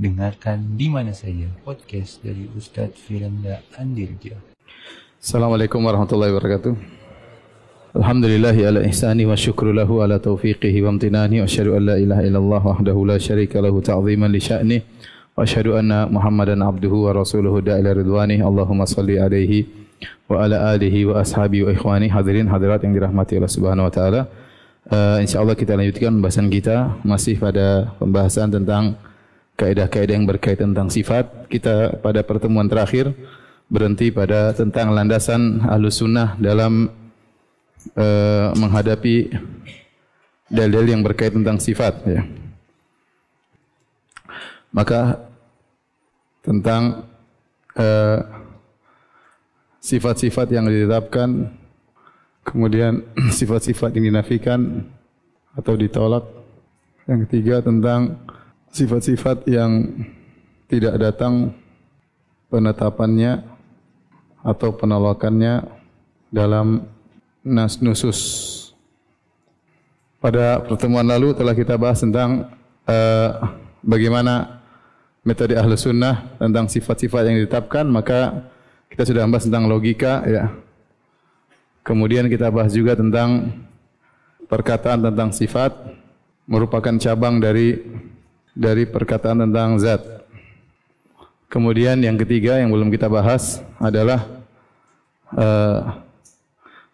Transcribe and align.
Dengarkan 0.00 0.80
di 0.80 0.88
mana 0.88 1.12
saja 1.12 1.44
podcast 1.60 2.24
dari 2.24 2.48
Ustadz 2.56 2.96
Firanda 3.04 3.60
Andirja. 3.76 4.32
Assalamualaikum 5.20 5.76
warahmatullahi 5.76 6.32
wabarakatuh. 6.32 6.72
Alhamdulillahi 8.00 8.64
ala 8.64 8.80
ihsani 8.88 9.28
wa 9.28 9.36
syukru 9.36 9.76
lahu 9.76 10.00
ala 10.00 10.16
taufiqihi 10.16 10.80
wa 10.80 10.96
amtinani 10.96 11.44
wa 11.44 11.44
asyhadu 11.44 11.76
an 11.76 11.82
la 11.84 11.96
ilaha 12.00 12.24
illallah 12.24 12.62
wahdahu 12.64 13.12
la 13.12 13.20
syarika 13.20 13.60
lahu 13.60 13.84
ta'ziman 13.84 14.32
li 14.32 14.40
sya'ni 14.40 14.78
wa 15.36 15.44
asyhadu 15.44 15.76
anna 15.76 16.08
Muhammadan 16.08 16.64
abduhu 16.64 17.04
wa 17.04 17.20
rasuluhu 17.20 17.60
da'ila 17.60 17.92
ridwani 17.92 18.40
Allahumma 18.40 18.88
salli 18.88 19.20
alaihi 19.20 19.68
wa 20.32 20.48
ala 20.48 20.72
alihi 20.72 21.12
wa 21.12 21.20
ashabi 21.20 21.60
wa 21.60 21.76
ikhwani 21.76 22.08
hadirin 22.08 22.48
hadirat 22.48 22.80
yang 22.88 22.96
dirahmati 22.96 23.36
Allah 23.36 23.52
Subhanahu 23.52 23.84
wa 23.84 23.92
taala. 23.92 24.32
Uh, 24.88 25.20
insyaallah 25.20 25.52
kita 25.52 25.76
lanjutkan 25.76 26.08
pembahasan 26.16 26.48
kita 26.48 26.96
masih 27.04 27.36
pada 27.36 27.92
pembahasan 28.00 28.48
tentang 28.48 28.96
kaidah-kaidah 29.60 30.16
yang 30.16 30.24
berkaitan 30.24 30.72
tentang 30.72 30.88
sifat. 30.88 31.52
Kita 31.52 32.00
pada 32.00 32.24
pertemuan 32.24 32.64
terakhir 32.64 33.12
berhenti 33.68 34.08
pada 34.08 34.56
tentang 34.56 34.96
landasan 34.96 35.60
Ahlus 35.68 36.00
Sunnah 36.00 36.40
dalam 36.40 36.88
uh, 37.94 38.48
menghadapi 38.56 39.36
dalil 40.48 40.84
yang 40.88 41.04
berkaitan 41.04 41.44
tentang 41.44 41.60
sifat 41.60 41.94
ya. 42.08 42.24
Maka 44.72 45.20
tentang 46.40 47.04
uh, 47.76 48.18
sifat-sifat 49.84 50.56
yang 50.56 50.64
ditetapkan 50.72 51.52
kemudian 52.48 53.04
sifat-sifat 53.38 53.92
yang 54.00 54.08
dinafikan 54.08 54.88
atau 55.52 55.76
ditolak. 55.76 56.24
Yang 57.04 57.26
ketiga 57.26 57.58
tentang 57.58 58.22
sifat-sifat 58.70 59.46
yang 59.50 59.86
tidak 60.70 60.94
datang 60.98 61.54
penetapannya 62.50 63.42
atau 64.40 64.70
penolakannya 64.74 65.66
dalam 66.30 66.86
nas 67.42 67.82
nusus. 67.82 68.18
Pada 70.20 70.60
pertemuan 70.60 71.06
lalu 71.06 71.32
telah 71.32 71.56
kita 71.56 71.74
bahas 71.80 72.04
tentang 72.04 72.46
uh, 72.84 73.30
bagaimana 73.80 74.60
metode 75.24 75.56
ahlu 75.56 75.76
sunnah 75.76 76.36
tentang 76.36 76.68
sifat-sifat 76.68 77.22
yang 77.28 77.36
ditetapkan, 77.40 77.88
maka 77.88 78.46
kita 78.92 79.08
sudah 79.08 79.24
bahas 79.28 79.48
tentang 79.48 79.68
logika, 79.68 80.24
ya. 80.28 80.52
Kemudian 81.80 82.28
kita 82.28 82.52
bahas 82.52 82.76
juga 82.76 82.92
tentang 82.92 83.56
perkataan 84.44 85.00
tentang 85.00 85.32
sifat 85.32 85.72
merupakan 86.44 86.92
cabang 87.00 87.40
dari 87.40 87.80
dari 88.54 88.86
perkataan 88.86 89.46
tentang 89.48 89.78
zat. 89.78 90.02
Kemudian 91.50 91.98
yang 91.98 92.14
ketiga 92.14 92.62
yang 92.62 92.70
belum 92.70 92.94
kita 92.94 93.10
bahas 93.10 93.58
adalah 93.82 94.22
uh, 95.34 95.98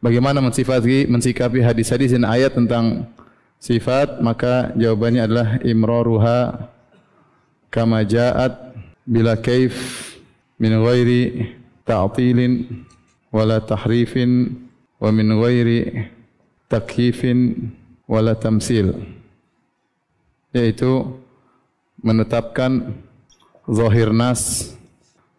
bagaimana 0.00 0.40
mensifati 0.40 1.04
mensikapi 1.04 1.60
hadis-hadis 1.60 2.16
dan 2.16 2.24
ayat 2.24 2.56
tentang 2.56 3.04
sifat 3.60 4.20
maka 4.24 4.72
jawabannya 4.76 5.22
adalah 5.28 5.48
imraruha 5.60 6.68
kama 7.68 8.04
ja'at 8.04 8.72
bila 9.04 9.36
kaif 9.36 9.74
min 10.56 10.72
ghairi 10.72 11.52
ta'tilin 11.84 12.84
wala 13.28 13.60
tahrifin 13.60 14.56
wa 14.96 15.12
min 15.12 15.28
ghairi 15.36 16.08
takyifin 16.72 17.70
wala 18.08 18.32
tamsil 18.32 18.96
yaitu 20.56 21.20
menetapkan 22.00 22.94
zahir 23.66 24.12
nas 24.12 24.72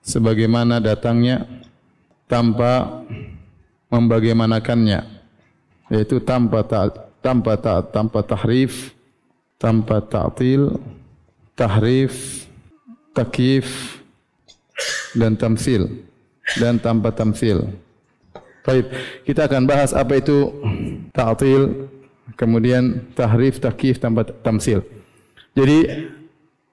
sebagaimana 0.03 0.80
datangnya 0.83 1.47
tanpa 2.27 3.03
membagaimanakannya 3.88 5.03
yaitu 5.88 6.19
tanpa 6.19 6.63
ta, 6.68 6.91
tanpa 7.23 7.56
ta, 7.56 7.79
tanpa 7.79 8.19
tahrif 8.23 8.91
tanpa 9.57 10.03
ta'til 10.03 10.78
tahrif 11.57 12.45
takyif 13.16 13.97
dan 15.18 15.34
tamsil 15.34 15.89
dan 16.62 16.78
tanpa 16.78 17.09
tamsil. 17.09 17.66
Baik, 18.62 18.85
kita 19.25 19.47
akan 19.47 19.63
bahas 19.66 19.95
apa 19.95 20.19
itu 20.19 20.51
ta'til 21.16 21.89
kemudian 22.38 23.07
tahrif 23.18 23.57
takyif 23.57 23.97
tanpa 23.97 24.28
tamsil. 24.45 24.85
Jadi 25.57 26.07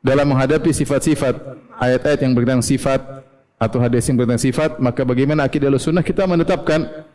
dalam 0.04 0.28
menghadapi 0.28 0.69
sifat-sifat 0.69 1.34
ayat-ayat 1.81 2.20
yang 2.20 2.37
berkaitan 2.37 2.60
sifat 2.60 3.25
atau 3.56 3.81
hadis 3.81 4.04
yang 4.04 4.20
berkaitan 4.20 4.42
sifat 4.42 4.76
maka 4.76 5.00
bagaimana 5.00 5.48
akidah 5.48 5.72
sunnah 5.81 6.04
kita 6.04 6.28
menetapkan 6.28 7.09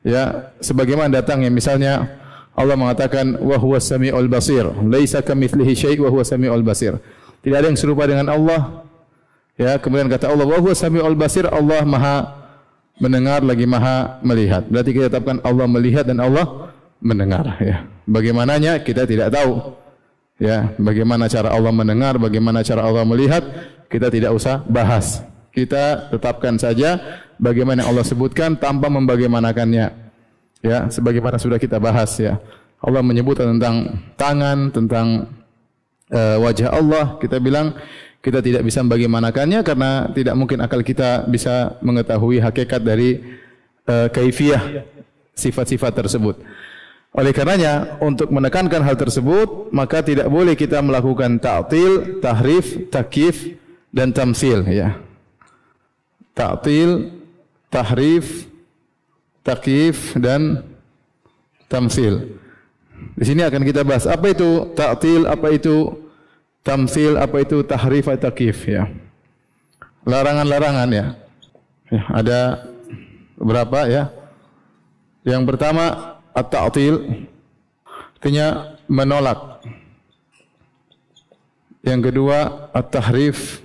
ya 0.00 0.52
sebagaimana 0.64 1.20
datangnya. 1.20 1.52
Misalnya 1.52 2.08
Allah 2.56 2.76
mengatakan 2.80 3.36
wa 3.36 3.56
huwas 3.60 3.84
samiul 3.84 4.28
basir. 4.32 4.64
Laisa 4.88 5.20
kamitslihi 5.20 5.72
syai' 5.76 6.00
wa 6.00 6.08
huwas 6.08 6.32
samiul 6.32 6.64
basir. 6.64 6.96
Tidak 7.44 7.56
ada 7.56 7.68
yang 7.68 7.76
serupa 7.76 8.08
dengan 8.08 8.32
Allah. 8.32 8.88
Ya 9.60 9.76
kemudian 9.76 10.08
kata 10.08 10.32
Allah 10.32 10.48
wa 10.48 10.56
huwas 10.56 10.80
samiul 10.80 11.16
basir 11.16 11.44
Allah 11.44 11.84
maha 11.84 12.40
mendengar 12.96 13.44
lagi 13.44 13.68
maha 13.68 14.16
melihat. 14.24 14.64
Berarti 14.68 14.90
kita 14.96 15.12
tetapkan 15.12 15.44
Allah 15.44 15.68
melihat 15.68 16.08
dan 16.08 16.24
Allah 16.24 16.72
mendengar 17.04 17.60
ya. 17.60 17.84
Bagaimananya 18.08 18.80
kita 18.80 19.04
tidak 19.04 19.32
tahu 19.32 19.76
Ya, 20.40 20.72
bagaimana 20.80 21.28
cara 21.28 21.52
Allah 21.52 21.68
mendengar, 21.68 22.16
bagaimana 22.16 22.64
cara 22.64 22.80
Allah 22.80 23.04
melihat, 23.04 23.44
kita 23.92 24.08
tidak 24.08 24.32
usah 24.32 24.64
bahas. 24.64 25.20
Kita 25.52 26.08
tetapkan 26.08 26.56
saja 26.56 26.96
bagaimana 27.36 27.84
Allah 27.84 28.00
sebutkan 28.00 28.56
tanpa 28.56 28.88
membagaimanakannya. 28.88 29.92
Ya, 30.64 30.88
sebagaimana 30.88 31.36
sudah 31.36 31.60
kita 31.60 31.76
bahas 31.76 32.16
ya. 32.16 32.40
Allah 32.80 33.04
menyebut 33.04 33.36
tentang 33.36 34.00
tangan, 34.16 34.72
tentang 34.72 35.28
uh, 36.08 36.36
wajah 36.40 36.72
Allah, 36.72 37.20
kita 37.20 37.36
bilang 37.36 37.76
kita 38.24 38.40
tidak 38.40 38.64
bisa 38.64 38.80
membagaimanakannya 38.80 39.60
karena 39.60 40.08
tidak 40.16 40.34
mungkin 40.40 40.64
akal 40.64 40.80
kita 40.80 41.28
bisa 41.28 41.76
mengetahui 41.84 42.40
hakikat 42.40 42.80
dari 42.80 43.20
uh, 43.84 44.08
kaifiah 44.08 44.88
sifat-sifat 45.36 45.92
tersebut. 45.92 46.40
Oleh 47.10 47.34
karenanya 47.34 47.98
untuk 47.98 48.30
menekankan 48.30 48.86
hal 48.86 48.94
tersebut 48.94 49.74
maka 49.74 49.98
tidak 49.98 50.30
boleh 50.30 50.54
kita 50.54 50.78
melakukan 50.78 51.42
ta'til, 51.42 52.22
tahrif, 52.22 52.86
takif 52.86 53.58
dan 53.90 54.14
tamsil 54.14 54.62
ya. 54.70 54.94
Ta'til, 56.38 57.10
tahrif, 57.66 58.46
takif 59.42 60.14
dan 60.14 60.62
tamsil. 61.66 62.38
Di 63.18 63.24
sini 63.26 63.42
akan 63.42 63.62
kita 63.66 63.82
bahas 63.82 64.06
apa 64.06 64.30
itu 64.30 64.70
ta'til, 64.78 65.26
apa 65.26 65.48
itu 65.50 65.90
tamsil, 66.62 67.18
apa 67.18 67.42
itu 67.42 67.66
tahrif 67.66 68.06
atau 68.06 68.22
takif 68.30 68.70
ya. 68.70 68.86
Larangan-larangan 70.06 70.88
ya. 70.94 71.06
ya. 71.90 72.02
Ada 72.14 72.40
berapa 73.34 73.80
ya? 73.90 74.02
Yang 75.26 75.42
pertama 75.52 76.16
at-ta'til 76.40 77.26
artinya 78.16 78.76
menolak. 78.88 79.64
Yang 81.80 82.12
kedua 82.12 82.68
at-tahrif 82.76 83.64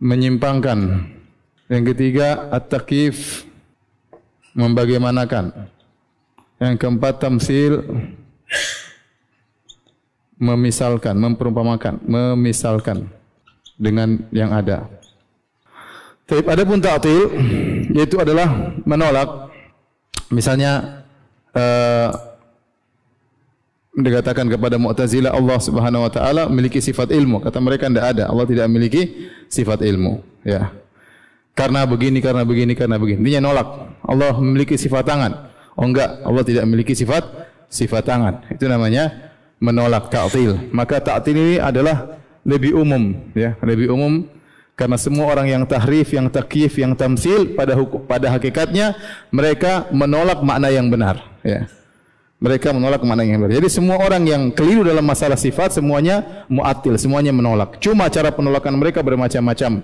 menyimpangkan. 0.00 1.08
Yang 1.68 1.84
ketiga 1.92 2.48
at-taqif 2.52 3.44
membagaimanakan. 4.56 5.68
Yang 6.60 6.74
keempat 6.80 7.20
tamsil 7.20 7.84
memisalkan, 10.38 11.16
memperumpamakan, 11.18 12.00
memisalkan 12.04 13.08
dengan 13.76 14.22
yang 14.30 14.54
ada. 14.54 14.86
Tapi 16.24 16.40
adapun 16.48 16.80
ta'til 16.80 17.20
yaitu 17.92 18.16
adalah 18.16 18.72
menolak 18.88 19.52
misalnya 20.32 21.03
uh, 21.54 22.10
dikatakan 23.94 24.50
kepada 24.50 24.74
Mu'tazilah 24.74 25.30
Allah 25.30 25.58
Subhanahu 25.62 26.02
wa 26.04 26.10
taala 26.10 26.42
memiliki 26.50 26.82
sifat 26.82 27.14
ilmu. 27.14 27.40
Kata 27.40 27.62
mereka 27.62 27.86
tidak 27.86 28.06
ada. 28.18 28.24
Allah 28.26 28.46
tidak 28.46 28.66
memiliki 28.66 29.30
sifat 29.46 29.86
ilmu, 29.86 30.18
ya. 30.42 30.74
Karena 31.54 31.86
begini, 31.86 32.18
karena 32.18 32.42
begini, 32.42 32.74
karena 32.74 32.98
begini. 32.98 33.22
Intinya 33.22 33.54
nolak. 33.54 33.68
Allah 34.02 34.34
memiliki 34.42 34.74
sifat 34.74 35.06
tangan. 35.06 35.32
Oh 35.78 35.86
enggak, 35.86 36.22
Allah 36.26 36.42
tidak 36.42 36.66
memiliki 36.66 36.94
sifat 36.98 37.22
sifat 37.70 38.02
tangan. 38.02 38.42
Itu 38.50 38.66
namanya 38.66 39.30
menolak 39.62 40.10
ta'til. 40.10 40.74
Maka 40.74 40.98
ta'til 40.98 41.34
ini 41.34 41.56
adalah 41.62 42.18
lebih 42.42 42.74
umum, 42.74 43.14
ya, 43.32 43.54
lebih 43.62 43.94
umum 43.94 44.26
karena 44.74 44.98
semua 44.98 45.30
orang 45.30 45.46
yang 45.46 45.62
tahrif, 45.62 46.10
yang 46.10 46.26
takyif, 46.26 46.74
yang 46.82 46.98
tamsil 46.98 47.54
pada 47.54 47.78
hukum, 47.78 48.02
pada 48.02 48.26
hakikatnya 48.26 48.98
mereka 49.30 49.86
menolak 49.94 50.42
makna 50.42 50.66
yang 50.70 50.90
benar. 50.90 51.22
Ya. 51.46 51.70
Mereka 52.42 52.74
menolak 52.74 53.00
makna 53.06 53.22
yang 53.22 53.38
benar. 53.38 53.62
Jadi 53.62 53.70
semua 53.70 54.02
orang 54.02 54.26
yang 54.26 54.50
keliru 54.50 54.82
dalam 54.82 55.06
masalah 55.06 55.38
sifat 55.38 55.78
semuanya 55.78 56.44
muatil, 56.50 56.98
semuanya 56.98 57.30
menolak. 57.30 57.78
Cuma 57.78 58.10
cara 58.10 58.34
penolakan 58.34 58.74
mereka 58.74 58.98
bermacam-macam. 59.00 59.80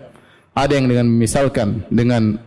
Ada 0.59 0.73
yang 0.75 0.87
dengan 0.91 1.07
misalkan 1.07 1.87
dengan 1.87 2.43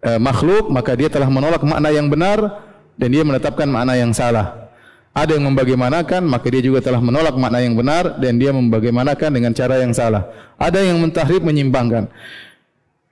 e, 0.00 0.10
makhluk 0.16 0.72
maka 0.72 0.96
dia 0.96 1.12
telah 1.12 1.28
menolak 1.28 1.60
makna 1.60 1.92
yang 1.92 2.08
benar 2.08 2.64
dan 2.96 3.08
dia 3.12 3.20
menetapkan 3.20 3.68
makna 3.68 3.92
yang 4.00 4.16
salah. 4.16 4.67
Ada 5.16 5.34
yang 5.34 5.50
membagaimanakan 5.50 6.22
maka 6.24 6.46
dia 6.52 6.62
juga 6.62 6.78
telah 6.78 7.02
menolak 7.02 7.34
makna 7.34 7.58
yang 7.58 7.74
benar 7.74 8.16
dan 8.22 8.38
dia 8.38 8.54
membagaimanakan 8.54 9.30
dengan 9.34 9.52
cara 9.56 9.82
yang 9.82 9.90
salah. 9.90 10.28
Ada 10.60 10.84
yang 10.84 11.00
mentahrif 11.02 11.42
menyimpangkan. 11.42 12.06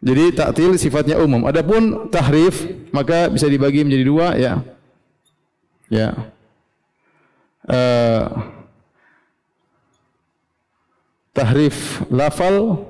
Jadi 0.05 0.25
taktil 0.37 0.77
sifatnya 0.79 1.19
umum. 1.19 1.49
Adapun 1.49 2.13
tahrif 2.13 2.63
maka 2.95 3.27
bisa 3.33 3.51
dibagi 3.51 3.83
menjadi 3.83 4.05
dua 4.07 4.27
ya. 4.39 4.53
Ya. 5.91 6.15
Uh, 7.67 8.23
tahrif 11.35 12.07
lafal 12.07 12.87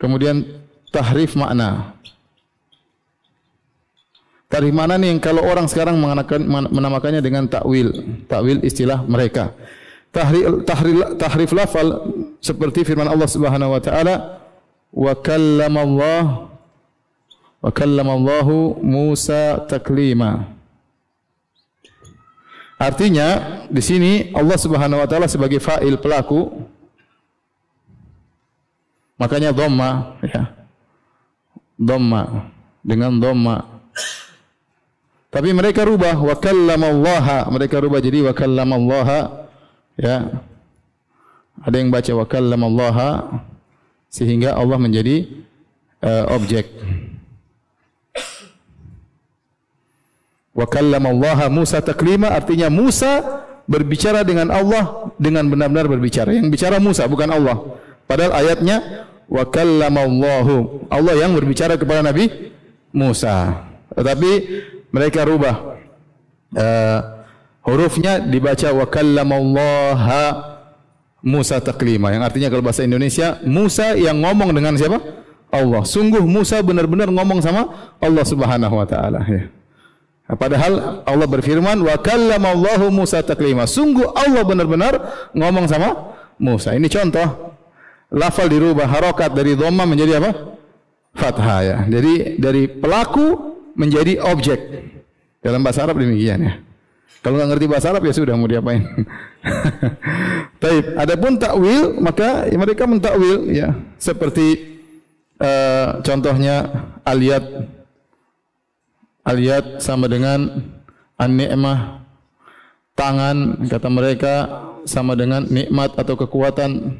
kemudian 0.00 0.46
tahrif 0.88 1.36
makna. 1.36 1.92
Tahrif 4.46 4.70
makna 4.70 4.94
ni 4.94 5.10
yang 5.10 5.18
kalau 5.18 5.42
orang 5.42 5.66
sekarang 5.66 5.98
menamakannya 6.70 7.18
dengan 7.18 7.50
takwil, 7.50 7.90
takwil 8.30 8.62
istilah 8.62 9.02
mereka. 9.02 9.50
Tahrif 10.14 10.62
tahrif 10.62 10.96
tahrif 11.18 11.50
lafal 11.50 12.14
seperti 12.38 12.86
firman 12.86 13.10
Allah 13.10 13.26
Subhanahu 13.26 13.74
wa 13.74 13.82
taala 13.82 14.38
wa 14.94 15.12
kallama 15.18 15.82
Allah 15.82 16.22
wa 17.58 17.70
kallama 17.74 18.14
Allah 18.14 18.48
Musa 18.80 19.66
taklima. 19.66 20.46
Artinya 22.78 23.60
di 23.66 23.82
sini 23.82 24.30
Allah 24.30 24.56
Subhanahu 24.62 25.02
wa 25.02 25.08
taala 25.10 25.26
sebagai 25.26 25.58
fa'il 25.58 25.98
pelaku 25.98 26.54
makanya 29.18 29.50
dhamma 29.50 30.22
ya. 30.22 30.54
Dhamma 31.76 32.46
dengan 32.86 33.18
dhamma. 33.18 33.75
Tapi 35.36 35.52
mereka 35.52 35.84
rubah 35.84 36.16
wa 36.16 36.32
kallama 36.32 36.88
Allah, 36.88 37.44
mereka 37.52 37.76
rubah 37.76 38.00
jadi 38.00 38.24
wa 38.24 38.32
kallama 38.32 38.80
Allah 38.80 39.08
ya. 40.00 40.16
Ada 41.60 41.76
yang 41.76 41.92
baca 41.92 42.08
wa 42.16 42.24
kallama 42.24 42.64
Allah 42.72 42.96
sehingga 44.08 44.56
Allah 44.56 44.80
menjadi 44.80 45.28
uh, 46.00 46.32
objek. 46.32 46.72
Wa 50.56 50.64
kallama 50.64 51.12
Allah 51.12 51.52
Musa 51.52 51.84
taklima 51.84 52.32
artinya 52.32 52.72
Musa 52.72 53.44
berbicara 53.68 54.24
dengan 54.24 54.48
Allah 54.48 55.12
dengan 55.20 55.52
benar-benar 55.52 55.84
berbicara. 55.84 56.32
Yang 56.32 56.48
bicara 56.48 56.80
Musa 56.80 57.04
bukan 57.04 57.28
Allah. 57.28 57.76
Padahal 58.08 58.40
ayatnya 58.40 59.04
wa 59.28 59.44
kallama 59.44 60.00
Allah. 60.00 60.48
Allah 60.88 61.14
yang 61.20 61.36
berbicara 61.36 61.76
kepada 61.76 62.00
Nabi 62.00 62.56
Musa. 62.88 63.68
Tetapi 63.92 64.32
mereka 64.96 65.28
rubah 65.28 65.76
uh, 66.56 66.98
hurufnya 67.68 68.24
dibaca 68.24 68.72
wa 68.72 68.86
kallama 68.88 69.34
Allah 69.36 69.98
Musa 71.20 71.60
taklima 71.60 72.14
yang 72.14 72.24
artinya 72.24 72.48
kalau 72.48 72.64
bahasa 72.64 72.86
Indonesia 72.86 73.36
Musa 73.44 73.92
yang 73.92 74.16
ngomong 74.24 74.56
dengan 74.56 74.78
siapa? 74.80 75.26
Allah. 75.50 75.82
Sungguh 75.86 76.22
Musa 76.26 76.58
benar-benar 76.62 77.10
ngomong 77.10 77.38
sama 77.42 77.94
Allah 78.02 78.24
Subhanahu 78.26 78.74
wa 78.74 78.86
taala 78.86 79.22
ya. 79.26 79.50
Padahal 80.26 81.06
Allah 81.06 81.28
berfirman 81.30 81.86
wa 81.86 81.94
kallama 82.02 82.50
Allahu 82.50 82.90
Musa 82.90 83.22
taklima. 83.22 83.62
Sungguh 83.70 84.10
Allah 84.10 84.42
benar-benar 84.42 84.94
ngomong 85.30 85.70
sama 85.70 86.18
Musa. 86.42 86.74
Ini 86.74 86.90
contoh 86.90 87.54
lafal 88.10 88.50
dirubah 88.50 88.90
harokat 88.90 89.30
dari 89.30 89.54
dhamma 89.54 89.86
menjadi 89.86 90.18
apa? 90.18 90.30
Fathah 91.14 91.58
ya. 91.62 91.76
Jadi 91.86 92.42
dari 92.42 92.66
pelaku 92.66 93.55
menjadi 93.76 94.18
objek. 94.24 94.58
Dalam 95.44 95.62
bahasa 95.62 95.86
Arab 95.86 96.00
demikian 96.02 96.42
ya. 96.42 96.54
Kalau 97.22 97.38
nggak 97.38 97.50
ngerti 97.54 97.66
bahasa 97.70 97.92
Arab 97.92 98.02
ya 98.08 98.12
sudah 98.16 98.34
mau 98.34 98.48
diapain. 98.50 98.82
Taib. 100.62 100.96
Adapun 100.98 101.38
takwil 101.38 102.00
maka 102.02 102.48
mereka 102.50 102.88
mentakwil 102.88 103.46
ya 103.52 103.76
seperti 104.00 104.80
uh, 105.38 106.00
contohnya 106.02 106.66
aliyat 107.06 107.44
Aliyat 109.26 109.82
sama 109.82 110.06
dengan 110.06 110.70
an-ni'mah 111.18 111.98
tangan 112.94 113.66
kata 113.66 113.88
mereka 113.90 114.34
sama 114.86 115.18
dengan 115.18 115.42
nikmat 115.50 115.98
atau 115.98 116.14
kekuatan 116.14 116.94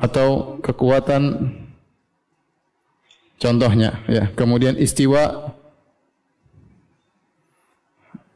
atau 0.00 0.56
kekuatan 0.64 1.52
contohnya 3.38 4.02
ya. 4.10 4.28
Kemudian 4.34 4.74
istiwa. 4.76 5.54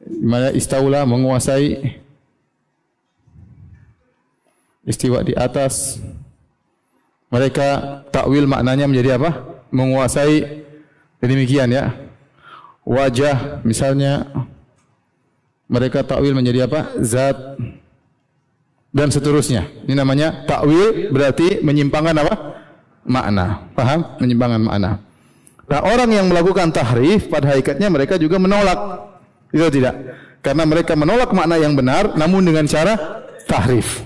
Mana 0.02 0.54
istaula 0.54 1.02
menguasai. 1.04 1.98
Istiwa 4.86 5.22
di 5.22 5.34
atas. 5.34 5.98
Mereka 7.30 8.02
takwil 8.10 8.46
maknanya 8.46 8.86
menjadi 8.86 9.18
apa? 9.18 9.30
Menguasai. 9.74 10.66
Demikian 11.22 11.70
ya. 11.70 11.94
Wajah 12.82 13.62
misalnya. 13.62 14.26
Mereka 15.70 16.02
takwil 16.02 16.34
menjadi 16.34 16.66
apa? 16.66 16.98
Zat. 17.02 17.36
Dan 18.92 19.08
seterusnya. 19.08 19.70
Ini 19.88 19.96
namanya 19.96 20.44
takwil 20.44 21.08
berarti 21.08 21.64
menyimpangkan 21.64 22.16
apa? 22.20 22.51
Makna. 23.02 23.66
Paham? 23.74 24.00
Menyimpangkan 24.22 24.62
makna. 24.62 24.90
Nah, 25.66 25.80
orang 25.88 26.10
yang 26.12 26.26
melakukan 26.28 26.68
tahrif 26.70 27.32
pada 27.32 27.54
hakikatnya 27.54 27.88
mereka 27.88 28.20
juga 28.20 28.36
menolak. 28.38 29.08
Itu 29.50 29.66
tidak. 29.72 29.94
Karena 30.42 30.66
mereka 30.66 30.98
menolak 30.98 31.30
makna 31.30 31.56
yang 31.58 31.72
benar 31.78 32.18
namun 32.18 32.42
dengan 32.42 32.66
cara 32.66 33.24
tahrif. 33.46 34.02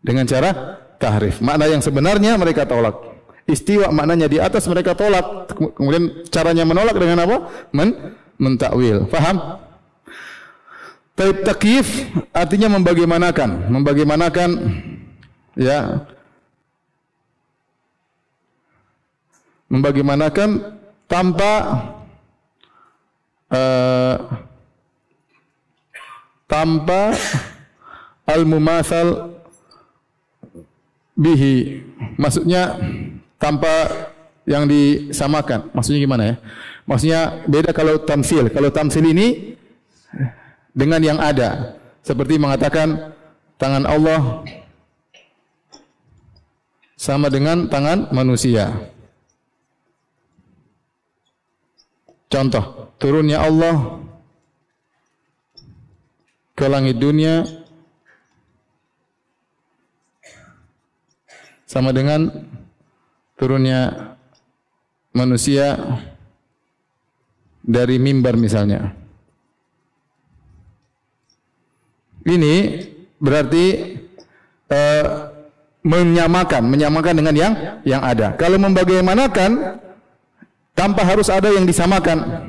Dengan 0.00 0.24
cara 0.28 0.78
tahrif. 1.00 1.40
Makna 1.40 1.68
yang 1.68 1.82
sebenarnya 1.82 2.36
mereka 2.36 2.68
tolak. 2.68 2.94
Istiwa 3.48 3.88
maknanya 3.88 4.28
di 4.28 4.36
atas 4.36 4.68
mereka 4.68 4.92
tolak. 4.92 5.48
Kemudian 5.56 6.28
caranya 6.28 6.68
menolak 6.68 6.96
dengan 7.00 7.24
apa? 7.24 7.36
Men 7.72 8.14
mentakwil. 8.36 9.08
Faham? 9.08 9.58
Taib 11.18 11.42
takif 11.42 12.06
artinya 12.30 12.70
membagaimanakan, 12.78 13.74
membagaimanakan 13.74 14.50
ya 15.58 16.06
membagaimanakan 19.68 20.80
tanpa 21.08 21.52
uh, 23.52 24.16
tanpa 26.48 27.12
al-mumathal 28.24 29.36
bihi. 31.16 31.84
Maksudnya 32.16 32.80
tanpa 33.36 33.72
yang 34.48 34.64
disamakan. 34.64 35.68
Maksudnya 35.76 36.00
gimana 36.00 36.22
ya? 36.24 36.34
Maksudnya 36.88 37.20
beda 37.44 37.70
kalau 37.76 38.00
tamsil. 38.00 38.48
Kalau 38.48 38.72
tamsil 38.72 39.04
ini 39.04 39.56
dengan 40.72 41.04
yang 41.04 41.20
ada. 41.20 41.76
Seperti 42.00 42.40
mengatakan 42.40 43.12
tangan 43.60 43.84
Allah 43.84 44.46
sama 46.96 47.28
dengan 47.28 47.68
tangan 47.68 48.08
manusia. 48.16 48.72
Contoh, 52.28 52.92
turunnya 53.00 53.40
Allah 53.40 54.04
ke 56.52 56.68
langit 56.68 57.00
dunia 57.00 57.48
sama 61.64 61.88
dengan 61.96 62.28
turunnya 63.40 64.12
manusia 65.16 65.76
dari 67.64 67.96
mimbar 67.96 68.36
misalnya. 68.36 68.92
Ini 72.28 72.54
berarti 73.16 73.96
uh, 74.68 75.04
menyamakan, 75.80 76.62
menyamakan 76.68 77.14
dengan 77.16 77.34
yang 77.36 77.52
yang 77.88 78.04
ada. 78.04 78.36
Kalau 78.36 78.60
membagaimanakan 78.60 79.80
tanpa 80.78 81.02
harus 81.02 81.26
ada 81.26 81.50
yang 81.50 81.66
disamakan. 81.66 82.46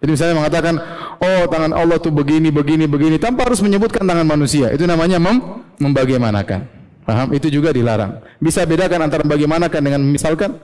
Jadi 0.00 0.10
misalnya 0.14 0.40
mengatakan, 0.40 0.74
oh 1.20 1.42
tangan 1.52 1.76
Allah 1.76 2.00
tuh 2.00 2.08
begini, 2.08 2.48
begini, 2.48 2.88
begini, 2.88 3.20
tanpa 3.20 3.44
harus 3.44 3.60
menyebutkan 3.60 4.08
tangan 4.08 4.24
manusia. 4.24 4.72
Itu 4.72 4.88
namanya 4.88 5.20
mem 5.20 5.60
membagaimanakan. 5.76 6.64
Paham? 7.04 7.28
Itu 7.36 7.52
juga 7.52 7.76
dilarang. 7.76 8.24
Bisa 8.40 8.64
bedakan 8.64 9.04
antara 9.04 9.20
bagaimanakah 9.26 9.80
dengan 9.84 10.00
memisalkan? 10.00 10.56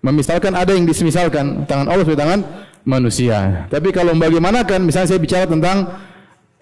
Memisalkan 0.00 0.56
ada 0.56 0.72
yang 0.72 0.88
disemisalkan 0.88 1.68
tangan 1.68 1.88
Allah 1.92 2.04
sebagai 2.08 2.22
tangan 2.24 2.40
manusia. 2.88 3.68
Tapi 3.68 3.92
kalau 3.92 4.16
bagaimanakah? 4.16 4.80
Misalnya 4.80 5.08
saya 5.12 5.20
bicara 5.20 5.44
tentang 5.44 5.92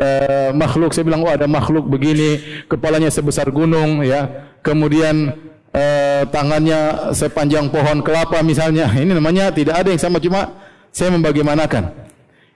uh, 0.00 0.50
makhluk. 0.54 0.90
Saya 0.96 1.06
bilang, 1.06 1.22
oh 1.22 1.30
ada 1.30 1.46
makhluk 1.46 1.86
begini, 1.86 2.62
kepalanya 2.66 3.12
sebesar 3.12 3.52
gunung, 3.52 4.02
ya. 4.02 4.48
Kemudian 4.62 5.34
uh, 5.78 6.22
tangannya 6.28 7.14
sepanjang 7.14 7.70
pohon 7.70 8.02
kelapa 8.02 8.42
misalnya. 8.42 8.90
Ini 9.02 9.14
namanya 9.14 9.54
tidak 9.54 9.78
ada 9.78 9.88
yang 9.94 10.02
sama, 10.02 10.18
cuma 10.18 10.50
saya 10.90 11.14
membagaimanakan. 11.14 11.94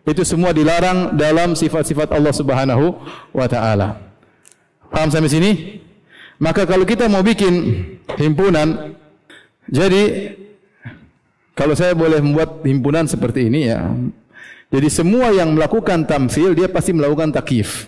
Itu 0.02 0.26
semua 0.26 0.50
dilarang 0.50 1.14
dalam 1.14 1.54
sifat-sifat 1.54 2.10
Allah 2.10 2.34
Subhanahu 2.34 2.98
wa 3.30 3.46
taala. 3.46 4.02
Paham 4.90 5.14
sampai 5.14 5.30
sini? 5.30 5.50
Maka 6.42 6.66
kalau 6.66 6.82
kita 6.82 7.06
mau 7.06 7.22
bikin 7.22 7.54
himpunan, 8.18 8.98
jadi 9.70 10.34
kalau 11.54 11.78
saya 11.78 11.94
boleh 11.94 12.18
membuat 12.18 12.66
himpunan 12.66 13.06
seperti 13.06 13.46
ini 13.46 13.70
ya. 13.70 13.94
Jadi 14.74 14.88
semua 14.90 15.30
yang 15.30 15.54
melakukan 15.54 16.02
tamfil 16.02 16.58
dia 16.58 16.66
pasti 16.66 16.90
melakukan 16.90 17.30
takif. 17.30 17.86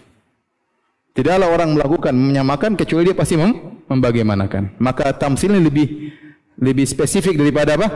Tidaklah 1.18 1.50
orang 1.50 1.74
melakukan 1.74 2.14
menyamakan 2.14 2.78
kecuali 2.78 3.10
dia 3.10 3.16
pasti 3.18 3.34
mem 3.34 3.73
membagaimanakan. 3.88 4.76
Maka 4.80 5.12
tamsil 5.14 5.52
ini 5.54 5.62
lebih 5.62 5.86
lebih 6.58 6.86
spesifik 6.86 7.38
daripada 7.38 7.76
apa? 7.76 7.88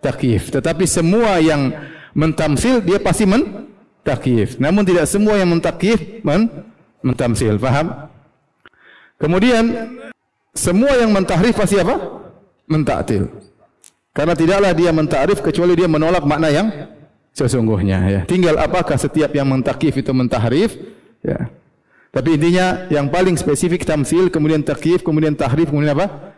Takif. 0.00 0.52
Tetapi 0.52 0.84
semua 0.88 1.40
yang 1.40 1.72
mentamsil 2.16 2.80
dia 2.80 2.98
pasti 3.00 3.28
men 3.28 3.68
takif. 4.06 4.56
Namun 4.56 4.86
tidak 4.86 5.06
semua 5.10 5.36
yang 5.36 5.50
mentakif 5.50 6.22
men 6.24 6.48
mentamsil. 7.04 7.60
Faham? 7.60 8.08
Kemudian 9.16 9.64
semua 10.56 10.92
yang 10.96 11.12
mentahrif 11.12 11.56
pasti 11.56 11.80
apa? 11.80 11.96
Mentaktil. 12.68 13.28
Karena 14.16 14.32
tidaklah 14.32 14.72
dia 14.72 14.90
mentakrif 14.96 15.44
kecuali 15.44 15.76
dia 15.76 15.88
menolak 15.88 16.24
makna 16.24 16.48
yang 16.48 16.66
sesungguhnya 17.36 17.98
ya. 18.08 18.20
Tinggal 18.24 18.56
apakah 18.56 18.96
setiap 18.96 19.28
yang 19.36 19.44
mentakif 19.48 19.92
itu 19.92 20.12
mentahrif 20.16 20.72
ya. 21.20 21.52
Tapi 22.14 22.38
intinya 22.38 22.88
yang 22.88 23.12
paling 23.12 23.36
spesifik 23.36 23.84
tamsil, 23.84 24.32
kemudian 24.32 24.64
takyif, 24.64 25.04
kemudian 25.04 25.36
tahrif, 25.36 25.68
kemudian 25.68 25.92
apa? 25.92 26.32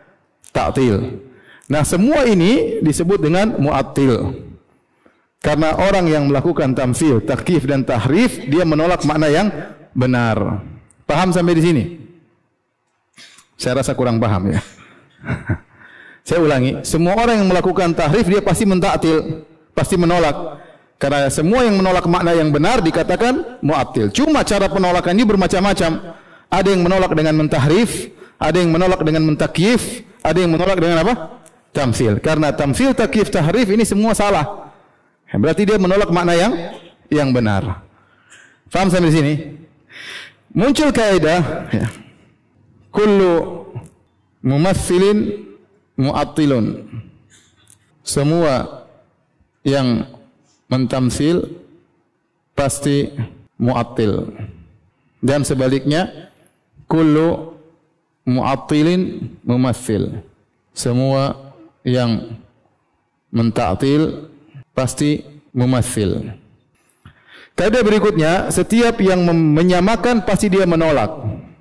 Ta'til. 0.51 1.23
Nah, 1.69 1.85
semua 1.85 2.25
ini 2.25 2.81
disebut 2.81 3.21
dengan 3.21 3.55
mu'attil. 3.61 4.45
Karena 5.39 5.71
orang 5.79 6.09
yang 6.11 6.27
melakukan 6.27 6.75
tamsil, 6.75 7.23
takyif 7.23 7.63
dan 7.63 7.87
tahrif, 7.87 8.43
dia 8.49 8.67
menolak 8.67 9.07
makna 9.07 9.31
yang 9.31 9.47
benar. 9.95 10.65
Paham 11.07 11.31
sampai 11.31 11.55
di 11.55 11.63
sini? 11.63 11.83
Saya 13.55 13.79
rasa 13.79 13.95
kurang 13.95 14.19
paham 14.19 14.51
ya. 14.51 14.59
Saya 16.27 16.43
ulangi, 16.43 16.83
semua 16.85 17.17
orang 17.17 17.41
yang 17.41 17.49
melakukan 17.49 17.95
tahrif 17.95 18.27
dia 18.27 18.43
pasti 18.43 18.67
mentaktil, 18.67 19.47
pasti 19.73 19.95
menolak. 19.95 20.61
Karena 20.99 21.31
semua 21.31 21.63
yang 21.63 21.79
menolak 21.79 22.03
makna 22.11 22.35
yang 22.35 22.51
benar 22.51 22.83
dikatakan 22.83 23.63
mu'attil. 23.63 24.11
Cuma 24.11 24.43
cara 24.43 24.67
penolakan 24.67 25.15
ini 25.15 25.23
bermacam-macam. 25.23 25.91
Ada 26.51 26.67
yang 26.75 26.83
menolak 26.83 27.15
dengan 27.15 27.39
mentahrif, 27.39 28.11
ada 28.35 28.57
yang 28.59 28.67
menolak 28.75 28.99
dengan 29.07 29.23
mentakyif, 29.23 30.03
ada 30.19 30.37
yang 30.43 30.51
menolak 30.51 30.75
dengan 30.75 30.99
apa? 31.07 31.39
Tamsil. 31.71 32.19
Karena 32.19 32.51
tamsil, 32.51 32.91
takyif, 32.91 33.31
tahrif 33.31 33.71
ini 33.71 33.87
semua 33.87 34.11
salah. 34.11 34.75
Berarti 35.31 35.63
dia 35.63 35.79
menolak 35.79 36.11
makna 36.11 36.35
yang 36.35 36.51
yang 37.07 37.31
benar. 37.31 37.85
Faham 38.67 38.91
sampai 38.91 39.15
sini? 39.15 39.33
Muncul 40.51 40.91
kaidah 40.91 41.69
ya. 41.71 41.87
Kullu 42.91 43.69
mumassilin 44.43 45.47
mu'attilun. 45.95 46.89
Semua 48.03 48.83
yang 49.63 50.18
mentamsil 50.69 51.49
pasti 52.53 53.09
mu'attil. 53.59 54.29
Dan 55.19 55.43
sebaliknya 55.43 56.31
kullu 56.87 57.59
mu'attilin 58.23 59.35
mumassil. 59.43 60.23
Semua 60.71 61.35
yang 61.83 62.39
mentaktil 63.33 64.31
pasti 64.71 65.25
mumassil. 65.51 66.31
Kaidah 67.57 67.83
berikutnya, 67.83 68.47
setiap 68.47 69.03
yang 69.03 69.27
menyamakan 69.27 70.23
pasti 70.23 70.47
dia 70.47 70.63
menolak. 70.63 71.11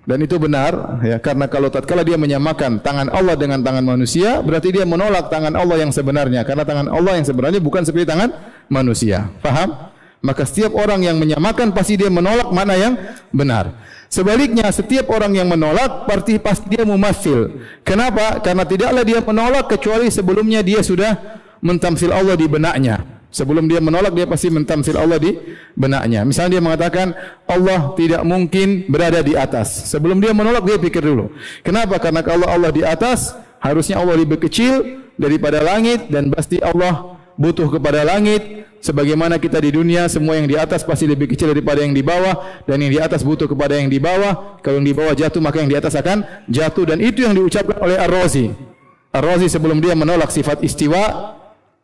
Dan 0.09 0.25
itu 0.25 0.41
benar 0.41 1.05
ya 1.05 1.21
karena 1.21 1.53
kalau 1.53 1.69
tatkala 1.69 2.01
dia 2.01 2.17
menyamakan 2.17 2.81
tangan 2.81 3.13
Allah 3.13 3.37
dengan 3.37 3.61
tangan 3.61 3.85
manusia 3.85 4.41
berarti 4.41 4.73
dia 4.73 4.89
menolak 4.89 5.29
tangan 5.29 5.53
Allah 5.53 5.85
yang 5.85 5.93
sebenarnya 5.93 6.49
karena 6.49 6.65
tangan 6.65 6.89
Allah 6.89 7.21
yang 7.21 7.29
sebenarnya 7.29 7.61
bukan 7.61 7.85
seperti 7.85 8.09
tangan 8.09 8.33
manusia. 8.69 9.33
Faham? 9.41 9.89
Maka 10.19 10.43
setiap 10.45 10.75
orang 10.75 11.07
yang 11.07 11.17
menyamakan 11.17 11.71
pasti 11.71 11.95
dia 11.95 12.11
menolak 12.11 12.51
mana 12.51 12.75
yang 12.75 12.95
benar. 13.31 13.75
Sebaliknya 14.09 14.67
setiap 14.73 15.13
orang 15.13 15.37
yang 15.37 15.47
menolak 15.47 16.09
pasti 16.09 16.41
pasti 16.41 16.67
dia 16.73 16.83
mumasil. 16.83 17.61
Kenapa? 17.85 18.41
Karena 18.41 18.65
tidaklah 18.65 19.05
dia 19.05 19.21
menolak 19.21 19.69
kecuali 19.69 20.09
sebelumnya 20.09 20.65
dia 20.65 20.81
sudah 20.81 21.41
mentamsil 21.61 22.11
Allah 22.11 22.35
di 22.35 22.49
benaknya. 22.49 23.05
Sebelum 23.29 23.69
dia 23.69 23.77
menolak 23.85 24.17
dia 24.17 24.25
pasti 24.25 24.49
mentamsil 24.49 24.97
Allah 24.97 25.21
di 25.21 25.37
benaknya. 25.77 26.25
Misalnya 26.25 26.57
dia 26.57 26.63
mengatakan 26.65 27.13
Allah 27.45 27.93
tidak 27.93 28.25
mungkin 28.25 28.89
berada 28.89 29.21
di 29.21 29.37
atas. 29.37 29.93
Sebelum 29.93 30.17
dia 30.19 30.33
menolak 30.33 30.65
dia 30.65 30.81
pikir 30.81 31.05
dulu. 31.05 31.29
Kenapa? 31.61 32.01
Karena 32.01 32.25
kalau 32.25 32.49
Allah 32.49 32.73
di 32.73 32.81
atas 32.81 33.37
harusnya 33.61 34.01
Allah 34.01 34.17
lebih 34.17 34.41
kecil 34.41 35.05
daripada 35.21 35.61
langit 35.61 36.09
dan 36.09 36.33
pasti 36.33 36.57
Allah 36.65 37.18
butuh 37.39 37.71
kepada 37.71 38.03
langit 38.03 38.67
sebagaimana 38.83 39.39
kita 39.39 39.63
di 39.63 39.71
dunia 39.71 40.11
semua 40.11 40.37
yang 40.37 40.51
di 40.51 40.59
atas 40.59 40.83
pasti 40.83 41.07
lebih 41.07 41.31
kecil 41.31 41.55
daripada 41.55 41.81
yang 41.87 41.95
di 41.95 42.03
bawah 42.03 42.67
dan 42.67 42.83
yang 42.83 42.91
di 42.91 42.99
atas 42.99 43.23
butuh 43.23 43.47
kepada 43.47 43.79
yang 43.79 43.87
di 43.87 44.03
bawah 44.03 44.59
kalau 44.59 44.83
yang 44.83 44.89
di 44.91 44.95
bawah 44.95 45.15
jatuh 45.15 45.39
maka 45.39 45.63
yang 45.63 45.71
di 45.71 45.79
atas 45.79 45.95
akan 45.95 46.27
jatuh 46.51 46.85
dan 46.85 46.99
itu 46.99 47.23
yang 47.23 47.39
diucapkan 47.39 47.79
oleh 47.79 47.95
Ar-Razi 47.95 48.51
Ar-Razi 49.15 49.47
sebelum 49.47 49.79
dia 49.79 49.95
menolak 49.95 50.35
sifat 50.35 50.67
istiwa 50.67 51.39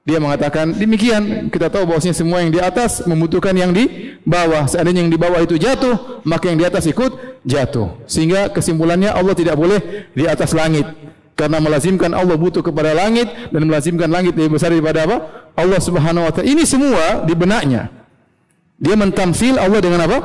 dia 0.05 0.21
mengatakan 0.21 0.77
demikian. 0.77 1.49
Kita 1.49 1.73
tahu 1.73 1.89
bahwasanya 1.89 2.13
semua 2.13 2.45
yang 2.45 2.53
di 2.53 2.61
atas 2.61 3.09
membutuhkan 3.09 3.57
yang 3.57 3.73
di 3.73 4.15
bawah. 4.21 4.69
Seandainya 4.69 5.01
yang 5.01 5.09
di 5.09 5.17
bawah 5.17 5.41
itu 5.41 5.57
jatuh, 5.57 6.21
maka 6.29 6.53
yang 6.53 6.61
di 6.61 6.67
atas 6.69 6.85
ikut 6.85 7.41
jatuh. 7.41 8.05
Sehingga 8.05 8.53
kesimpulannya 8.53 9.09
Allah 9.09 9.33
tidak 9.33 9.57
boleh 9.57 10.13
di 10.13 10.29
atas 10.29 10.53
langit. 10.53 10.85
Karena 11.35 11.59
melazimkan 11.59 12.15
Allah 12.15 12.39
butuh 12.39 12.63
kepada 12.63 12.95
langit 12.95 13.27
dan 13.51 13.63
melazimkan 13.67 14.07
langit 14.07 14.39
lebih 14.39 14.55
besar 14.55 14.71
daripada 14.71 15.03
apa? 15.03 15.17
Allah 15.59 15.81
Subhanahu 15.83 16.27
wa 16.27 16.31
taala. 16.31 16.47
Ini 16.47 16.63
semua 16.63 17.27
di 17.27 17.35
benaknya. 17.35 17.91
Dia 18.79 18.95
mentamsil 18.95 19.59
Allah 19.59 19.83
dengan 19.83 20.07
apa? 20.07 20.19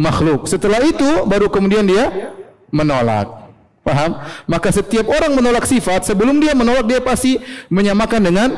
Makhluk. 0.00 0.48
Setelah 0.48 0.80
itu 0.80 1.28
baru 1.28 1.52
kemudian 1.52 1.84
dia 1.84 2.32
menolak. 2.72 3.44
Paham? 3.84 4.16
Maka 4.48 4.72
setiap 4.72 5.04
orang 5.12 5.36
menolak 5.36 5.68
sifat, 5.68 6.08
sebelum 6.08 6.40
dia 6.40 6.56
menolak 6.56 6.88
dia 6.88 7.04
pasti 7.04 7.36
menyamakan 7.68 8.20
dengan 8.24 8.48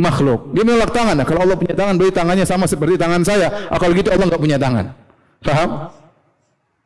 makhluk. 0.00 0.56
Dia 0.56 0.64
menolak 0.64 0.96
tangan. 0.96 1.20
Nah, 1.20 1.28
kalau 1.28 1.44
Allah 1.44 1.60
punya 1.60 1.76
tangan, 1.76 2.00
berarti 2.00 2.16
tangannya 2.16 2.46
sama 2.48 2.64
seperti 2.64 2.96
tangan 2.96 3.20
saya. 3.20 3.68
Ah, 3.68 3.76
kalau 3.76 3.92
gitu 3.92 4.08
Allah 4.08 4.24
nggak 4.32 4.40
punya 4.40 4.56
tangan. 4.56 4.96
Paham? 5.44 5.92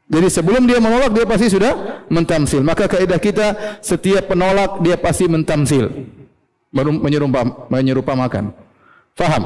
Jadi 0.04 0.28
sebelum 0.28 0.68
dia 0.68 0.78
menolak 0.84 1.16
dia 1.16 1.24
pasti 1.24 1.48
sudah 1.48 2.04
mentamsil. 2.12 2.60
Maka 2.60 2.84
kaidah 2.84 3.16
kita 3.16 3.78
setiap 3.80 4.28
penolak 4.28 4.84
dia 4.84 5.00
pasti 5.00 5.24
mentamsil. 5.24 5.88
Menyerupa 6.74 7.70
menyerupa 7.72 8.12
makan. 8.12 8.52
Faham? 9.16 9.42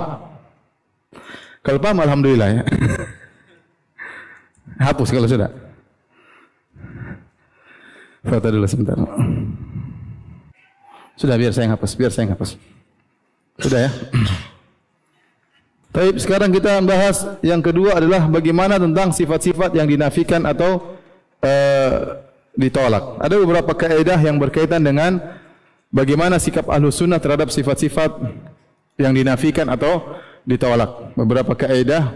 Kalau 1.62 1.78
paham 1.78 1.98
alhamdulillah 2.02 2.48
ya. 2.48 2.62
Hapus 4.88 5.10
kalau 5.10 5.28
sudah. 5.28 5.50
Foto 8.22 8.48
dulu 8.50 8.66
sebentar. 8.66 8.98
Sudah 11.18 11.34
biar 11.34 11.50
saya 11.50 11.74
hapus, 11.74 11.98
biar 11.98 12.14
saya 12.14 12.30
hapus. 12.30 12.54
Sudah 13.58 13.80
ya? 13.86 13.90
Baik, 15.88 16.20
sekarang 16.20 16.52
kita 16.52 16.84
bahas 16.84 17.24
yang 17.40 17.64
kedua 17.64 17.96
adalah 17.96 18.28
bagaimana 18.28 18.76
tentang 18.76 19.08
sifat-sifat 19.08 19.72
yang 19.72 19.88
dinafikan 19.88 20.44
atau 20.44 21.00
uh, 21.40 22.20
ditolak. 22.52 23.16
Ada 23.16 23.34
beberapa 23.40 23.72
kaidah 23.72 24.20
yang 24.20 24.36
berkaitan 24.36 24.84
dengan 24.84 25.16
bagaimana 25.88 26.36
sikap 26.36 26.68
ahlu 26.68 26.92
sunnah 26.92 27.16
terhadap 27.16 27.48
sifat-sifat 27.48 28.20
yang 29.00 29.16
dinafikan 29.16 29.64
atau 29.72 30.20
ditolak. 30.44 31.16
Beberapa 31.16 31.56
kaidah 31.56 32.12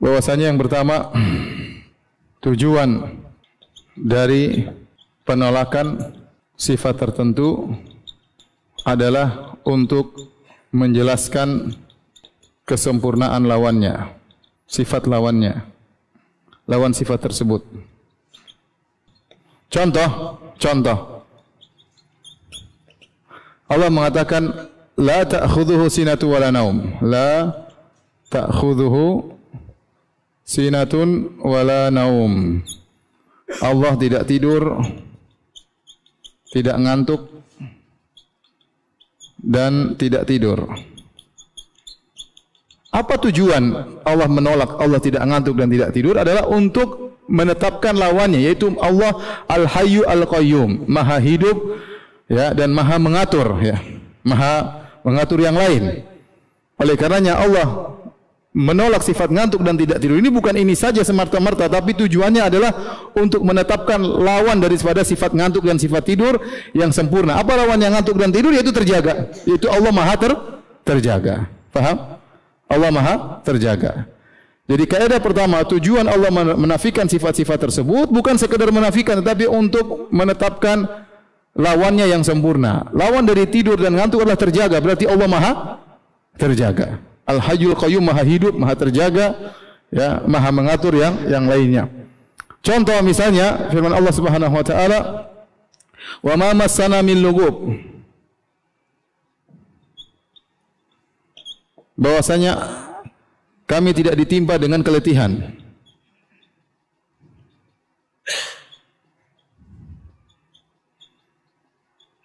bahwasanya 0.00 0.48
yang 0.48 0.56
pertama 0.56 1.12
tujuan 2.40 3.20
dari 3.92 4.64
penolakan 5.28 6.16
sifat 6.56 7.04
tertentu 7.04 7.68
adalah 8.88 9.60
untuk 9.68 10.31
menjelaskan 10.72 11.76
kesempurnaan 12.64 13.44
lawannya, 13.44 14.16
sifat 14.64 15.04
lawannya, 15.04 15.68
lawan 16.64 16.96
sifat 16.96 17.20
tersebut. 17.28 17.62
Contoh, 19.72 20.40
contoh. 20.60 20.98
Allah 23.72 23.88
mengatakan 23.88 24.68
la 25.00 25.24
ta'khudhuhu 25.24 25.88
sinatu 25.88 26.32
wala 26.36 26.52
naum. 26.52 27.00
La 27.00 27.48
ta'khudhuhu 28.28 29.32
sinatun 30.44 31.40
wala 31.40 31.88
naum. 31.88 32.60
Allah 33.64 33.92
tidak 33.96 34.28
tidur, 34.28 34.80
tidak 36.52 36.76
ngantuk 36.76 37.31
dan 39.42 39.98
tidak 39.98 40.30
tidur. 40.30 40.70
Apa 42.92 43.18
tujuan 43.28 43.98
Allah 44.06 44.28
menolak 44.28 44.78
Allah 44.78 45.00
tidak 45.02 45.24
ngantuk 45.26 45.58
dan 45.58 45.68
tidak 45.72 45.90
tidur 45.96 46.14
adalah 46.14 46.46
untuk 46.46 47.18
menetapkan 47.26 47.96
lawannya 47.96 48.44
yaitu 48.44 48.70
Allah 48.78 49.16
Al-Hayyu 49.48 50.04
Al-Qayyum, 50.04 50.86
Maha 50.86 51.16
hidup 51.18 51.56
ya 52.28 52.52
dan 52.52 52.70
Maha 52.70 53.00
mengatur 53.00 53.58
ya. 53.64 53.80
Maha 54.22 54.86
mengatur 55.02 55.42
yang 55.42 55.56
lain. 55.58 56.06
Oleh 56.78 56.94
karenanya 56.94 57.40
Allah 57.40 57.91
menolak 58.52 59.00
sifat 59.00 59.32
ngantuk 59.32 59.64
dan 59.64 59.80
tidak 59.80 59.96
tidur 59.96 60.20
ini 60.20 60.28
bukan 60.28 60.52
ini 60.60 60.76
saja 60.76 61.00
semerta-merta 61.00 61.72
tapi 61.72 61.96
tujuannya 61.96 62.52
adalah 62.52 62.70
untuk 63.16 63.40
menetapkan 63.40 63.96
lawan 63.96 64.60
daripada 64.60 65.00
sifat 65.00 65.32
ngantuk 65.32 65.64
dan 65.64 65.80
sifat 65.80 66.04
tidur 66.04 66.36
yang 66.76 66.92
sempurna. 66.92 67.40
Apa 67.40 67.56
lawan 67.56 67.80
yang 67.80 67.96
ngantuk 67.96 68.20
dan 68.20 68.28
tidur 68.28 68.52
yaitu 68.52 68.68
terjaga. 68.68 69.32
Yaitu 69.48 69.72
Allah 69.72 69.88
Maha 69.88 70.14
ter 70.20 70.32
terjaga. 70.84 71.48
Paham? 71.72 72.20
Allah 72.68 72.90
Maha 72.92 73.14
terjaga. 73.40 74.04
Jadi 74.68 74.84
kaidah 74.84 75.20
pertama 75.20 75.60
tujuan 75.64 76.04
Allah 76.06 76.30
menafikan 76.54 77.08
sifat-sifat 77.08 77.68
tersebut 77.68 78.08
bukan 78.12 78.36
sekedar 78.36 78.68
menafikan 78.68 79.18
tetapi 79.20 79.48
untuk 79.48 80.12
menetapkan 80.12 80.84
lawannya 81.56 82.04
yang 82.04 82.20
sempurna. 82.20 82.88
Lawan 82.92 83.24
dari 83.24 83.48
tidur 83.48 83.80
dan 83.80 83.96
ngantuk 83.96 84.28
adalah 84.28 84.36
terjaga. 84.36 84.76
Berarti 84.76 85.08
Allah 85.08 85.28
Maha 85.28 85.52
terjaga. 86.36 87.11
Al-Hayyul 87.26 87.78
Qayyum 87.78 88.02
Maha 88.02 88.22
hidup, 88.26 88.54
Maha 88.58 88.74
terjaga, 88.74 89.54
ya, 89.94 90.22
Maha 90.26 90.50
mengatur 90.50 90.94
yang 90.98 91.14
yang 91.26 91.46
lainnya. 91.46 91.86
Contoh 92.62 92.94
misalnya 93.02 93.70
firman 93.70 93.90
Allah 93.90 94.14
Subhanahu 94.14 94.54
wa 94.54 94.64
taala, 94.66 94.98
"Wa 96.22 96.34
ma 96.38 96.54
massana 96.54 97.02
min 97.02 97.18
lugub." 97.18 97.74
Bahwasanya 101.98 102.58
kami 103.66 103.94
tidak 103.94 104.18
ditimpa 104.18 104.58
dengan 104.58 104.82
keletihan. 104.82 105.58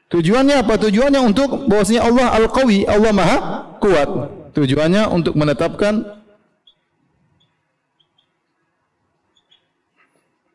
Tujuannya 0.08 0.64
apa? 0.64 0.80
Tujuannya 0.80 1.20
untuk 1.20 1.68
bahwasanya 1.68 2.08
Allah 2.08 2.28
Al-Qawi, 2.40 2.88
Allah 2.88 3.12
Maha 3.12 3.38
kuat. 3.84 4.10
Tujuannya 4.58 5.06
untuk 5.14 5.38
menetapkan 5.38 6.02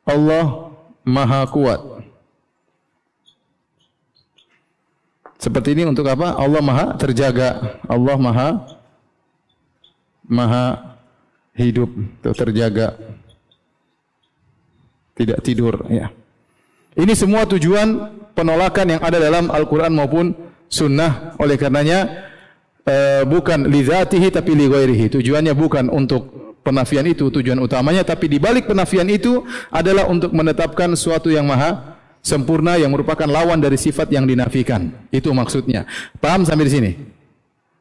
Allah 0.03 0.75
Maha 1.07 1.47
Kuat. 1.47 2.03
Seperti 5.39 5.79
ini 5.79 5.87
untuk 5.87 6.03
apa? 6.11 6.35
Allah 6.35 6.59
Maha 6.59 6.87
terjaga. 6.99 7.79
Allah 7.87 8.19
Maha 8.19 8.49
Maha 10.27 10.99
hidup, 11.55 11.95
terjaga. 12.27 12.99
Tidak 15.15 15.39
tidur, 15.47 15.87
ya. 15.87 16.11
Ini 16.99 17.15
semua 17.15 17.47
tujuan 17.47 18.19
penolakan 18.35 18.99
yang 18.99 19.03
ada 19.03 19.23
dalam 19.23 19.47
Al-Quran 19.47 19.95
maupun 19.95 20.35
Sunnah. 20.67 21.39
Oleh 21.39 21.55
karenanya, 21.55 22.32
uh, 22.87 23.23
bukan 23.27 23.67
li 23.69 23.83
dzatihi 23.83 24.29
tapi 24.31 24.53
li 24.55 24.67
ghairihi. 24.71 25.07
Tujuannya 25.13 25.55
bukan 25.55 25.91
untuk 25.91 26.57
penafian 26.63 27.07
itu 27.11 27.27
tujuan 27.29 27.59
utamanya 27.59 28.07
tapi 28.07 28.31
di 28.31 28.39
balik 28.39 28.71
penafian 28.71 29.11
itu 29.11 29.43
adalah 29.69 30.07
untuk 30.07 30.31
menetapkan 30.31 30.95
suatu 30.95 31.27
yang 31.27 31.51
maha 31.51 31.99
sempurna 32.23 32.79
yang 32.79 32.95
merupakan 32.95 33.27
lawan 33.27 33.59
dari 33.59 33.75
sifat 33.75 34.09
yang 34.15 34.25
dinafikan. 34.25 34.95
Itu 35.11 35.35
maksudnya. 35.35 35.85
Paham 36.23 36.47
sampai 36.47 36.67
di 36.71 36.73
sini? 36.73 36.91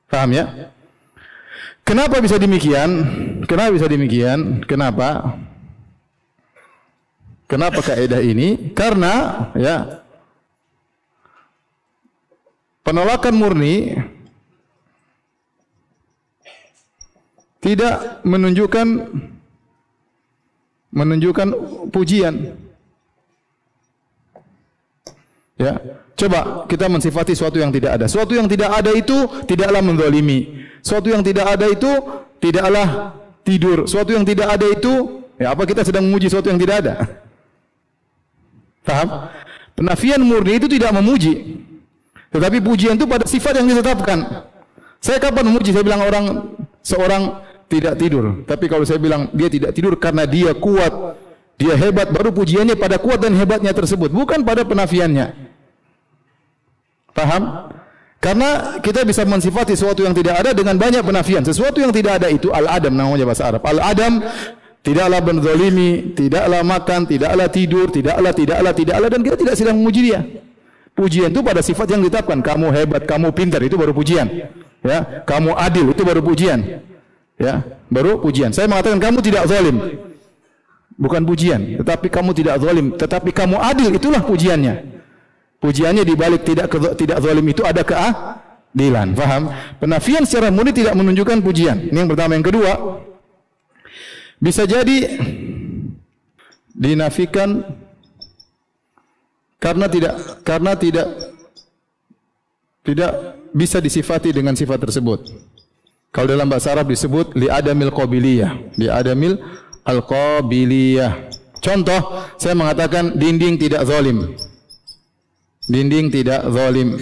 Paham 0.10 0.34
ya? 0.34 0.74
Kenapa 1.86 2.22
bisa 2.22 2.38
demikian? 2.42 2.90
Kenapa 3.46 3.70
bisa 3.74 3.88
demikian? 3.90 4.66
Kenapa? 4.66 5.38
Kenapa 7.46 7.84
kaidah 7.84 8.22
ini? 8.24 8.72
Karena 8.72 9.46
ya 9.60 10.02
penolakan 12.82 13.36
murni 13.36 14.00
tidak 17.62 18.26
menunjukkan 18.26 18.88
menunjukkan 20.92 21.48
pujian. 21.94 22.58
Ya, 25.62 25.78
coba 26.18 26.66
kita 26.66 26.90
mensifati 26.90 27.38
sesuatu 27.38 27.62
yang 27.62 27.70
tidak 27.70 28.02
ada. 28.02 28.06
Sesuatu 28.10 28.34
yang 28.34 28.50
tidak 28.50 28.74
ada 28.74 28.92
itu 28.92 29.30
tidaklah 29.46 29.80
menzalimi. 29.80 30.68
Sesuatu 30.82 31.14
yang 31.14 31.22
tidak 31.22 31.48
ada 31.54 31.70
itu 31.70 31.92
tidaklah 32.42 33.14
tidur. 33.46 33.86
Sesuatu 33.86 34.12
yang 34.12 34.26
tidak 34.26 34.58
ada 34.58 34.66
itu 34.66 35.22
ya 35.38 35.54
apa 35.54 35.64
kita 35.70 35.86
sedang 35.86 36.10
memuji 36.10 36.34
sesuatu 36.34 36.50
yang 36.50 36.58
tidak 36.58 36.76
ada? 36.82 36.94
Paham? 38.82 39.30
Penafian 39.78 40.22
murni 40.26 40.58
itu 40.58 40.66
tidak 40.66 40.92
memuji. 40.98 41.62
Tetapi 42.34 42.58
pujian 42.58 42.98
itu 42.98 43.06
pada 43.06 43.30
sifat 43.30 43.62
yang 43.62 43.70
ditetapkan. 43.70 44.50
Saya 44.98 45.22
kapan 45.22 45.46
memuji? 45.54 45.70
Saya 45.70 45.86
bilang 45.86 46.02
orang 46.02 46.26
seorang 46.82 47.51
tidak 47.72 47.96
tidur. 47.96 48.44
Tapi 48.44 48.68
kalau 48.68 48.84
saya 48.84 49.00
bilang 49.00 49.32
dia 49.32 49.48
tidak 49.48 49.72
tidur 49.72 49.96
karena 49.96 50.28
dia 50.28 50.52
kuat, 50.52 51.16
dia 51.56 51.80
hebat, 51.80 52.12
baru 52.12 52.36
pujiannya 52.36 52.76
pada 52.76 53.00
kuat 53.00 53.24
dan 53.24 53.32
hebatnya 53.32 53.72
tersebut, 53.72 54.12
bukan 54.12 54.44
pada 54.44 54.68
penafiannya. 54.68 55.32
Paham? 57.16 57.72
Karena 58.22 58.78
kita 58.84 59.02
bisa 59.02 59.26
mensifati 59.26 59.74
sesuatu 59.74 60.06
yang 60.06 60.14
tidak 60.14 60.46
ada 60.46 60.52
dengan 60.54 60.78
banyak 60.78 61.02
penafian. 61.02 61.42
Sesuatu 61.42 61.82
yang 61.82 61.90
tidak 61.90 62.22
ada 62.22 62.28
itu 62.30 62.54
al-adam 62.54 62.94
namanya 62.94 63.26
bahasa 63.26 63.50
Arab. 63.50 63.66
Al-adam 63.66 64.22
tidaklah 64.86 65.22
benzalimi, 65.26 66.14
tidaklah 66.14 66.62
makan, 66.62 67.10
tidaklah 67.10 67.48
tidur, 67.50 67.90
tidaklah, 67.90 68.30
tidaklah, 68.30 68.74
tidaklah 68.78 69.10
dan 69.10 69.22
kita 69.26 69.36
tidak 69.42 69.56
sedang 69.58 69.82
memuji 69.82 70.14
dia. 70.14 70.22
Pujian 70.94 71.34
itu 71.34 71.42
pada 71.42 71.66
sifat 71.66 71.98
yang 71.98 72.02
ditetapkan. 72.06 72.46
Kamu 72.46 72.70
hebat, 72.70 73.10
kamu 73.10 73.34
pintar 73.34 73.64
itu 73.64 73.74
baru 73.74 73.96
pujian. 73.96 74.28
Ya, 74.82 75.26
kamu 75.26 75.58
adil 75.58 75.90
itu 75.90 76.02
baru 76.06 76.22
pujian. 76.22 76.60
Ya, 77.42 77.66
baru 77.90 78.22
pujian. 78.22 78.54
Saya 78.54 78.70
mengatakan 78.70 79.02
kamu 79.02 79.18
tidak 79.26 79.50
zalim. 79.50 79.78
Bukan 81.02 81.26
pujian, 81.26 81.82
tetapi 81.82 82.14
kamu 82.14 82.30
tidak 82.38 82.62
zalim, 82.62 82.94
tetapi 82.94 83.34
kamu 83.34 83.58
adil 83.58 83.90
itulah 83.90 84.22
pujiannya. 84.22 85.02
Pujiannya 85.58 86.06
di 86.06 86.14
balik 86.14 86.46
tidak 86.46 86.70
ke, 86.70 86.78
tidak 86.94 87.18
zalim 87.26 87.46
itu 87.50 87.66
ada 87.66 87.82
keadilan. 87.82 89.18
Faham? 89.18 89.50
Penafian 89.82 90.30
secara 90.30 90.54
murni 90.54 90.70
tidak 90.70 90.94
menunjukkan 90.94 91.42
pujian. 91.42 91.90
Ini 91.90 92.06
yang 92.06 92.10
pertama, 92.10 92.38
yang 92.38 92.46
kedua 92.46 93.02
bisa 94.38 94.70
jadi 94.70 95.18
dinafikan 96.74 97.66
karena 99.62 99.86
tidak 99.86 100.14
karena 100.42 100.74
tidak 100.74 101.08
tidak 102.82 103.38
bisa 103.54 103.78
disifati 103.78 104.34
dengan 104.34 104.58
sifat 104.58 104.82
tersebut. 104.82 105.51
Kalau 106.12 106.28
dalam 106.28 106.52
bahasa 106.52 106.76
Arab 106.76 106.92
disebut 106.92 107.40
li 107.40 107.48
adamil 107.48 107.88
qabiliyah, 107.96 108.76
li 108.76 108.92
adamil 108.92 109.40
al 109.88 110.04
qabiliyah. 110.04 111.32
Contoh, 111.64 112.28
saya 112.36 112.52
mengatakan 112.52 113.16
dinding 113.16 113.56
tidak 113.56 113.88
zalim. 113.88 114.36
Dinding 115.72 116.12
tidak 116.12 116.52
zalim. 116.52 117.00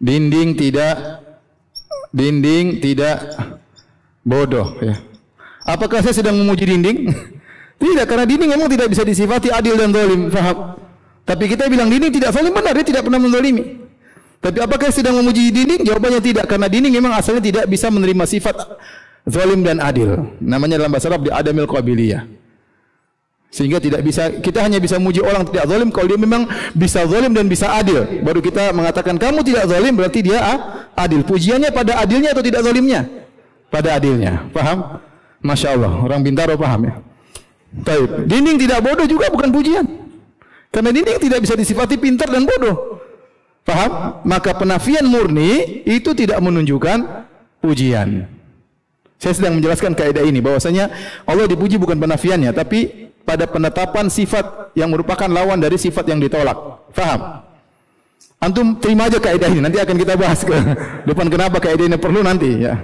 Dinding 0.00 0.56
tidak 0.56 0.96
dinding 2.08 2.80
tidak 2.80 3.36
bodoh 4.24 4.80
ya. 4.80 4.96
Apakah 5.68 6.00
saya 6.00 6.16
sedang 6.16 6.40
memuji 6.40 6.64
dinding? 6.64 7.12
tidak, 7.82 8.08
karena 8.08 8.24
dinding 8.24 8.48
memang 8.56 8.72
tidak 8.72 8.88
bisa 8.88 9.04
disifati 9.04 9.52
adil 9.52 9.76
dan 9.76 9.92
zalim, 9.92 10.32
faham? 10.32 10.80
Tapi 11.28 11.44
kita 11.52 11.68
bilang 11.68 11.92
dinding 11.92 12.16
tidak 12.16 12.32
zalim 12.32 12.56
benar, 12.56 12.72
dia 12.72 12.86
tidak 12.88 13.04
pernah 13.04 13.20
menzalimi. 13.20 13.87
Tapi 14.38 14.58
apakah 14.62 14.94
sedang 14.94 15.18
memuji 15.18 15.50
dinding? 15.50 15.82
Jawabannya 15.82 16.22
tidak 16.22 16.46
karena 16.46 16.70
dinding 16.70 16.94
memang 16.94 17.12
asalnya 17.18 17.42
tidak 17.42 17.64
bisa 17.66 17.90
menerima 17.90 18.22
sifat 18.22 18.54
zalim 19.26 19.66
dan 19.66 19.82
adil. 19.82 20.30
Namanya 20.38 20.78
dalam 20.78 20.94
bahasa 20.94 21.10
Arab 21.10 21.26
di 21.26 21.30
adamil 21.34 21.66
qabiliyah. 21.66 22.22
Sehingga 23.48 23.80
tidak 23.80 24.04
bisa 24.04 24.28
kita 24.44 24.60
hanya 24.60 24.76
bisa 24.76 25.00
memuji 25.00 25.24
orang 25.24 25.48
tidak 25.48 25.64
zalim 25.72 25.88
kalau 25.88 26.06
dia 26.06 26.20
memang 26.20 26.44
bisa 26.76 27.02
zalim 27.08 27.32
dan 27.32 27.48
bisa 27.48 27.72
adil. 27.74 28.04
Baru 28.20 28.38
kita 28.44 28.70
mengatakan 28.76 29.16
kamu 29.16 29.40
tidak 29.42 29.64
zalim 29.66 29.96
berarti 29.96 30.20
dia 30.20 30.38
adil. 30.94 31.24
Pujiannya 31.24 31.72
pada 31.72 31.98
adilnya 31.98 32.36
atau 32.36 32.44
tidak 32.44 32.60
zalimnya? 32.60 33.08
Pada 33.72 33.96
adilnya. 33.96 34.46
Paham? 34.52 35.00
Masya 35.40 35.74
Allah. 35.74 35.92
Orang 36.04 36.20
Bintaro 36.22 36.54
paham 36.60 36.92
ya. 36.92 36.94
Taib. 37.82 38.28
Dinding 38.28 38.56
tidak 38.60 38.84
bodoh 38.84 39.08
juga 39.08 39.32
bukan 39.32 39.48
pujian. 39.50 39.86
Karena 40.68 40.92
dinding 40.92 41.16
tidak 41.16 41.40
bisa 41.42 41.54
disifati 41.56 41.96
pintar 41.96 42.28
dan 42.28 42.44
bodoh. 42.44 42.97
Paham? 43.68 44.24
Maka 44.24 44.56
penafian 44.56 45.04
murni 45.04 45.84
itu 45.84 46.16
tidak 46.16 46.40
menunjukkan 46.40 47.04
pujian. 47.60 48.24
Saya 49.20 49.34
sedang 49.36 49.60
menjelaskan 49.60 49.92
kaidah 49.92 50.24
ini 50.24 50.40
bahwasanya 50.40 50.88
Allah 51.28 51.44
dipuji 51.44 51.76
bukan 51.76 52.00
penafiannya 52.00 52.48
tapi 52.56 53.10
pada 53.28 53.44
penetapan 53.44 54.08
sifat 54.08 54.72
yang 54.72 54.88
merupakan 54.88 55.28
lawan 55.28 55.60
dari 55.60 55.76
sifat 55.76 56.08
yang 56.08 56.16
ditolak. 56.16 56.56
Faham? 56.96 57.44
Antum 58.40 58.78
terima 58.78 59.10
aja 59.10 59.18
kaidah 59.20 59.50
ini, 59.50 59.60
nanti 59.60 59.82
akan 59.82 59.96
kita 59.98 60.14
bahas 60.14 60.40
ke 60.46 60.54
depan 61.10 61.26
kenapa 61.28 61.60
kaidah 61.60 61.90
ini 61.92 61.98
perlu 62.00 62.24
nanti 62.24 62.64
ya. 62.64 62.78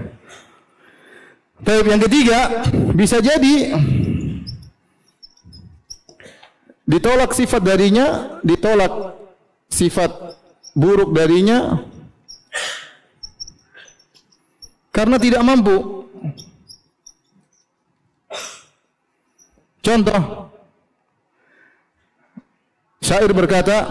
Tapi 1.64 1.88
yang 1.88 2.02
ketiga, 2.02 2.66
bisa 2.92 3.24
jadi 3.24 3.78
ditolak 6.84 7.32
sifat 7.32 7.62
darinya, 7.64 8.36
ditolak 8.44 9.16
sifat 9.70 10.12
buruk 10.74 11.14
darinya 11.14 11.78
karena 14.90 15.16
tidak 15.18 15.42
mampu. 15.46 16.06
Contoh, 19.84 20.48
syair 23.04 23.30
berkata, 23.36 23.84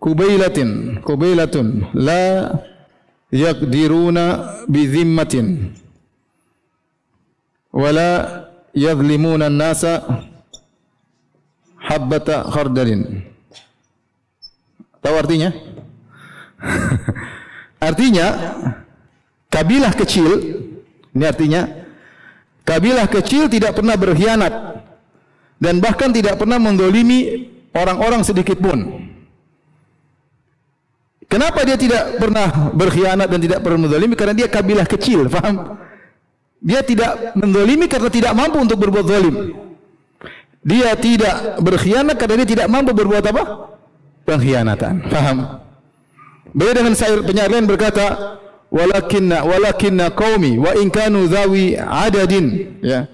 Kubailatin, 0.00 1.02
kubailatun, 1.04 1.92
la 1.92 2.56
yaqdiruna 3.28 4.64
bi 4.64 4.88
zimmatin, 4.88 5.76
wala 7.68 8.48
yadlimuna 8.72 9.52
nasa 9.52 10.24
habbata 11.76 12.48
khardalin. 12.48 13.29
Tahu 15.00 15.14
artinya? 15.16 15.50
artinya, 17.88 18.26
kabilah 19.48 19.92
kecil, 19.96 20.28
ini 21.16 21.24
artinya, 21.24 21.66
kabilah 22.68 23.08
kecil 23.08 23.48
tidak 23.48 23.72
pernah 23.80 23.96
berkhianat 23.96 24.52
dan 25.56 25.80
bahkan 25.80 26.12
tidak 26.12 26.36
pernah 26.36 26.60
mendolimi 26.60 27.48
orang-orang 27.72 28.20
sedikit 28.20 28.60
pun. 28.60 29.08
Kenapa 31.30 31.62
dia 31.62 31.78
tidak 31.78 32.18
pernah 32.18 32.74
berkhianat 32.74 33.30
dan 33.30 33.38
tidak 33.38 33.62
pernah 33.62 33.86
mendolimi? 33.86 34.18
Karena 34.18 34.34
dia 34.34 34.48
kabilah 34.50 34.82
kecil, 34.82 35.30
faham? 35.30 35.78
Dia 36.60 36.82
tidak 36.82 37.38
mendolimi 37.38 37.86
karena 37.86 38.10
tidak 38.10 38.32
mampu 38.34 38.58
untuk 38.58 38.76
berbuat 38.82 39.06
zalim. 39.06 39.54
Dia 40.60 40.92
tidak 40.98 41.62
berkhianat 41.62 42.20
karena 42.20 42.44
dia 42.44 42.48
tidak 42.58 42.68
mampu 42.68 42.92
berbuat 42.92 43.24
apa? 43.30 43.69
Pengkhianatan. 44.30 45.10
Faham? 45.10 45.58
Beda 46.54 46.78
dengan 46.78 46.94
syair 46.94 47.18
penyair 47.26 47.50
lain 47.50 47.66
berkata, 47.66 48.38
walakinna 48.70 49.42
walakinna 49.42 50.14
qaumi 50.14 50.54
wa 50.58 50.70
in 50.78 50.86
kanu 50.90 51.26
zawi 51.26 51.74
adadin. 51.74 52.78
Ya. 52.78 53.10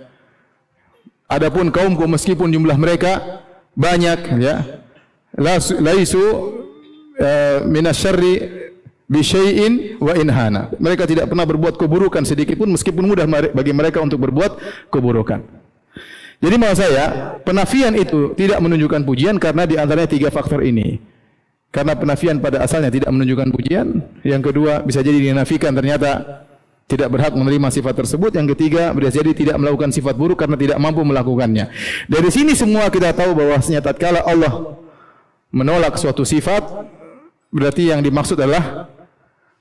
Adapun 1.26 1.72
kaumku 1.72 2.05
meskipun 2.05 2.52
jumlah 2.52 2.76
mereka 2.76 3.42
banyak 3.72 4.37
ya. 4.37 4.85
Laisu 5.81 6.20
uh, 6.20 7.64
minasyarri 7.64 8.35
bi 9.07 9.20
syai'in 9.22 10.02
wa 10.02 10.12
inhana 10.18 10.74
mereka 10.83 11.07
tidak 11.07 11.31
pernah 11.31 11.46
berbuat 11.46 11.79
keburukan 11.79 12.26
sedikit 12.26 12.59
pun 12.59 12.66
meskipun 12.74 13.07
mudah 13.07 13.26
bagi 13.55 13.70
mereka 13.70 14.02
untuk 14.02 14.18
berbuat 14.18 14.59
keburukan 14.90 15.46
jadi 16.37 16.55
maksud 16.61 16.79
saya 16.85 17.05
penafian 17.42 17.96
itu 17.96 18.37
tidak 18.37 18.61
menunjukkan 18.61 19.03
pujian 19.09 19.37
karena 19.40 19.64
di 19.64 19.81
antaranya 19.81 20.11
tiga 20.11 20.29
faktor 20.29 20.61
ini 20.61 21.01
karena 21.77 21.92
penafian 21.92 22.40
pada 22.40 22.64
asalnya 22.64 22.88
tidak 22.88 23.12
menunjukkan 23.12 23.53
pujian. 23.53 24.01
Yang 24.25 24.42
kedua, 24.49 24.81
bisa 24.81 25.05
jadi 25.05 25.20
dinafikan 25.20 25.77
ternyata 25.77 26.40
tidak 26.88 27.12
berhak 27.12 27.37
menerima 27.37 27.68
sifat 27.68 27.94
tersebut. 28.01 28.33
Yang 28.33 28.57
ketiga, 28.57 28.96
bisa 28.96 29.12
jadi 29.12 29.37
tidak 29.37 29.57
melakukan 29.61 29.92
sifat 29.92 30.16
buruk 30.16 30.40
karena 30.40 30.57
tidak 30.57 30.81
mampu 30.81 31.05
melakukannya. 31.05 31.68
Dari 32.09 32.31
sini 32.33 32.57
semua 32.57 32.88
kita 32.88 33.12
tahu 33.12 33.37
bahwasanya 33.37 33.85
tatkala 33.85 34.25
Allah 34.25 34.81
menolak 35.53 36.01
suatu 36.01 36.25
sifat, 36.25 36.64
berarti 37.53 37.92
yang 37.92 38.01
dimaksud 38.01 38.40
adalah 38.40 38.88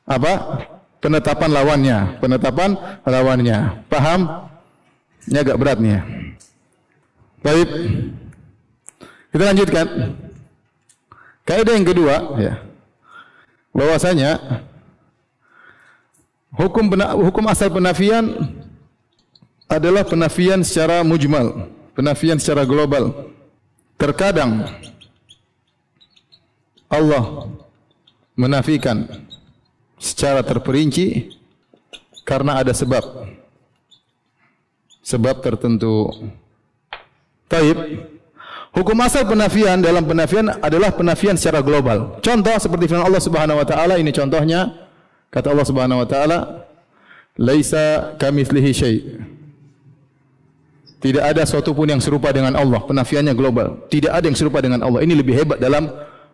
apa? 0.08 0.64
Penetapan 1.04 1.52
lawannya, 1.52 1.98
penetapan 2.24 2.80
lawannya. 3.04 3.86
Paham? 3.92 4.50
Ini 5.28 5.38
agak 5.44 5.58
berat 5.60 5.78
nih 5.84 6.00
ya. 6.00 6.02
Baik. 7.46 7.70
Kita 9.30 9.44
lanjutkan. 9.54 9.86
Kaidah 11.46 11.78
yang 11.78 11.86
kedua, 11.86 12.42
ya, 12.42 12.58
bahwasanya 13.70 14.42
hukum 16.58 16.90
hukum 17.22 17.46
asal 17.46 17.70
penafian 17.70 18.50
adalah 19.70 20.02
penafian 20.02 20.66
secara 20.66 21.06
mujmal, 21.06 21.70
penafian 21.94 22.42
secara 22.42 22.66
global. 22.66 23.30
Terkadang 24.02 24.66
Allah 26.90 27.46
menafikan 28.34 29.06
secara 30.02 30.42
terperinci 30.42 31.30
karena 32.26 32.58
ada 32.58 32.74
sebab. 32.74 33.30
Sebab 35.06 35.46
tertentu. 35.46 36.10
Taib, 37.46 37.78
Hukum 38.76 39.00
asal 39.00 39.24
penafian 39.24 39.80
dalam 39.80 40.04
penafian 40.04 40.52
adalah 40.60 40.92
penafian 40.92 41.40
secara 41.40 41.64
global. 41.64 42.20
Contoh 42.20 42.60
seperti 42.60 42.92
firman 42.92 43.08
Allah 43.08 43.24
Subhanahu 43.24 43.64
wa 43.64 43.64
taala 43.64 43.96
ini 43.96 44.12
contohnya 44.12 44.68
kata 45.32 45.48
Allah 45.56 45.64
Subhanahu 45.64 46.04
wa 46.04 46.08
taala 46.08 46.68
laisa 47.40 48.20
kamitslihi 48.20 48.72
syai. 48.76 49.00
Tidak 51.00 51.24
ada 51.24 51.48
sesuatu 51.48 51.72
pun 51.72 51.88
yang 51.88 52.04
serupa 52.04 52.36
dengan 52.36 52.52
Allah. 52.52 52.84
Penafiannya 52.84 53.32
global. 53.32 53.80
Tidak 53.88 54.12
ada 54.12 54.28
yang 54.28 54.36
serupa 54.36 54.60
dengan 54.60 54.84
Allah. 54.84 55.08
Ini 55.08 55.14
lebih 55.16 55.40
hebat 55.40 55.62
dalam 55.62 55.88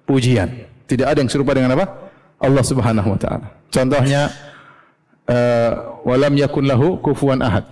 pujian. 0.10 0.66
Tidak 0.90 1.06
ada 1.06 1.22
yang 1.22 1.30
serupa 1.30 1.54
dengan 1.54 1.78
apa? 1.78 2.10
Allah 2.42 2.64
Subhanahu 2.66 3.06
wa 3.06 3.20
taala. 3.22 3.54
Contohnya 3.70 4.34
uh, 5.30 6.02
walam 6.02 6.34
yakun 6.42 6.66
lahu 6.66 6.98
kufuwan 7.06 7.38
ahad. 7.46 7.70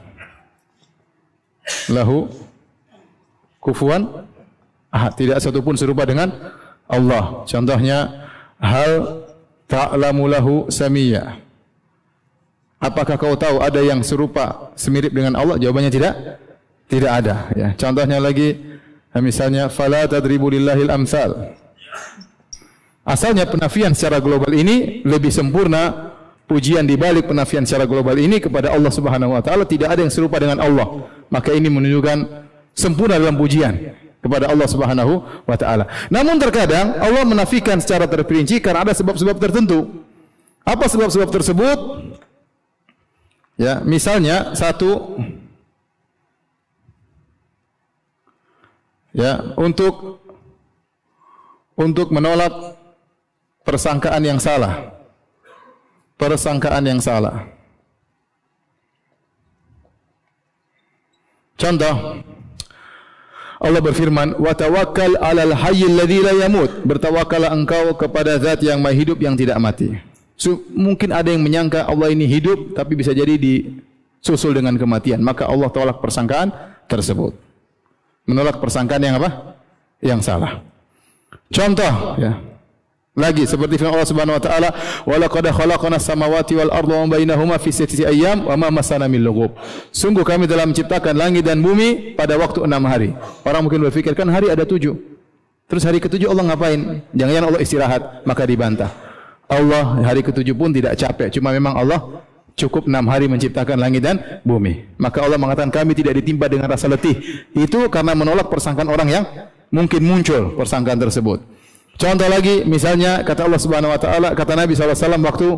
Lahu 1.90 2.30
kufuwan 3.70 4.26
ahad. 4.90 5.14
Tidak 5.14 5.38
satu 5.38 5.62
pun 5.62 5.78
serupa 5.78 6.10
dengan 6.10 6.34
Allah. 6.90 7.46
Contohnya 7.46 8.26
hal 8.58 9.22
ta'lamu 9.70 10.26
lahu 10.26 10.54
samiyya. 10.74 11.38
Apakah 12.82 13.20
kau 13.20 13.36
tahu 13.38 13.62
ada 13.62 13.78
yang 13.84 14.02
serupa 14.02 14.74
semirip 14.74 15.14
dengan 15.14 15.38
Allah? 15.38 15.62
Jawabannya 15.62 15.92
tidak. 15.94 16.14
Tidak 16.90 17.12
ada, 17.12 17.54
ya. 17.54 17.78
Contohnya 17.78 18.18
lagi 18.18 18.58
misalnya 19.14 19.70
fala 19.70 20.10
tadribu 20.10 20.50
lillahil 20.50 20.90
amsal. 20.90 21.54
Asalnya 23.06 23.46
penafian 23.46 23.94
secara 23.94 24.18
global 24.18 24.50
ini 24.58 25.06
lebih 25.06 25.30
sempurna 25.30 26.14
pujian 26.50 26.90
di 26.90 26.98
balik 26.98 27.30
penafian 27.30 27.62
secara 27.62 27.86
global 27.86 28.18
ini 28.18 28.42
kepada 28.42 28.74
Allah 28.74 28.90
Subhanahu 28.90 29.38
wa 29.38 29.42
taala 29.46 29.70
tidak 29.70 29.94
ada 29.94 30.02
yang 30.02 30.10
serupa 30.10 30.42
dengan 30.42 30.58
Allah. 30.58 31.06
Maka 31.30 31.54
ini 31.54 31.70
menunjukkan 31.70 32.49
sempurna 32.80 33.20
dalam 33.20 33.36
pujian 33.36 33.76
kepada 34.24 34.48
Allah 34.48 34.68
Subhanahu 34.68 35.44
wa 35.44 35.58
taala. 35.60 35.88
Namun 36.08 36.40
terkadang 36.40 36.96
Allah 37.00 37.24
menafikan 37.28 37.80
secara 37.84 38.08
terperinci 38.08 38.64
karena 38.64 38.88
ada 38.88 38.96
sebab-sebab 38.96 39.36
tertentu. 39.36 40.04
Apa 40.64 40.88
sebab-sebab 40.88 41.30
tersebut? 41.34 41.80
Ya, 43.60 43.84
misalnya 43.84 44.56
satu 44.56 45.20
ya, 49.12 49.52
untuk 49.60 50.24
untuk 51.76 52.12
menolak 52.12 52.80
persangkaan 53.64 54.24
yang 54.24 54.40
salah. 54.40 54.96
Persangkaan 56.20 56.84
yang 56.84 57.00
salah. 57.00 57.48
Contoh, 61.60 62.24
Allah 63.60 63.84
berfirman, 63.84 64.40
"Wa 64.40 64.56
tawakkal 64.56 65.20
'alal 65.20 65.52
hayyil 65.52 66.00
ladzi 66.00 66.20
la 66.24 66.34
yamut." 66.48 66.72
Bertawakallah 66.88 67.52
engkau 67.52 67.92
kepada 68.00 68.40
zat 68.40 68.64
yang 68.64 68.80
maha 68.80 68.96
hidup 68.96 69.20
yang 69.20 69.36
tidak 69.36 69.60
mati. 69.60 70.00
So, 70.40 70.64
mungkin 70.72 71.12
ada 71.12 71.28
yang 71.28 71.44
menyangka 71.44 71.84
Allah 71.84 72.16
ini 72.16 72.24
hidup 72.24 72.72
tapi 72.72 72.96
bisa 72.96 73.12
jadi 73.12 73.36
disusul 73.36 74.56
dengan 74.56 74.80
kematian. 74.80 75.20
Maka 75.20 75.44
Allah 75.52 75.68
tolak 75.68 76.00
persangkaan 76.00 76.56
tersebut. 76.88 77.36
Menolak 78.24 78.64
persangkaan 78.64 79.04
yang 79.04 79.20
apa? 79.20 79.60
Yang 80.00 80.20
salah. 80.24 80.64
Contoh 81.52 82.16
ya. 82.16 82.49
Lagi 83.20 83.44
seperti 83.44 83.76
firman 83.76 84.00
Allah 84.00 84.08
Subhanahu 84.08 84.40
wa 84.40 84.44
taala, 84.44 84.70
"Wa 85.04 85.16
laqad 85.20 85.52
khalaqna 85.52 86.00
samawati 86.00 86.56
wal 86.56 86.72
arda 86.72 86.96
wa 87.04 87.08
bainahuma 87.20 87.60
fi 87.60 87.76
sittati 87.76 88.08
ayyam 88.08 88.48
wa 88.48 88.56
ma 88.56 88.72
masana 88.72 89.12
min 89.12 89.20
lughub." 89.20 89.60
Sungguh 89.92 90.24
kami 90.24 90.48
telah 90.48 90.64
menciptakan 90.64 91.20
langit 91.20 91.44
dan 91.44 91.60
bumi 91.60 92.16
pada 92.16 92.40
waktu 92.40 92.64
enam 92.64 92.80
hari. 92.88 93.12
Orang 93.44 93.68
mungkin 93.68 93.84
berpikir 93.84 94.16
kan 94.16 94.32
hari 94.32 94.48
ada 94.48 94.64
tujuh. 94.64 94.96
Terus 95.68 95.84
hari 95.86 96.00
ketujuh 96.00 96.32
Allah 96.32 96.56
ngapain? 96.56 97.06
Jangan-jangan 97.14 97.46
Allah 97.52 97.62
istirahat, 97.62 98.02
maka 98.26 98.48
dibantah. 98.48 98.90
Allah 99.46 100.02
hari 100.02 100.24
ketujuh 100.26 100.56
pun 100.58 100.74
tidak 100.74 100.98
capek, 100.98 101.30
cuma 101.30 101.54
memang 101.54 101.78
Allah 101.78 102.26
cukup 102.58 102.90
enam 102.92 103.06
hari 103.08 103.32
menciptakan 103.32 103.80
langit 103.80 104.04
dan 104.04 104.42
bumi. 104.44 104.96
Maka 105.00 105.24
Allah 105.24 105.40
mengatakan 105.40 105.72
kami 105.72 105.96
tidak 105.96 106.20
ditimpa 106.20 106.52
dengan 106.52 106.68
rasa 106.68 106.90
letih. 106.92 107.46
Itu 107.56 107.88
karena 107.88 108.18
menolak 108.18 108.52
persangkaan 108.52 108.90
orang 108.92 109.08
yang 109.08 109.24
mungkin 109.72 110.04
muncul 110.04 110.58
persangkaan 110.58 111.00
tersebut. 111.00 111.59
Contoh 112.00 112.32
lagi, 112.32 112.64
misalnya 112.64 113.28
kata 113.28 113.44
Allah 113.44 113.60
Subhanahu 113.60 113.92
Wa 113.92 114.00
Taala, 114.00 114.30
kata 114.32 114.56
Nabi 114.56 114.72
SAW 114.72 115.20
waktu 115.20 115.50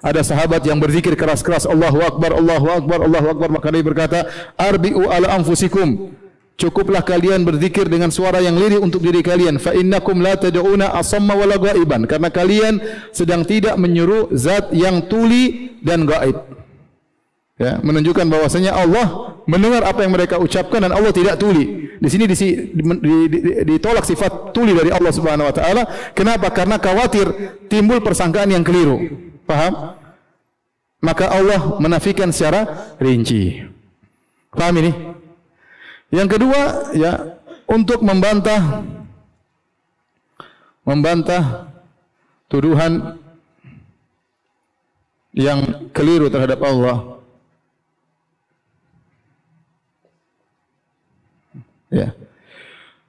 ada 0.00 0.24
sahabat 0.24 0.64
yang 0.64 0.80
berzikir 0.80 1.12
keras-keras 1.12 1.68
Allahu 1.68 2.00
Akbar, 2.00 2.32
Allahu 2.40 2.66
Akbar, 2.72 2.98
Allahu 3.04 3.26
Akbar. 3.36 3.48
Maka 3.52 3.68
Nabi 3.68 3.84
berkata, 3.84 4.18
Arbi'u 4.56 5.12
ala 5.12 5.36
anfusikum. 5.36 6.16
Cukuplah 6.56 7.04
kalian 7.04 7.44
berzikir 7.44 7.88
dengan 7.88 8.08
suara 8.12 8.40
yang 8.40 8.56
lirih 8.56 8.80
untuk 8.80 9.04
diri 9.04 9.20
kalian. 9.20 9.60
Fa 9.60 9.76
innakum 9.76 10.24
la 10.24 10.36
tad'una 10.40 10.92
asamma 10.96 11.36
wala 11.36 11.60
ghaiban. 11.60 12.08
Karena 12.08 12.32
kalian 12.32 12.80
sedang 13.12 13.44
tidak 13.44 13.76
menyuruh 13.76 14.32
zat 14.32 14.72
yang 14.72 15.04
tuli 15.04 15.76
dan 15.84 16.08
gaib. 16.08 16.59
Ya, 17.60 17.76
menunjukkan 17.84 18.24
bahwasanya 18.24 18.72
Allah 18.72 19.36
mendengar 19.44 19.84
apa 19.84 20.00
yang 20.00 20.16
mereka 20.16 20.40
ucapkan 20.40 20.80
dan 20.80 20.96
Allah 20.96 21.12
tidak 21.12 21.36
tuli. 21.36 21.92
Di 22.00 22.08
sini 22.08 22.24
ditolak 23.68 24.08
sifat 24.08 24.56
tuli 24.56 24.72
dari 24.72 24.88
Allah 24.88 25.12
Subhanahu 25.12 25.44
wa 25.44 25.52
taala. 25.52 25.84
Kenapa? 26.16 26.48
Karena 26.48 26.80
khawatir 26.80 27.28
timbul 27.68 28.00
persangkaan 28.00 28.48
yang 28.48 28.64
keliru. 28.64 29.28
Paham? 29.44 29.92
Maka 31.04 31.28
Allah 31.28 31.76
menafikan 31.76 32.32
secara 32.32 32.96
rinci. 32.96 33.60
Paham 34.56 34.80
ini? 34.80 34.92
Yang 36.08 36.40
kedua, 36.40 36.60
ya, 36.96 37.12
untuk 37.68 38.00
membantah 38.00 38.88
membantah 40.80 41.68
tuduhan 42.48 43.20
yang 45.36 45.92
keliru 45.92 46.32
terhadap 46.32 46.64
Allah. 46.64 47.19
Ya. 51.90 52.14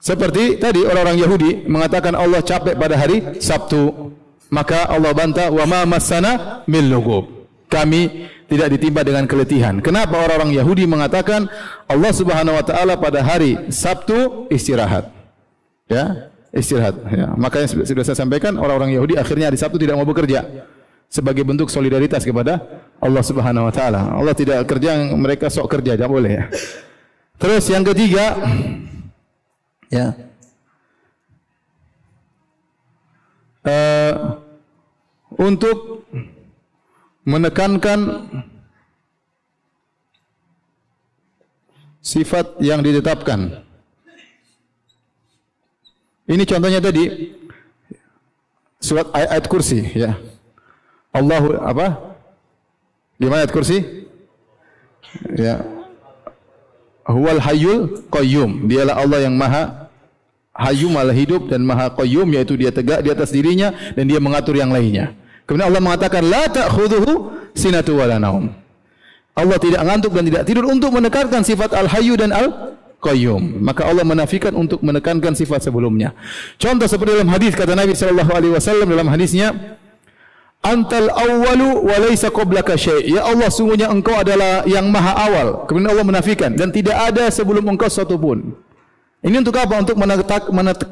Seperti 0.01 0.57
tadi 0.57 0.81
orang-orang 0.81 1.21
Yahudi 1.21 1.51
mengatakan 1.69 2.17
Allah 2.17 2.41
capek 2.41 2.73
pada 2.73 2.97
hari 2.97 3.37
Sabtu. 3.37 4.13
Maka 4.51 4.83
Allah 4.89 5.15
bantah 5.15 5.47
wa 5.47 5.63
ma 5.63 5.87
masana 5.87 6.65
min 6.67 6.91
lugub. 6.91 7.47
Kami 7.71 8.27
tidak 8.51 8.67
ditimpa 8.75 9.07
dengan 9.07 9.23
keletihan. 9.23 9.79
Kenapa 9.79 10.19
orang-orang 10.19 10.51
Yahudi 10.51 10.83
mengatakan 10.83 11.47
Allah 11.87 12.11
Subhanahu 12.11 12.59
wa 12.59 12.65
taala 12.67 12.99
pada 12.99 13.23
hari 13.23 13.71
Sabtu 13.71 14.51
istirahat? 14.51 15.07
Ya, 15.87 16.27
istirahat 16.51 16.99
ya. 17.07 17.31
Makanya 17.39 17.87
sudah 17.87 18.03
saya 18.03 18.17
sampaikan 18.19 18.59
orang-orang 18.59 18.91
Yahudi 18.91 19.15
akhirnya 19.15 19.47
hari 19.47 19.55
Sabtu 19.55 19.79
tidak 19.79 19.95
mau 19.95 20.03
bekerja 20.03 20.67
sebagai 21.07 21.47
bentuk 21.47 21.71
solidaritas 21.71 22.27
kepada 22.27 22.59
Allah 22.99 23.23
Subhanahu 23.23 23.71
wa 23.71 23.73
taala. 23.73 24.19
Allah 24.19 24.35
tidak 24.35 24.67
kerja 24.67 24.99
mereka 25.15 25.47
sok 25.47 25.71
kerja, 25.71 25.95
tidak 25.95 26.11
boleh 26.11 26.43
ya. 26.43 26.45
Terus 27.41 27.65
yang 27.73 27.81
ketiga 27.81 28.37
ya. 29.89 30.13
Uh, 33.61 34.41
untuk 35.37 36.05
menekankan 37.25 38.29
sifat 42.01 42.61
yang 42.61 42.85
ditetapkan. 42.85 43.65
Ini 46.29 46.45
contohnya 46.45 46.81
tadi 46.81 47.33
surat 48.77 49.09
ayat, 49.13 49.29
ayat 49.33 49.45
kursi 49.49 49.81
ya. 49.97 50.13
Allahu 51.09 51.57
apa? 51.57 52.17
Di 53.17 53.25
ayat 53.29 53.49
kursi? 53.49 53.81
Ya. 55.37 55.80
Huwal 57.05 57.41
hayyul 57.41 58.05
qayyum. 58.13 58.69
Dialah 58.69 59.01
Allah 59.01 59.25
yang 59.25 59.33
maha 59.33 59.89
hayyu 60.51 60.91
maha 60.91 61.13
hidup 61.15 61.47
dan 61.49 61.63
maha 61.63 61.89
qayyum 61.95 62.27
yaitu 62.35 62.59
dia 62.59 62.69
tegak 62.69 63.01
di 63.01 63.09
atas 63.09 63.31
dirinya 63.33 63.73
dan 63.97 64.05
dia 64.05 64.19
mengatur 64.21 64.53
yang 64.53 64.69
lainnya. 64.69 65.15
Kemudian 65.49 65.67
Allah 65.67 65.81
mengatakan 65.83 66.21
la 66.23 66.45
ta'khudhuhu 66.47 67.13
sinatu 67.57 67.97
wala 67.97 68.21
naum. 68.21 68.53
Allah 69.31 69.57
tidak 69.57 69.81
ngantuk 69.87 70.11
dan 70.13 70.23
tidak 70.27 70.43
tidur 70.43 70.65
untuk 70.67 70.91
menekankan 70.91 71.41
sifat 71.41 71.71
al-hayyu 71.73 72.19
dan 72.19 72.35
al-qayyum. 72.35 73.63
Maka 73.63 73.87
Allah 73.87 74.03
menafikan 74.03 74.53
untuk 74.53 74.83
menekankan 74.83 75.33
sifat 75.33 75.63
sebelumnya. 75.63 76.13
Contoh 76.59 76.85
seperti 76.85 77.17
dalam 77.19 77.31
hadis 77.31 77.55
kata 77.55 77.73
Nabi 77.73 77.95
sallallahu 77.95 78.31
alaihi 78.31 78.53
wasallam 78.53 78.87
dalam 78.91 79.07
hadisnya 79.07 79.79
Antal 80.61 81.09
awwalu 81.09 81.81
wa 81.81 81.95
laisa 81.97 82.29
qablaka 82.29 82.77
syai'. 82.77 83.09
Ya 83.09 83.25
Allah, 83.25 83.49
sungguhnya 83.49 83.89
engkau 83.89 84.13
adalah 84.13 84.61
yang 84.69 84.93
maha 84.93 85.17
awal. 85.17 85.65
Kemudian 85.65 85.89
Allah 85.89 86.05
menafikan 86.05 86.53
dan 86.53 86.69
tidak 86.69 86.93
ada 87.01 87.33
sebelum 87.33 87.65
engkau 87.65 87.89
satu 87.89 88.13
pun. 88.21 88.53
Ini 89.25 89.41
untuk 89.41 89.57
apa? 89.57 89.73
Untuk 89.81 89.97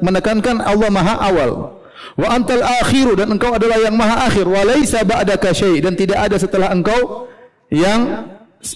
menekankan 0.02 0.62
Allah 0.62 0.90
maha 0.90 1.14
awal. 1.22 1.78
Wa 2.18 2.34
antal 2.34 2.66
akhiru 2.82 3.14
dan 3.14 3.30
engkau 3.30 3.54
adalah 3.54 3.78
yang 3.78 3.94
maha 3.94 4.26
akhir. 4.26 4.46
Wa 4.50 4.66
laisa 4.66 5.06
ba'daka 5.06 5.54
syai 5.54 5.78
dan 5.78 5.94
tidak 5.94 6.18
ada 6.18 6.34
setelah 6.34 6.74
engkau 6.74 7.30
yang 7.70 8.26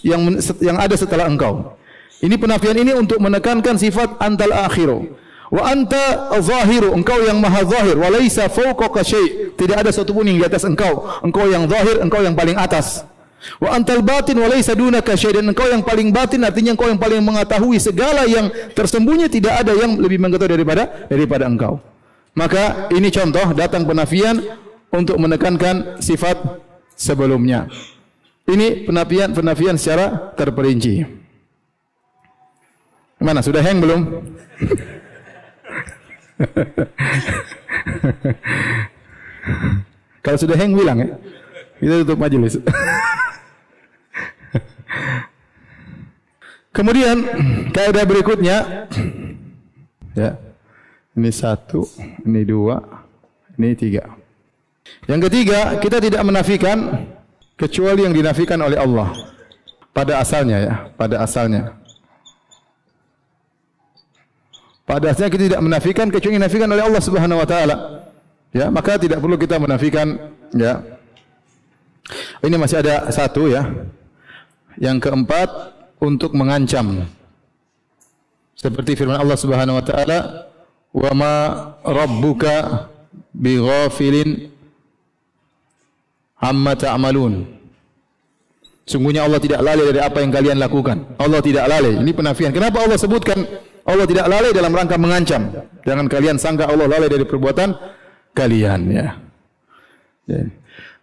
yang 0.06 0.38
yang 0.62 0.78
ada 0.78 0.94
setelah 0.94 1.26
engkau. 1.26 1.74
Ini 2.22 2.38
penafian 2.38 2.78
ini 2.78 2.94
untuk 2.94 3.18
menekankan 3.18 3.74
sifat 3.76 4.22
antal 4.22 4.54
akhiru. 4.54 5.10
Wa 5.52 5.72
anta 5.72 6.32
zahiru, 6.40 6.96
engkau 6.96 7.20
yang 7.20 7.40
maha 7.40 7.64
zahir. 7.68 7.96
Wa 8.00 8.08
laisa 8.08 8.48
fawqaka 8.48 9.04
syai. 9.04 9.52
Tidak 9.52 9.76
ada 9.76 9.90
satu 9.92 10.16
pun 10.16 10.24
yang 10.24 10.40
di 10.40 10.44
atas 10.46 10.64
engkau. 10.64 11.04
Engkau 11.20 11.44
yang 11.48 11.68
zahir, 11.68 12.00
engkau 12.00 12.24
yang 12.24 12.32
paling 12.32 12.56
atas. 12.56 13.04
Wa 13.60 13.76
antal 13.76 14.00
batin 14.00 14.40
wa 14.40 14.48
laisa 14.48 14.72
dunaka 14.72 15.12
syai 15.20 15.36
dan 15.36 15.44
engkau 15.44 15.68
yang 15.68 15.84
paling 15.84 16.08
batin 16.08 16.40
artinya 16.48 16.72
engkau 16.72 16.88
yang 16.88 16.96
paling 16.96 17.20
mengetahui 17.20 17.76
segala 17.76 18.24
yang 18.24 18.48
tersembunyi 18.72 19.28
tidak 19.28 19.60
ada 19.60 19.76
yang 19.76 20.00
lebih 20.00 20.16
mengetahui 20.16 20.56
daripada 20.56 20.82
daripada 21.12 21.44
engkau. 21.44 21.76
Maka 22.32 22.88
ini 22.90 23.12
contoh 23.12 23.52
datang 23.52 23.84
penafian 23.84 24.40
untuk 24.88 25.20
menekankan 25.20 26.00
sifat 26.00 26.40
sebelumnya. 26.96 27.68
Ini 28.48 28.88
penafian 28.88 29.36
penafian 29.36 29.76
secara 29.76 30.34
terperinci. 30.34 31.04
Mana 33.20 33.40
sudah 33.40 33.60
hang 33.60 33.80
belum? 33.80 34.00
Kalau 40.24 40.38
sudah 40.40 40.56
hang 40.56 40.72
bilang 40.72 40.98
ya. 41.04 41.10
Kita 41.80 42.00
tutup 42.00 42.18
majelis. 42.18 42.56
Kemudian 46.74 47.16
kaidah 47.70 48.04
berikutnya 48.08 48.88
ya. 50.16 50.30
Ini 51.14 51.30
satu, 51.30 51.86
ini 52.26 52.42
dua, 52.42 52.82
ini 53.54 53.78
tiga. 53.78 54.02
Yang 55.06 55.30
ketiga, 55.30 55.78
kita 55.78 56.02
tidak 56.02 56.26
menafikan 56.26 57.06
kecuali 57.54 58.02
yang 58.02 58.10
dinafikan 58.10 58.58
oleh 58.58 58.74
Allah 58.74 59.14
pada 59.94 60.18
asalnya 60.18 60.58
ya, 60.58 60.74
pada 60.98 61.22
asalnya. 61.22 61.83
Pada 64.84 65.16
asalnya 65.16 65.32
kita 65.32 65.44
tidak 65.48 65.62
menafikan 65.64 66.06
kecuali 66.12 66.36
dinafikan 66.36 66.68
oleh 66.68 66.84
Allah 66.84 67.02
Subhanahu 67.02 67.40
wa 67.40 67.48
taala. 67.48 67.76
Ya, 68.52 68.68
maka 68.68 69.00
tidak 69.00 69.18
perlu 69.18 69.40
kita 69.40 69.56
menafikan 69.56 70.30
ya. 70.52 70.84
Ini 72.44 72.56
masih 72.60 72.84
ada 72.84 73.08
satu 73.08 73.48
ya. 73.48 73.64
Yang 74.76 75.08
keempat 75.08 75.48
untuk 76.04 76.36
mengancam. 76.36 77.08
Seperti 78.54 78.92
firman 78.94 79.16
Allah 79.16 79.40
Subhanahu 79.40 79.80
wa 79.80 79.84
taala, 79.84 80.18
wa 80.92 81.10
ma 81.16 81.34
rabbuka 81.80 82.86
bighafilin 83.32 84.52
amma 86.38 86.76
ta'malun. 86.76 87.56
Sungguhnya 88.84 89.24
Allah 89.24 89.40
tidak 89.40 89.64
lalai 89.64 89.96
dari 89.96 90.00
apa 90.04 90.20
yang 90.20 90.28
kalian 90.28 90.60
lakukan. 90.60 91.16
Allah 91.16 91.40
tidak 91.40 91.64
lalai. 91.64 92.04
Ini 92.04 92.12
penafian. 92.12 92.52
Kenapa 92.52 92.84
Allah 92.84 93.00
sebutkan 93.00 93.40
Allah 93.84 94.06
tidak 94.08 94.26
lalai 94.26 94.50
dalam 94.56 94.72
rangka 94.72 94.96
mengancam? 94.96 95.52
Jangan 95.84 96.06
kalian 96.08 96.36
sangka 96.40 96.64
Allah 96.68 96.88
lalai 96.88 97.08
dari 97.12 97.28
perbuatan 97.28 97.76
kalian 98.32 98.80
ya. 98.88 99.06
ya. 100.24 100.42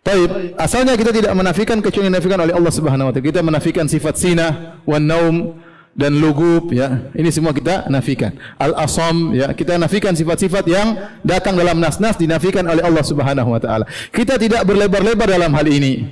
Taib, 0.02 0.58
asalnya 0.58 0.98
kita 0.98 1.14
tidak 1.14 1.30
menafikan 1.38 1.78
kecuali 1.78 2.10
dinafikan 2.10 2.42
oleh 2.42 2.58
Allah 2.58 2.74
Subhanahu 2.74 3.10
wa 3.10 3.14
taala. 3.14 3.28
Kita 3.30 3.46
menafikan 3.46 3.86
sifat 3.86 4.18
sina, 4.18 4.82
wan 4.82 5.06
naum, 5.06 5.62
dan 5.92 6.16
lugub 6.24 6.72
ya 6.72 7.12
ini 7.12 7.28
semua 7.36 7.52
kita 7.52 7.92
nafikan 7.92 8.32
al 8.56 8.72
asam 8.80 9.36
ya 9.36 9.52
kita 9.52 9.76
nafikan 9.76 10.16
sifat-sifat 10.16 10.64
yang 10.64 10.96
datang 11.20 11.60
dalam 11.60 11.84
nas-nas 11.84 12.16
dinafikan 12.16 12.64
oleh 12.64 12.80
Allah 12.80 13.04
Subhanahu 13.04 13.52
wa 13.52 13.60
taala 13.60 13.84
kita 14.16 14.40
tidak 14.40 14.64
berlebar-lebar 14.64 15.28
dalam 15.28 15.52
hal 15.52 15.68
ini 15.68 16.08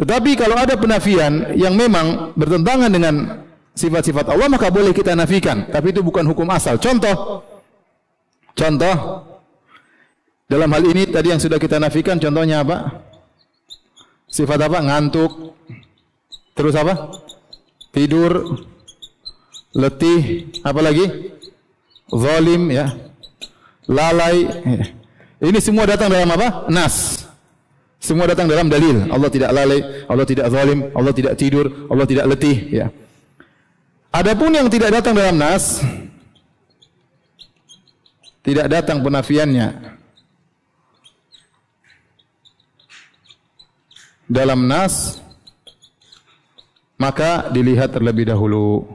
tetapi 0.00 0.32
kalau 0.40 0.56
ada 0.56 0.80
penafian 0.80 1.52
yang 1.54 1.76
memang 1.76 2.32
bertentangan 2.34 2.88
dengan 2.88 3.43
sifat-sifat 3.74 4.30
Allah 4.30 4.46
maka 4.46 4.70
boleh 4.70 4.94
kita 4.94 5.18
nafikan 5.18 5.66
tapi 5.68 5.90
itu 5.90 6.00
bukan 6.00 6.22
hukum 6.24 6.46
asal 6.54 6.78
contoh 6.78 7.42
contoh 8.54 8.96
dalam 10.46 10.70
hal 10.70 10.82
ini 10.86 11.10
tadi 11.10 11.34
yang 11.34 11.42
sudah 11.42 11.58
kita 11.58 11.82
nafikan 11.82 12.16
contohnya 12.22 12.62
apa 12.62 13.04
Sifat 14.34 14.58
apa? 14.66 14.82
Ngantuk. 14.82 15.54
Terus 16.58 16.74
apa? 16.74 17.22
Tidur, 17.94 18.66
letih, 19.78 20.50
apa 20.66 20.80
lagi? 20.82 21.06
Zalim 22.10 22.66
ya. 22.74 22.90
Lalai. 23.86 24.42
Ini 25.38 25.58
semua 25.62 25.86
datang 25.86 26.10
dalam 26.10 26.26
apa? 26.34 26.66
Nas. 26.66 27.22
Semua 28.02 28.26
datang 28.26 28.50
dalam 28.50 28.66
dalil. 28.66 29.06
Allah 29.06 29.30
tidak 29.30 29.54
lalai, 29.54 29.80
Allah 30.10 30.26
tidak 30.26 30.46
zalim, 30.50 30.90
Allah 30.92 31.14
tidak 31.14 31.34
tidur, 31.38 31.66
Allah 31.86 32.04
tidak 32.04 32.26
letih 32.28 32.58
ya. 32.68 32.86
Adapun 34.14 34.54
yang 34.54 34.70
tidak 34.70 34.94
datang 34.94 35.18
dalam 35.18 35.34
nas 35.34 35.82
tidak 38.46 38.70
datang 38.70 39.02
penafiannya. 39.02 39.98
Dalam 44.30 44.70
nas 44.70 45.18
maka 46.94 47.50
dilihat 47.50 47.90
terlebih 47.90 48.30
dahulu. 48.30 48.86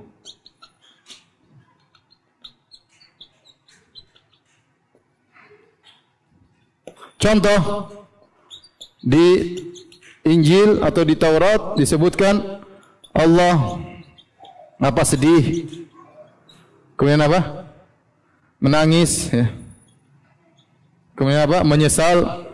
Contoh 7.19 7.91
di 9.03 9.59
Injil 10.23 10.79
atau 10.79 11.03
di 11.03 11.19
Taurat 11.19 11.75
disebutkan 11.75 12.63
Allah 13.11 13.83
apa 14.79 15.03
sedih. 15.03 15.67
Kemudian 16.95 17.19
apa? 17.19 17.67
Menangis 18.63 19.27
ya. 19.31 19.51
Kemudian 21.19 21.43
apa? 21.43 21.67
Menyesal. 21.67 22.47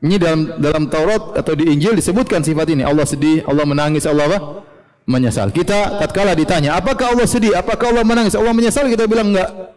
Ini 0.00 0.16
dalam 0.16 0.40
dalam 0.60 0.84
Taurat 0.88 1.36
atau 1.36 1.52
di 1.52 1.68
Injil 1.68 1.96
disebutkan 1.96 2.40
sifat 2.40 2.72
ini. 2.72 2.84
Allah 2.84 3.04
sedih, 3.04 3.44
Allah 3.44 3.68
menangis, 3.68 4.08
Allah 4.08 4.28
apa? 4.28 4.38
Menyesal. 5.04 5.52
Kita 5.52 6.00
tatkala 6.00 6.32
ditanya, 6.32 6.76
apakah 6.76 7.12
Allah 7.12 7.28
sedih? 7.28 7.52
Apakah 7.52 7.92
Allah 7.92 8.04
menangis? 8.04 8.32
Allah 8.32 8.56
menyesal? 8.56 8.88
Kita 8.88 9.04
bilang 9.04 9.32
enggak. 9.32 9.76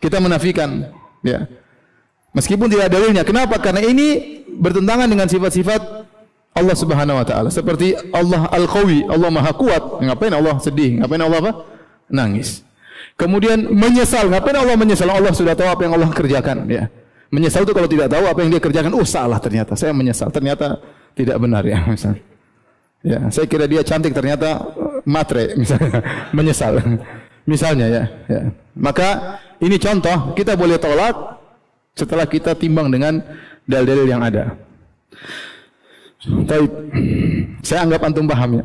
Kita 0.00 0.16
menafikan. 0.16 0.88
Ya. 1.20 1.44
Meskipun 2.32 2.72
tidak 2.72 2.88
ada 2.88 2.96
dalilnya. 2.96 3.20
Kenapa? 3.20 3.60
Karena 3.60 3.84
ini 3.84 4.40
bertentangan 4.48 5.08
dengan 5.12 5.28
sifat-sifat 5.28 6.08
Allah 6.50 6.74
Subhanahu 6.74 7.16
wa 7.16 7.26
taala. 7.26 7.48
Seperti 7.48 7.94
Allah 8.10 8.50
Al-Qawi, 8.50 9.06
Allah 9.06 9.30
Maha 9.30 9.52
Kuat. 9.54 10.02
Ngapain 10.02 10.34
Allah 10.34 10.58
sedih? 10.58 10.98
Ngapain 11.00 11.22
Allah 11.22 11.38
apa? 11.38 11.52
Nangis. 12.10 12.66
Kemudian 13.14 13.70
menyesal. 13.70 14.26
Ngapain 14.28 14.56
Allah 14.58 14.74
menyesal? 14.74 15.08
Allah 15.08 15.30
sudah 15.30 15.54
tahu 15.54 15.70
apa 15.70 15.82
yang 15.86 15.94
Allah 15.94 16.10
kerjakan, 16.10 16.66
ya. 16.66 16.90
Menyesal 17.30 17.62
itu 17.62 17.70
kalau 17.70 17.86
tidak 17.86 18.10
tahu 18.10 18.26
apa 18.26 18.38
yang 18.42 18.50
dia 18.50 18.58
kerjakan, 18.58 18.90
oh 18.98 19.06
salah 19.06 19.38
ternyata. 19.38 19.78
Saya 19.78 19.94
menyesal. 19.94 20.34
Ternyata 20.34 20.82
tidak 21.14 21.38
benar 21.38 21.62
ya, 21.62 21.78
misal. 21.86 22.18
Ya, 23.00 23.32
saya 23.32 23.48
kira 23.48 23.64
dia 23.64 23.80
cantik 23.80 24.12
ternyata 24.12 24.60
eh, 24.76 25.00
matre 25.08 25.54
misalnya. 25.60 26.02
menyesal. 26.34 26.76
Misalnya 27.48 27.86
ya, 27.88 28.02
ya. 28.28 28.40
Maka 28.76 29.40
ini 29.62 29.80
contoh 29.80 30.36
kita 30.36 30.58
boleh 30.58 30.76
tolak 30.76 31.40
setelah 31.96 32.28
kita 32.28 32.52
timbang 32.58 32.92
dengan 32.92 33.22
dalil-dalil 33.64 34.06
yang 34.10 34.20
ada. 34.20 34.58
Tapi 36.20 36.66
saya 37.64 37.88
anggap 37.88 38.00
antum 38.04 38.28
paham 38.28 38.60
ya. 38.60 38.64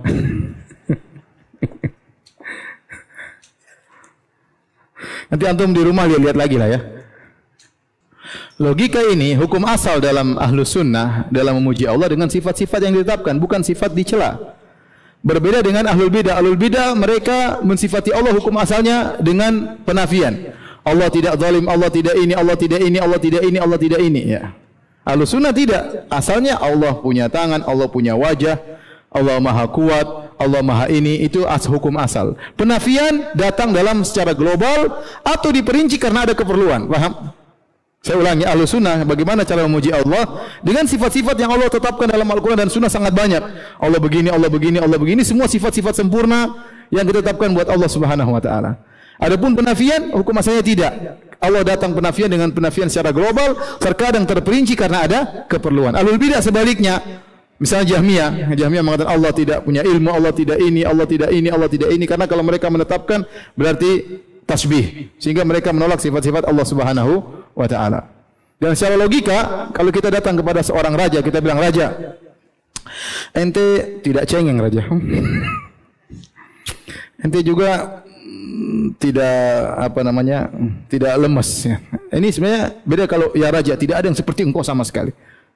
Nanti 5.31 5.45
antum 5.47 5.71
di 5.73 5.81
rumah 5.81 6.05
lihat-lihat 6.05 6.37
lagi 6.37 6.55
lah 6.59 6.69
ya. 6.69 6.79
Logika 8.55 9.03
ini 9.03 9.35
hukum 9.35 9.67
asal 9.67 9.99
dalam 9.99 10.39
ahlu 10.39 10.63
sunnah 10.63 11.27
dalam 11.27 11.59
memuji 11.59 11.83
Allah 11.83 12.07
dengan 12.07 12.31
sifat-sifat 12.31 12.87
yang 12.87 12.93
ditetapkan, 12.95 13.35
bukan 13.35 13.59
sifat 13.63 13.91
dicela. 13.91 14.55
Berbeda 15.25 15.65
dengan 15.65 15.89
ahlul 15.89 16.13
bidah. 16.13 16.37
Ahlul 16.37 16.55
bidah 16.55 16.93
mereka 16.93 17.59
mensifati 17.65 18.13
Allah 18.13 18.31
hukum 18.31 18.55
asalnya 18.61 19.17
dengan 19.19 19.81
penafian. 19.81 20.53
Allah 20.85 21.09
tidak 21.09 21.41
zalim, 21.41 21.65
Allah 21.65 21.89
tidak 21.89 22.13
ini, 22.13 22.37
Allah 22.37 22.53
tidak 22.53 22.79
ini, 22.79 22.97
Allah 23.01 23.19
tidak 23.19 23.41
ini, 23.41 23.57
Allah 23.57 23.79
tidak 23.81 23.99
ini. 24.05 24.21
Ya. 24.37 24.53
Ahlu 25.05 25.23
sunnah 25.29 25.53
tidak. 25.53 26.09
Asalnya 26.09 26.57
Allah 26.57 26.97
punya 26.97 27.29
tangan, 27.29 27.61
Allah 27.61 27.85
punya 27.85 28.17
wajah, 28.17 28.57
Allah 29.13 29.37
maha 29.37 29.69
kuat, 29.69 30.33
Allah 30.41 30.65
maha 30.65 30.89
ini. 30.89 31.21
Itu 31.21 31.45
as 31.45 31.69
hukum 31.69 31.93
asal. 32.01 32.33
Penafian 32.57 33.31
datang 33.37 33.69
dalam 33.69 34.01
secara 34.01 34.33
global 34.33 35.05
atau 35.21 35.49
diperinci 35.53 36.01
karena 36.01 36.25
ada 36.25 36.33
keperluan. 36.33 36.89
Paham? 36.89 37.31
Saya 38.05 38.21
ulangi, 38.21 38.45
ahlu 38.45 38.69
sunnah, 38.69 39.01
bagaimana 39.01 39.41
cara 39.41 39.65
memuji 39.65 39.89
Allah? 39.89 40.45
Dengan 40.61 40.85
sifat-sifat 40.85 41.41
yang 41.41 41.49
Allah 41.57 41.73
tetapkan 41.73 42.05
dalam 42.05 42.29
Al-Quran 42.29 42.53
dan 42.53 42.69
sunnah 42.69 42.85
sangat 42.85 43.17
banyak. 43.17 43.41
Allah 43.81 43.97
begini, 43.97 44.29
Allah 44.29 44.45
begini, 44.45 44.77
Allah 44.77 45.01
begini. 45.01 45.25
Semua 45.25 45.49
sifat-sifat 45.49 45.97
sempurna 45.97 46.53
yang 46.93 47.01
ditetapkan 47.01 47.49
buat 47.49 47.65
Allah 47.65 47.89
subhanahu 47.89 48.29
wa 48.29 48.37
ta'ala. 48.37 48.77
Adapun 49.17 49.57
penafian, 49.57 50.13
hukum 50.13 50.37
asalnya 50.37 50.61
tidak. 50.61 50.91
Allah 51.45 51.61
datang 51.61 51.93
penafian 51.93 52.27
dengan 52.27 52.49
penafian 52.49 52.89
secara 52.89 53.13
global, 53.13 53.53
terkadang 53.77 54.25
terperinci 54.25 54.73
karena 54.73 55.05
ada 55.05 55.19
keperluan. 55.45 55.93
Alul 55.93 56.17
bidah 56.17 56.41
sebaliknya. 56.41 57.23
Misalnya 57.55 57.95
Jahmiyah, 57.95 58.51
Jahmiyah 58.51 58.83
mengatakan 58.83 59.15
Allah 59.15 59.31
tidak 59.31 59.63
punya 59.63 59.79
ilmu, 59.79 60.11
Allah 60.11 60.35
tidak 60.35 60.59
ini, 60.59 60.83
Allah 60.83 61.07
tidak 61.07 61.29
ini, 61.31 61.47
Allah 61.47 61.69
tidak 61.71 61.89
ini. 61.93 62.03
Karena 62.03 62.27
kalau 62.27 62.43
mereka 62.43 62.67
menetapkan 62.67 63.23
berarti 63.55 64.19
tasbih. 64.43 65.15
Sehingga 65.17 65.47
mereka 65.47 65.73
menolak 65.73 65.99
sifat-sifat 65.99 66.45
Allah 66.45 66.65
subhanahu 66.67 67.13
wa 67.55 67.67
ta'ala. 67.67 68.11
Dan 68.55 68.71
secara 68.75 68.95
logika, 68.95 69.69
kalau 69.75 69.91
kita 69.91 70.07
datang 70.07 70.39
kepada 70.39 70.63
seorang 70.63 70.95
raja, 70.95 71.19
kita 71.19 71.43
bilang, 71.43 71.59
Raja, 71.59 72.15
ente 73.35 73.99
tidak 73.99 74.23
cengeng 74.31 74.59
raja. 74.59 74.87
ente 77.23 77.39
juga 77.43 78.03
tidak 79.01 79.37
apa 79.79 79.99
namanya 80.05 80.49
tidak 80.91 81.13
lemes 81.17 81.49
ya. 81.65 81.77
Ini 82.13 82.27
sebenarnya 82.31 82.63
beda 82.85 83.03
kalau 83.09 83.27
ya 83.35 83.49
raja 83.51 83.73
tidak 83.75 84.01
ada 84.03 84.07
yang 84.11 84.17
seperti 84.17 84.45
engkau 84.45 84.63
sama 84.63 84.85
sekali. 84.85 85.11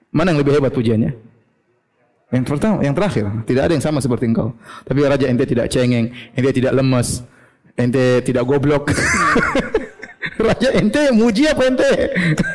Mana 0.10 0.34
yang 0.34 0.42
lebih 0.42 0.58
hebat 0.58 0.74
pujiannya? 0.74 1.14
Yang 2.30 2.46
pertama, 2.46 2.86
yang 2.86 2.94
terakhir, 2.94 3.26
tidak 3.50 3.64
ada 3.66 3.74
yang 3.74 3.86
sama 3.86 3.98
seperti 4.02 4.30
engkau. 4.30 4.54
Tapi 4.86 5.00
raja 5.02 5.26
ente 5.26 5.50
tidak 5.50 5.66
cengeng, 5.74 6.14
ente 6.38 6.50
tidak 6.54 6.78
lemes, 6.78 7.26
ente 7.74 8.22
tidak 8.22 8.46
goblok. 8.46 8.94
Raja 10.40 10.72
ente 10.72 11.12
muji 11.12 11.52
apa 11.52 11.68
ente? 11.68 11.92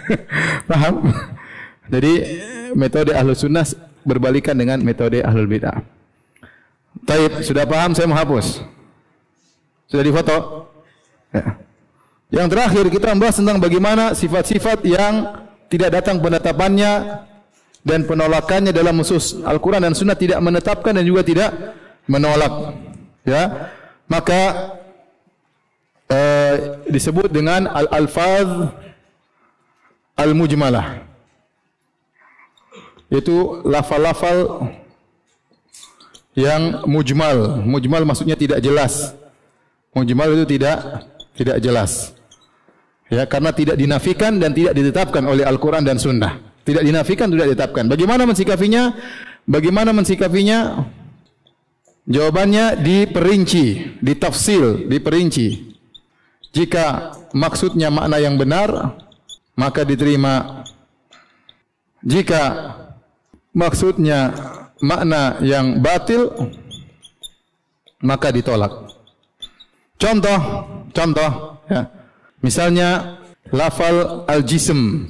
Paham? 0.68 1.05
Jadi 1.92 2.12
metode 2.73 3.12
ahlus 3.12 3.44
sunnah 3.44 3.68
berbalikan 4.09 4.57
dengan 4.57 4.81
metode 4.81 5.20
ahlul 5.20 5.44
bid'ah. 5.44 5.85
Taib, 7.05 7.44
sudah 7.44 7.68
paham 7.68 7.92
saya 7.92 8.09
menghapus. 8.09 8.64
Sudah 9.94 10.02
difoto? 10.11 10.37
Ya. 11.30 11.54
Yang 12.42 12.48
terakhir 12.50 12.85
kita 12.90 13.14
membahas 13.14 13.38
tentang 13.38 13.62
bagaimana 13.62 14.11
sifat-sifat 14.11 14.83
yang 14.83 15.38
tidak 15.70 15.94
datang 15.94 16.18
penetapannya 16.18 17.22
dan 17.87 18.02
penolakannya 18.02 18.74
dalam 18.74 18.98
usus 18.98 19.38
Al-Quran 19.46 19.87
dan 19.87 19.94
Sunnah 19.94 20.18
tidak 20.18 20.42
menetapkan 20.42 20.98
dan 20.98 21.07
juga 21.07 21.22
tidak 21.22 21.78
menolak. 22.11 22.74
Ya, 23.22 23.70
maka 24.11 24.74
uh, 26.11 26.83
disebut 26.90 27.30
dengan 27.30 27.70
al-alfaz 27.70 28.74
al-mujmalah. 30.18 31.07
Itu 33.14 33.62
lafal-lafal 33.62 34.74
yang 36.35 36.83
mujmal. 36.83 37.62
Mujmal 37.62 38.02
maksudnya 38.02 38.35
tidak 38.35 38.59
jelas. 38.59 39.22
Mujmal 39.94 40.35
itu 40.35 40.59
tidak 40.59 41.07
tidak 41.38 41.57
jelas. 41.62 42.14
Ya, 43.12 43.28
karena 43.30 43.54
tidak 43.54 43.76
dinafikan 43.78 44.42
dan 44.42 44.50
tidak 44.50 44.74
ditetapkan 44.74 45.22
oleh 45.22 45.46
Al-Qur'an 45.46 45.87
dan 45.87 46.00
Sunnah. 46.00 46.40
Tidak 46.64 46.80
dinafikan, 46.80 47.28
tidak 47.28 47.52
ditetapkan. 47.52 47.85
Bagaimana 47.87 48.24
mensikapinya? 48.24 48.96
Bagaimana 49.44 49.92
mensikapinya? 49.92 50.88
Jawabannya 52.04 52.81
diperinci, 52.81 53.96
ditafsil, 54.00 54.88
diperinci. 54.88 55.77
Jika 56.52 57.16
maksudnya 57.37 57.92
makna 57.92 58.16
yang 58.21 58.40
benar, 58.40 58.96
maka 59.56 59.85
diterima. 59.85 60.64
Jika 62.04 62.42
maksudnya 63.52 64.33
makna 64.81 65.40
yang 65.40 65.81
batil, 65.81 66.33
maka 68.04 68.33
ditolak. 68.33 68.94
Contoh, 69.95 70.38
contoh, 70.90 71.31
ya. 71.71 71.88
misalnya 72.42 73.19
lafal 73.55 74.27
al-jism, 74.27 75.07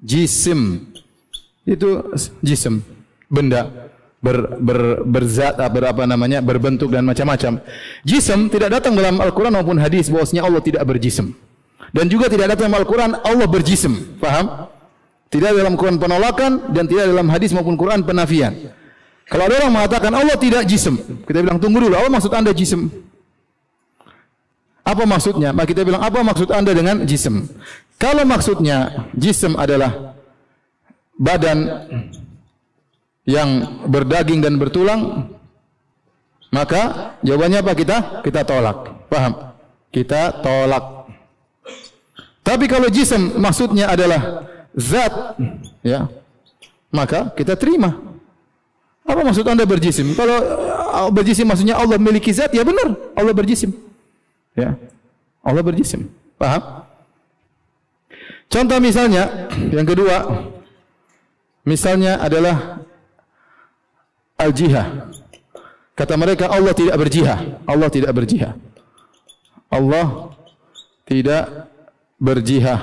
jisim, 0.00 0.88
itu 1.66 2.00
jism, 2.40 2.80
benda 3.26 3.90
ber, 4.22 4.58
ber, 4.58 5.02
berzat 5.06 5.58
ber, 5.58 5.84
apa 5.90 6.06
namanya 6.06 6.38
berbentuk 6.42 6.90
dan 6.94 7.06
macam-macam. 7.06 7.62
Jism 8.06 8.50
tidak 8.50 8.78
datang 8.78 8.94
dalam 8.94 9.18
Al-Qur'an 9.18 9.54
maupun 9.54 9.78
hadis 9.78 10.10
bahwasanya 10.10 10.46
Allah 10.46 10.62
tidak 10.62 10.86
berjism. 10.86 11.34
Dan 11.88 12.06
juga 12.12 12.28
tidak 12.28 12.54
datang 12.54 12.70
dalam 12.70 12.84
Al-Qur'an 12.84 13.12
Allah 13.24 13.46
berjism. 13.48 14.18
Faham? 14.20 14.68
Tidak 15.28 15.52
dalam 15.52 15.76
Quran 15.76 16.00
penolakan 16.00 16.72
dan 16.72 16.88
tidak 16.88 17.12
dalam 17.12 17.28
hadis 17.28 17.52
maupun 17.52 17.76
Quran 17.76 18.00
penafian. 18.00 18.72
Kalau 19.28 19.44
ada 19.44 19.54
orang 19.60 19.72
mengatakan 19.76 20.12
Allah 20.16 20.36
tidak 20.40 20.64
jism, 20.64 20.96
kita 21.28 21.44
bilang 21.44 21.60
tunggu 21.60 21.84
dulu, 21.84 21.92
apa 21.92 22.08
maksud 22.08 22.32
Anda 22.32 22.56
jism? 22.56 22.88
Apa 24.80 25.04
maksudnya? 25.04 25.52
Maka 25.52 25.68
kita 25.68 25.84
bilang 25.84 26.00
apa 26.00 26.24
maksud 26.24 26.48
Anda 26.48 26.72
dengan 26.72 27.04
jism? 27.04 27.44
Kalau 28.00 28.24
maksudnya 28.24 29.04
jism 29.12 29.52
adalah 29.60 30.16
badan 31.20 31.68
yang 33.28 33.84
berdaging 33.84 34.40
dan 34.40 34.56
bertulang, 34.56 35.28
maka 36.48 37.12
jawabannya 37.20 37.60
apa 37.60 37.72
kita? 37.76 37.96
Kita 38.24 38.48
tolak. 38.48 39.12
Paham? 39.12 39.52
Kita 39.92 40.40
tolak. 40.40 41.04
Tapi 42.40 42.64
kalau 42.64 42.88
jism 42.88 43.36
maksudnya 43.36 43.92
adalah 43.92 44.48
zat, 44.72 45.36
ya, 45.84 46.08
maka 46.88 47.28
kita 47.36 47.60
terima. 47.60 47.92
Apa 49.08 49.24
maksud 49.24 49.48
anda 49.48 49.64
berjisim? 49.64 50.12
Kalau 50.12 50.36
uh, 50.36 51.08
berjisim 51.08 51.48
maksudnya 51.48 51.80
Allah 51.80 51.96
memiliki 51.96 52.28
zat, 52.28 52.52
ya 52.52 52.60
benar, 52.60 52.92
Allah 53.16 53.32
berjisim. 53.32 53.72
Ya, 54.52 54.76
Allah 55.40 55.64
berjisim. 55.64 56.12
Paham? 56.36 56.84
Contoh 58.52 58.78
misalnya, 58.80 59.48
yang 59.72 59.88
kedua, 59.88 60.44
misalnya 61.64 62.20
adalah 62.20 62.84
al-jihah. 64.36 65.08
Kata 65.96 66.14
mereka 66.14 66.52
Allah 66.52 66.72
tidak 66.76 66.96
berjihah. 67.00 67.64
Allah 67.64 67.88
tidak 67.88 68.12
berjihah. 68.12 68.52
Allah 69.68 70.06
tidak 71.08 71.44
berjihah. 72.16 72.80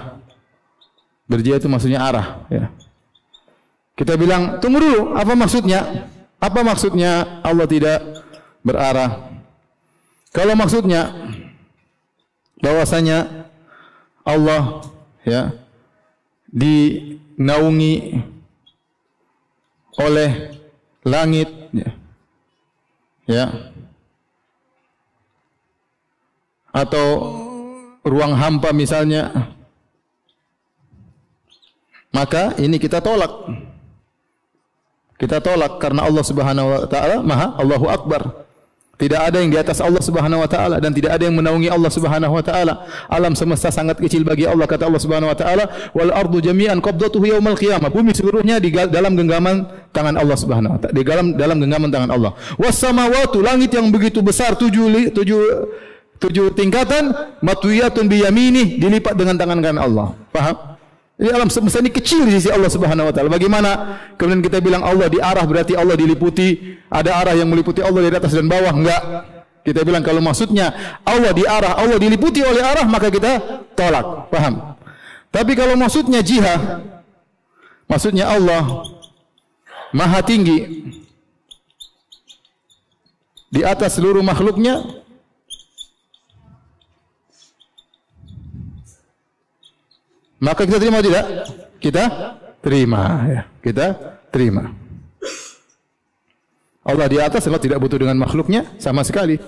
Berjihah 1.26 1.58
itu 1.58 1.70
maksudnya 1.72 2.02
arah. 2.06 2.46
Ya. 2.50 2.70
Kita 3.96 4.20
bilang, 4.20 4.60
tunggu 4.60 4.84
dulu, 4.84 5.16
apa 5.16 5.34
maksudnya? 5.34 6.12
Apa 6.46 6.62
maksudnya 6.62 7.42
Allah 7.42 7.66
tidak 7.66 8.22
berarah? 8.62 9.34
Kalau 10.30 10.54
maksudnya 10.54 11.10
bahwasanya 12.62 13.50
Allah 14.22 14.86
ya 15.26 15.58
dinaungi 16.54 18.22
oleh 19.98 20.54
langit 21.02 21.50
ya, 21.74 21.90
ya 23.26 23.46
atau 26.70 27.08
ruang 28.06 28.36
hampa 28.38 28.70
misalnya 28.76 29.56
maka 32.12 32.54
ini 32.60 32.76
kita 32.76 33.00
tolak 33.00 33.32
kita 35.16 35.40
tolak 35.40 35.80
karena 35.80 36.04
Allah 36.04 36.24
Subhanahu 36.24 36.68
wa 36.68 36.88
taala 36.92 37.24
Maha 37.24 37.56
Allahu 37.56 37.88
Akbar. 37.88 38.46
Tidak 38.96 39.20
ada 39.20 39.44
yang 39.44 39.52
di 39.52 39.60
atas 39.60 39.84
Allah 39.84 40.00
Subhanahu 40.00 40.40
wa 40.40 40.48
taala 40.48 40.80
dan 40.80 40.96
tidak 40.96 41.20
ada 41.20 41.28
yang 41.28 41.36
menaungi 41.36 41.68
Allah 41.68 41.92
Subhanahu 41.92 42.32
wa 42.32 42.40
taala. 42.40 42.88
Alam 43.12 43.36
semesta 43.36 43.68
sangat 43.68 44.00
kecil 44.00 44.24
bagi 44.24 44.48
Allah 44.48 44.64
kata 44.64 44.88
Allah 44.88 45.04
Subhanahu 45.04 45.28
wa 45.28 45.36
taala, 45.36 45.68
wal 45.92 46.16
ardu 46.16 46.40
jami'an 46.40 46.80
qabdatuhu 46.80 47.28
yaumal 47.28 47.60
qiyamah. 47.60 47.92
Bumi 47.92 48.16
seluruhnya 48.16 48.56
di 48.64 48.72
dalam 48.72 49.20
genggaman 49.20 49.68
tangan 49.92 50.16
Allah 50.16 50.38
Subhanahu 50.40 50.72
wa 50.76 50.80
taala. 50.80 50.96
Di 50.96 51.04
dalam 51.04 51.36
dalam 51.36 51.60
genggaman 51.60 51.92
tangan 51.92 52.12
Allah. 52.16 52.32
Was 52.56 52.80
samawati 52.80 53.44
langit 53.44 53.76
yang 53.76 53.92
begitu 53.92 54.24
besar 54.24 54.56
tujuh 54.56 55.12
tujuh 55.12 55.40
tujuh 56.16 56.56
tingkatan 56.56 57.12
matwiyatun 57.44 58.08
bi 58.08 58.24
yaminih 58.24 58.80
dilipat 58.80 59.20
dengan 59.20 59.36
tangan 59.36 59.60
kanan 59.60 59.82
Allah. 59.84 60.16
Paham? 60.32 60.75
Ini 61.16 61.32
alam 61.32 61.48
semesta 61.48 61.80
ini 61.80 61.96
kecil 61.96 62.28
di 62.28 62.36
sisi 62.36 62.52
Allah 62.52 62.68
Subhanahu 62.68 63.08
wa 63.08 63.14
taala. 63.16 63.32
Bagaimana 63.32 63.70
kemudian 64.20 64.44
kita 64.44 64.60
bilang 64.60 64.84
Allah 64.84 65.08
di 65.08 65.16
arah 65.24 65.48
berarti 65.48 65.72
Allah 65.72 65.96
diliputi, 65.96 66.76
ada 66.92 67.16
arah 67.16 67.32
yang 67.40 67.48
meliputi 67.48 67.80
Allah 67.80 68.04
dari 68.04 68.16
atas 68.20 68.36
dan 68.36 68.52
bawah? 68.52 68.76
Enggak. 68.76 69.02
Kita 69.64 69.82
bilang 69.88 70.04
kalau 70.04 70.20
maksudnya 70.20 71.00
Allah 71.08 71.32
di 71.32 71.48
arah, 71.48 71.80
Allah 71.80 71.98
diliputi 71.98 72.44
oleh 72.44 72.60
arah, 72.60 72.84
maka 72.84 73.08
kita 73.08 73.64
tolak. 73.74 74.28
Paham? 74.28 74.76
Tapi 75.32 75.52
kalau 75.56 75.80
maksudnya 75.80 76.20
jihad, 76.20 76.84
maksudnya 77.88 78.28
Allah 78.30 78.84
maha 79.96 80.20
tinggi 80.20 80.84
di 83.56 83.64
atas 83.64 83.96
seluruh 83.96 84.20
makhluknya, 84.20 84.84
Maka 90.46 90.70
kita 90.70 90.78
terima 90.78 91.02
tidak? 91.02 91.26
Kita 91.82 92.04
terima 92.62 93.02
ya. 93.26 93.42
Kita 93.66 93.86
terima. 94.30 94.70
Allah 96.86 97.10
di 97.10 97.18
atas 97.18 97.50
Allah 97.50 97.58
tidak 97.58 97.82
butuh 97.82 97.98
dengan 97.98 98.14
makhluknya 98.22 98.78
sama 98.78 99.02
sekali. 99.02 99.42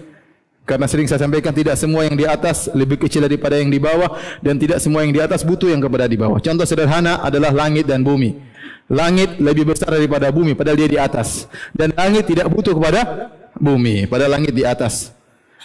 Karena 0.68 0.90
sering 0.90 1.08
saya 1.08 1.24
sampaikan 1.24 1.54
tidak 1.56 1.80
semua 1.80 2.04
yang 2.04 2.18
di 2.18 2.28
atas 2.28 2.68
lebih 2.74 3.00
kecil 3.00 3.24
daripada 3.24 3.56
yang 3.56 3.72
di 3.72 3.80
bawah 3.80 4.20
dan 4.44 4.60
tidak 4.60 4.84
semua 4.84 5.06
yang 5.06 5.16
di 5.16 5.22
atas 5.22 5.46
butuh 5.46 5.72
yang 5.72 5.80
kepada 5.80 6.10
di 6.10 6.20
bawah. 6.20 6.42
Contoh 6.44 6.66
sederhana 6.68 7.24
adalah 7.24 7.56
langit 7.56 7.88
dan 7.88 8.04
bumi. 8.04 8.36
Langit 8.92 9.38
lebih 9.40 9.70
besar 9.70 9.94
daripada 9.94 10.28
bumi 10.34 10.58
padahal 10.58 10.76
dia 10.76 10.90
di 10.90 11.00
atas 11.00 11.48
dan 11.76 11.92
langit 11.96 12.28
tidak 12.28 12.52
butuh 12.52 12.76
kepada 12.76 13.32
bumi 13.56 14.10
padahal 14.10 14.42
langit 14.42 14.52
di 14.52 14.66
atas. 14.68 15.14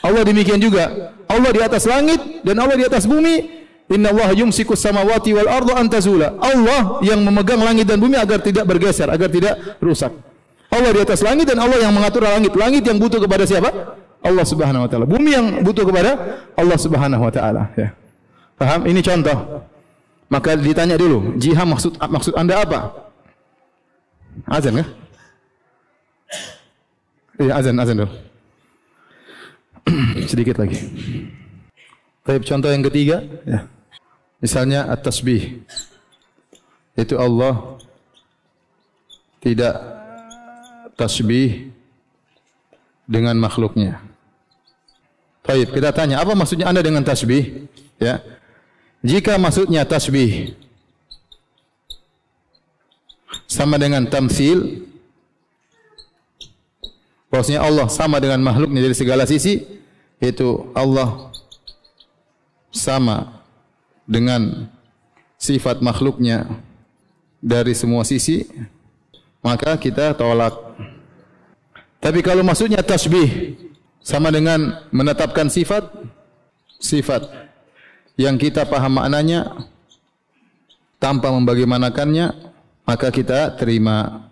Allah 0.04 0.22
demikian 0.22 0.60
juga. 0.62 1.16
Allah 1.26 1.50
di 1.50 1.60
atas 1.64 1.82
langit 1.88 2.20
dan 2.44 2.54
Allah 2.62 2.76
di 2.78 2.84
atas 2.86 3.08
bumi 3.08 3.61
Inna 3.92 4.08
Allah 4.08 4.32
yumsiku 4.32 4.72
samawati 4.72 5.36
wal 5.36 5.48
ardu 5.52 5.72
antazula. 5.76 6.40
Allah 6.40 7.04
yang 7.04 7.20
memegang 7.20 7.60
langit 7.60 7.84
dan 7.84 8.00
bumi 8.00 8.16
agar 8.16 8.40
tidak 8.40 8.64
bergeser, 8.64 9.12
agar 9.12 9.28
tidak 9.28 9.78
rusak. 9.84 10.10
Allah 10.72 10.90
di 10.96 11.00
atas 11.04 11.20
langit 11.20 11.44
dan 11.44 11.60
Allah 11.60 11.84
yang 11.84 11.92
mengatur 11.92 12.24
langit. 12.24 12.56
Langit 12.56 12.82
yang 12.88 12.96
butuh 12.96 13.20
kepada 13.20 13.44
siapa? 13.44 14.00
Allah 14.24 14.44
Subhanahu 14.48 14.86
wa 14.86 14.88
taala. 14.88 15.04
Bumi 15.04 15.30
yang 15.36 15.46
butuh 15.60 15.84
kepada 15.84 16.10
Allah 16.56 16.78
Subhanahu 16.80 17.22
wa 17.22 17.32
taala, 17.34 17.68
ya. 17.76 17.92
Paham? 18.56 18.88
Ini 18.88 19.00
contoh. 19.04 19.68
Maka 20.32 20.56
ditanya 20.56 20.96
dulu, 20.96 21.36
jihad 21.36 21.68
maksud 21.68 22.00
maksud 22.00 22.32
Anda 22.32 22.64
apa? 22.64 22.88
Azan 24.48 24.80
ya? 24.80 24.86
Iya, 27.36 27.52
azan, 27.60 27.76
azan 27.76 27.96
dulu. 28.00 28.12
Sedikit 30.32 30.56
lagi. 30.56 30.80
Baik, 32.24 32.48
contoh 32.48 32.70
yang 32.72 32.86
ketiga, 32.86 33.20
ya. 33.44 33.66
Misalnya 34.42 34.90
at-tasbih. 34.90 35.62
Itu 36.98 37.16
Allah 37.16 37.78
tidak 39.38 39.74
tasbih 40.98 41.70
dengan 43.06 43.38
makhluknya. 43.38 44.02
Baik, 45.42 45.74
kita 45.74 45.90
tanya, 45.90 46.22
apa 46.22 46.38
maksudnya 46.38 46.70
Anda 46.70 46.82
dengan 46.82 47.02
tasbih? 47.02 47.66
Ya. 47.98 48.22
Jika 49.02 49.34
maksudnya 49.34 49.82
tasbih 49.82 50.54
sama 53.50 53.74
dengan 53.78 54.06
tamsil, 54.06 54.86
bahwasanya 57.26 57.66
Allah 57.66 57.90
sama 57.90 58.22
dengan 58.22 58.38
makhluknya 58.46 58.86
dari 58.86 58.94
segala 58.94 59.26
sisi, 59.26 59.66
yaitu 60.22 60.70
Allah 60.78 61.34
sama 62.70 63.41
dengan 64.12 64.68
sifat 65.40 65.80
makhluknya 65.80 66.44
dari 67.40 67.72
semua 67.72 68.04
sisi, 68.04 68.44
maka 69.40 69.74
kita 69.80 70.12
tolak. 70.12 70.52
Tapi 71.98 72.20
kalau 72.20 72.44
maksudnya 72.44 72.84
tasbih 72.84 73.56
sama 74.04 74.28
dengan 74.28 74.84
menetapkan 74.92 75.48
sifat, 75.48 75.88
sifat 76.76 77.24
yang 78.20 78.36
kita 78.36 78.68
paham 78.68 79.00
maknanya 79.00 79.64
tanpa 81.00 81.32
membagaimanakannya, 81.32 82.52
maka 82.84 83.08
kita 83.08 83.56
terima. 83.56 84.28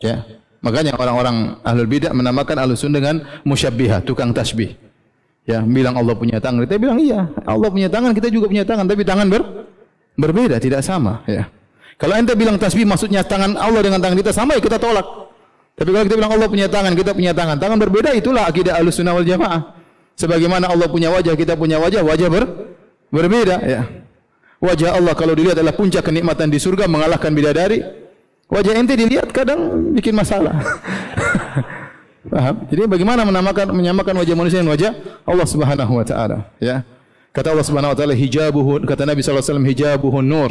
Ya. 0.00 0.24
Makanya 0.64 0.98
orang-orang 0.98 1.62
ahlul 1.62 1.86
bidah 1.86 2.10
menamakan 2.10 2.58
ahlus 2.58 2.82
sunnah 2.82 2.98
dengan 2.98 3.22
musyabbihah, 3.46 4.02
tukang 4.02 4.34
tasbih. 4.34 4.85
Ya, 5.46 5.62
bilang 5.62 5.94
Allah 5.94 6.14
punya 6.18 6.42
tangan. 6.42 6.66
Kita 6.66 6.74
bilang 6.74 6.98
iya, 6.98 7.30
Allah 7.46 7.70
punya 7.70 7.86
tangan, 7.86 8.10
kita 8.10 8.28
juga 8.34 8.50
punya 8.50 8.66
tangan, 8.66 8.82
tapi 8.90 9.06
tangan 9.06 9.30
ber 9.30 9.42
berbeda, 10.18 10.58
tidak 10.58 10.82
sama, 10.82 11.22
ya. 11.30 11.46
Kalau 11.96 12.18
ente 12.18 12.34
bilang 12.34 12.58
tasbih 12.58 12.84
maksudnya 12.84 13.22
tangan 13.22 13.54
Allah 13.54 13.80
dengan 13.80 14.02
tangan 14.02 14.18
kita 14.18 14.34
sama, 14.34 14.58
ya 14.58 14.60
kita 14.60 14.82
tolak. 14.82 15.06
Tapi 15.78 15.88
kalau 15.94 16.04
kita 16.04 16.16
bilang 16.18 16.34
Allah 16.34 16.48
punya 16.50 16.66
tangan, 16.66 16.92
kita 16.98 17.14
punya 17.14 17.30
tangan, 17.30 17.56
tangan 17.62 17.78
berbeda 17.78 18.10
itulah 18.18 18.50
akidah 18.50 18.74
Ahlussunnah 18.74 19.14
wal 19.14 19.24
Jamaah. 19.24 19.60
Sebagaimana 20.18 20.66
Allah 20.66 20.88
punya 20.90 21.14
wajah, 21.14 21.38
kita 21.38 21.54
punya 21.54 21.78
wajah, 21.78 22.02
wajah 22.02 22.28
ber 22.28 22.44
berbeda, 23.14 23.56
ya. 23.62 23.86
Wajah 24.58 24.98
Allah 24.98 25.14
kalau 25.14 25.36
dilihat 25.36 25.62
adalah 25.62 25.76
puncak 25.76 26.02
kenikmatan 26.02 26.50
di 26.50 26.58
surga 26.58 26.90
mengalahkan 26.90 27.30
bidadari. 27.30 27.84
Wajah 28.50 28.72
ente 28.74 28.98
dilihat 28.98 29.30
kadang 29.30 29.92
bikin 29.94 30.16
masalah. 30.16 30.58
Paham? 32.26 32.66
Jadi 32.66 32.82
bagaimana 32.90 33.22
menamakan 33.22 33.70
menyamakan 33.70 34.14
wajah 34.18 34.34
manusia 34.34 34.58
dengan 34.58 34.74
wajah 34.74 34.92
Allah 35.22 35.46
Subhanahu 35.46 35.92
wa 35.94 36.04
taala, 36.06 36.50
ya. 36.58 36.82
Kata 37.30 37.52
Allah 37.52 37.66
Subhanahu 37.66 37.92
wa 37.92 37.98
taala 37.98 38.14
hijabuhu 38.16 38.82
kata 38.88 39.04
Nabi 39.04 39.20
sallallahu 39.20 39.44
alaihi 39.44 39.52
wasallam 39.52 39.68
hijabuhun 39.68 40.24
nur. 40.26 40.50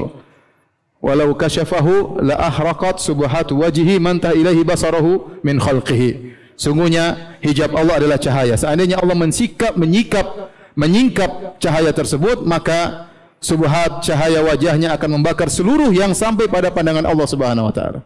walau 1.05 1.37
kasyafahu 1.37 2.23
la 2.25 2.35
ahraqat 2.49 2.97
subhat 2.97 3.53
wajhi 3.53 4.01
man 4.01 4.17
ta 4.17 4.33
ilaihi 4.33 4.65
basarahu 4.65 5.41
min 5.45 5.61
khalqihi. 5.61 6.33
Sungguhnya 6.57 7.37
hijab 7.43 7.75
Allah 7.75 7.99
adalah 7.99 8.17
cahaya. 8.17 8.55
Seandainya 8.55 8.97
Allah 8.97 9.13
mensikap 9.13 9.75
menyikap 9.75 10.55
menyingkap 10.73 11.59
cahaya 11.59 11.91
tersebut, 11.91 12.43
maka 12.47 13.11
subhat 13.43 14.01
cahaya 14.01 14.41
wajahnya 14.41 14.95
akan 14.95 15.19
membakar 15.19 15.51
seluruh 15.51 15.91
yang 15.91 16.15
sampai 16.15 16.47
pada 16.47 16.71
pandangan 16.71 17.05
Allah 17.05 17.27
Subhanahu 17.27 17.69
wa 17.69 17.73
taala. 17.75 17.99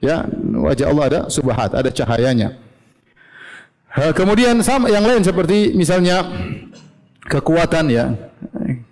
Ya, 0.00 0.24
wajah 0.40 0.86
Allah 0.88 1.04
ada 1.12 1.20
subhat, 1.28 1.76
ada 1.76 1.92
cahayanya. 1.92 2.56
Kemudian 3.90 4.54
sama 4.62 4.86
yang 4.86 5.02
lain 5.02 5.26
seperti 5.26 5.74
misalnya 5.74 6.22
kekuatan 7.26 7.90
ya. 7.90 8.14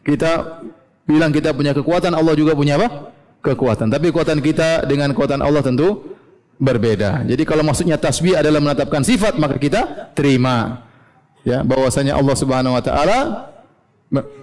Kita 0.02 0.62
bilang 1.06 1.30
kita 1.30 1.54
punya 1.54 1.70
kekuatan, 1.70 2.12
Allah 2.12 2.34
juga 2.34 2.58
punya 2.58 2.74
apa? 2.80 3.14
Kekuatan. 3.38 3.88
Tapi 3.88 4.10
kekuatan 4.10 4.42
kita 4.42 4.84
dengan 4.90 5.14
kekuatan 5.14 5.38
Allah 5.38 5.62
tentu 5.62 6.18
berbeda. 6.58 7.22
Jadi 7.24 7.42
kalau 7.46 7.62
maksudnya 7.62 7.94
tasbih 7.94 8.34
adalah 8.34 8.58
menetapkan 8.58 9.06
sifat, 9.06 9.38
maka 9.38 9.54
kita 9.56 10.10
terima. 10.18 10.82
Ya, 11.46 11.62
bahwasanya 11.62 12.18
Allah 12.18 12.34
Subhanahu 12.34 12.74
wa 12.74 12.82
taala 12.82 13.18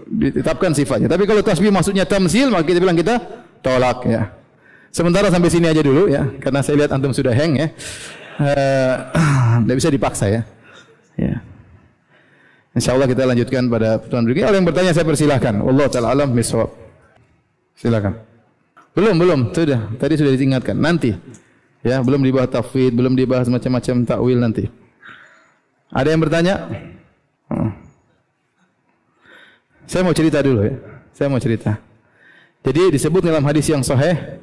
ditetapkan 0.07 0.71
sifatnya. 0.71 1.11
Tapi 1.11 1.27
kalau 1.27 1.43
tasbih 1.43 1.69
maksudnya 1.69 2.07
tamsil, 2.07 2.47
maka 2.49 2.63
kita 2.63 2.79
bilang 2.79 2.95
kita 2.95 3.19
tolak 3.59 4.07
ya. 4.07 4.31
Sementara 4.95 5.27
sampai 5.27 5.51
sini 5.51 5.67
aja 5.67 5.83
dulu 5.83 6.07
ya, 6.07 6.23
karena 6.39 6.63
saya 6.63 6.79
lihat 6.79 6.95
antum 6.95 7.11
sudah 7.11 7.35
hang 7.35 7.59
ya. 7.59 7.67
Tidak 9.63 9.75
uh, 9.75 9.79
bisa 9.79 9.89
dipaksa 9.91 10.25
ya. 10.27 10.41
ya. 11.15 11.39
Insya 12.75 12.91
Allah 12.91 13.07
kita 13.07 13.23
lanjutkan 13.23 13.71
pada 13.71 14.03
pertemuan 14.03 14.27
berikutnya. 14.27 14.47
Kalau 14.51 14.57
yang 14.59 14.67
bertanya 14.67 14.91
saya 14.91 15.05
persilahkan. 15.07 15.53
Allah 15.63 15.87
taala 15.87 16.11
alam 16.11 16.29
miswab. 16.35 16.75
Silakan. 17.79 18.19
Belum, 18.91 19.15
belum. 19.15 19.39
Sudah. 19.55 19.95
Tadi 19.95 20.13
sudah 20.19 20.31
diingatkan. 20.35 20.75
Nanti. 20.75 21.15
Ya, 21.85 22.01
belum 22.01 22.25
dibahas 22.25 22.49
tafwid, 22.49 22.97
belum 22.97 23.13
dibahas 23.13 23.47
macam-macam 23.47 23.95
takwil 24.03 24.39
nanti. 24.41 24.65
Ada 25.93 26.07
yang 26.11 26.21
bertanya? 26.25 26.55
Hmm. 27.47 27.71
Saya 29.85 30.01
mau 30.01 30.15
cerita 30.17 30.41
dulu 30.41 30.65
ya. 30.65 30.75
Saya 31.13 31.27
mau 31.29 31.39
cerita. 31.39 31.77
Jadi 32.65 32.97
disebut 32.97 33.21
dalam 33.21 33.45
hadis 33.45 33.69
yang 33.69 33.85
sahih 33.85 34.41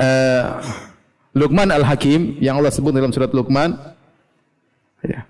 uh, 0.00 0.87
Luqman 1.38 1.70
Al-Hakim 1.70 2.42
yang 2.42 2.58
Allah 2.58 2.74
sebut 2.74 2.90
dalam 2.90 3.14
surat 3.14 3.30
Luqman. 3.30 3.78
Ya. 5.06 5.22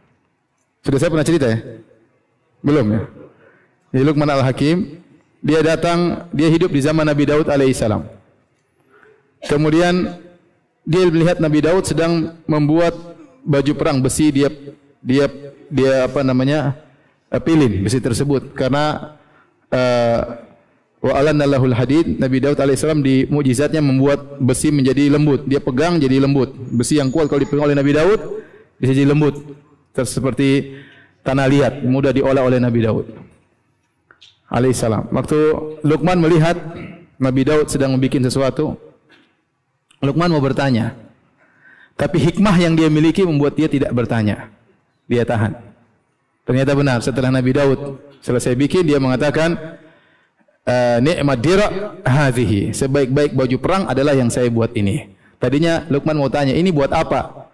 Sudah 0.81 0.97
saya 0.97 1.13
pernah 1.13 1.29
cerita 1.29 1.47
ya? 1.53 1.59
Belum 2.65 2.87
ya? 2.89 3.01
Jadi 3.93 4.05
Luqman 4.09 4.29
Al-Hakim 4.33 5.05
dia 5.45 5.61
datang, 5.63 6.27
dia 6.35 6.49
hidup 6.51 6.73
di 6.73 6.81
zaman 6.81 7.05
Nabi 7.07 7.29
Daud 7.29 7.47
alaihissalam. 7.47 8.03
Kemudian 9.47 10.19
dia 10.83 11.05
melihat 11.07 11.39
Nabi 11.39 11.61
Daud 11.63 11.85
sedang 11.85 12.35
membuat 12.49 12.97
baju 13.45 13.73
perang 13.77 14.03
besi 14.03 14.33
dia 14.35 14.49
dia 14.99 15.31
dia 15.71 16.09
apa 16.09 16.27
namanya 16.27 16.75
eh, 17.31 17.39
pilin 17.39 17.85
besi 17.87 18.03
tersebut 18.03 18.51
karena 18.57 19.15
uh, 19.71 20.48
Wa 20.99 21.15
alanna 21.15 21.47
lahul 21.47 21.75
hadid. 21.75 22.19
Nabi 22.19 22.43
Daud 22.43 22.59
alaihissalam 22.59 23.01
di 23.03 23.27
mujizatnya 23.31 23.79
membuat 23.79 24.43
besi 24.43 24.75
menjadi 24.75 25.15
lembut. 25.15 25.47
Dia 25.47 25.63
pegang 25.63 26.03
jadi 26.03 26.19
lembut. 26.19 26.51
Besi 26.55 26.99
yang 26.99 27.15
kuat 27.15 27.31
kalau 27.31 27.43
dipegang 27.43 27.71
oleh 27.71 27.79
Nabi 27.79 27.95
Daud 27.95 28.21
bisa 28.79 28.93
jadi 28.95 29.09
lembut. 29.11 29.35
Seperti 29.99 30.79
tanah 31.27 31.51
liat, 31.51 31.75
mudah 31.83 32.15
diolah 32.15 32.47
oleh 32.47 32.63
Nabi 32.63 32.87
Daud 32.87 33.29
alaihissalam. 34.49 35.13
Waktu 35.13 35.39
Luqman 35.85 36.19
melihat 36.19 36.57
Nabi 37.21 37.43
Daud 37.45 37.69
sedang 37.69 37.95
membuat 37.95 38.25
sesuatu, 38.25 38.75
Luqman 40.01 40.33
mau 40.33 40.43
bertanya. 40.43 40.97
Tapi 41.99 42.31
hikmah 42.31 42.55
yang 42.63 42.79
dia 42.79 42.87
miliki 42.87 43.27
membuat 43.27 43.59
dia 43.59 43.67
tidak 43.67 43.91
bertanya. 43.91 44.55
Dia 45.11 45.27
tahan. 45.27 45.57
Ternyata 46.47 46.73
benar 46.79 46.99
setelah 47.03 47.29
Nabi 47.29 47.51
Daud 47.53 47.99
selesai 48.23 48.55
bikin 48.55 48.87
dia 48.87 49.03
mengatakan 49.03 49.59
uh, 50.69 50.99
ni'mat 51.01 51.39
dira 51.41 51.67
hadhihi. 52.05 52.77
Sebaik-baik 52.77 53.33
baju 53.33 53.57
perang 53.57 53.83
adalah 53.89 54.13
yang 54.13 54.29
saya 54.29 54.53
buat 54.53 54.77
ini. 54.77 55.17
Tadinya 55.41 55.89
Luqman 55.89 56.19
mau 56.19 56.29
tanya, 56.29 56.53
ini 56.53 56.69
buat 56.69 56.93
apa? 56.93 57.49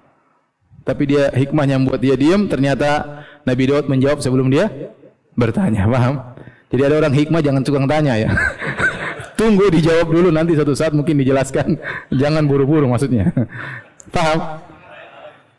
Tapi 0.84 1.02
dia 1.08 1.32
hikmahnya 1.32 1.80
membuat 1.80 2.00
dia 2.02 2.16
diam, 2.18 2.44
ternyata 2.50 3.24
Nabi 3.46 3.62
Daud 3.70 3.86
menjawab 3.88 4.20
sebelum 4.20 4.52
dia 4.52 4.68
bertanya. 5.32 5.88
Paham? 5.88 6.14
Jadi 6.74 6.82
ada 6.90 6.94
orang 7.00 7.14
hikmah 7.14 7.40
jangan 7.40 7.62
tukang 7.62 7.86
tanya 7.86 8.18
ya. 8.18 8.30
Tunggu 9.38 9.66
dijawab 9.70 10.10
dulu 10.10 10.28
nanti 10.30 10.54
satu 10.54 10.74
saat 10.74 10.94
mungkin 10.94 11.18
dijelaskan. 11.18 11.78
Jangan 12.22 12.46
buru-buru 12.46 12.86
maksudnya. 12.86 13.34
Paham? 14.14 14.62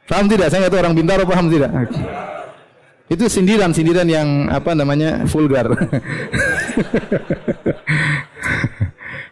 Paham 0.08 0.26
tidak? 0.32 0.48
Saya 0.48 0.66
nggak 0.66 0.72
tahu 0.72 0.82
orang 0.86 0.96
Bintaro 0.96 1.24
paham 1.26 1.50
tidak? 1.50 1.72
Itu 3.06 3.30
sindiran-sindiran 3.30 4.08
yang 4.10 4.50
apa 4.50 4.74
namanya 4.74 5.30
vulgar. 5.30 5.70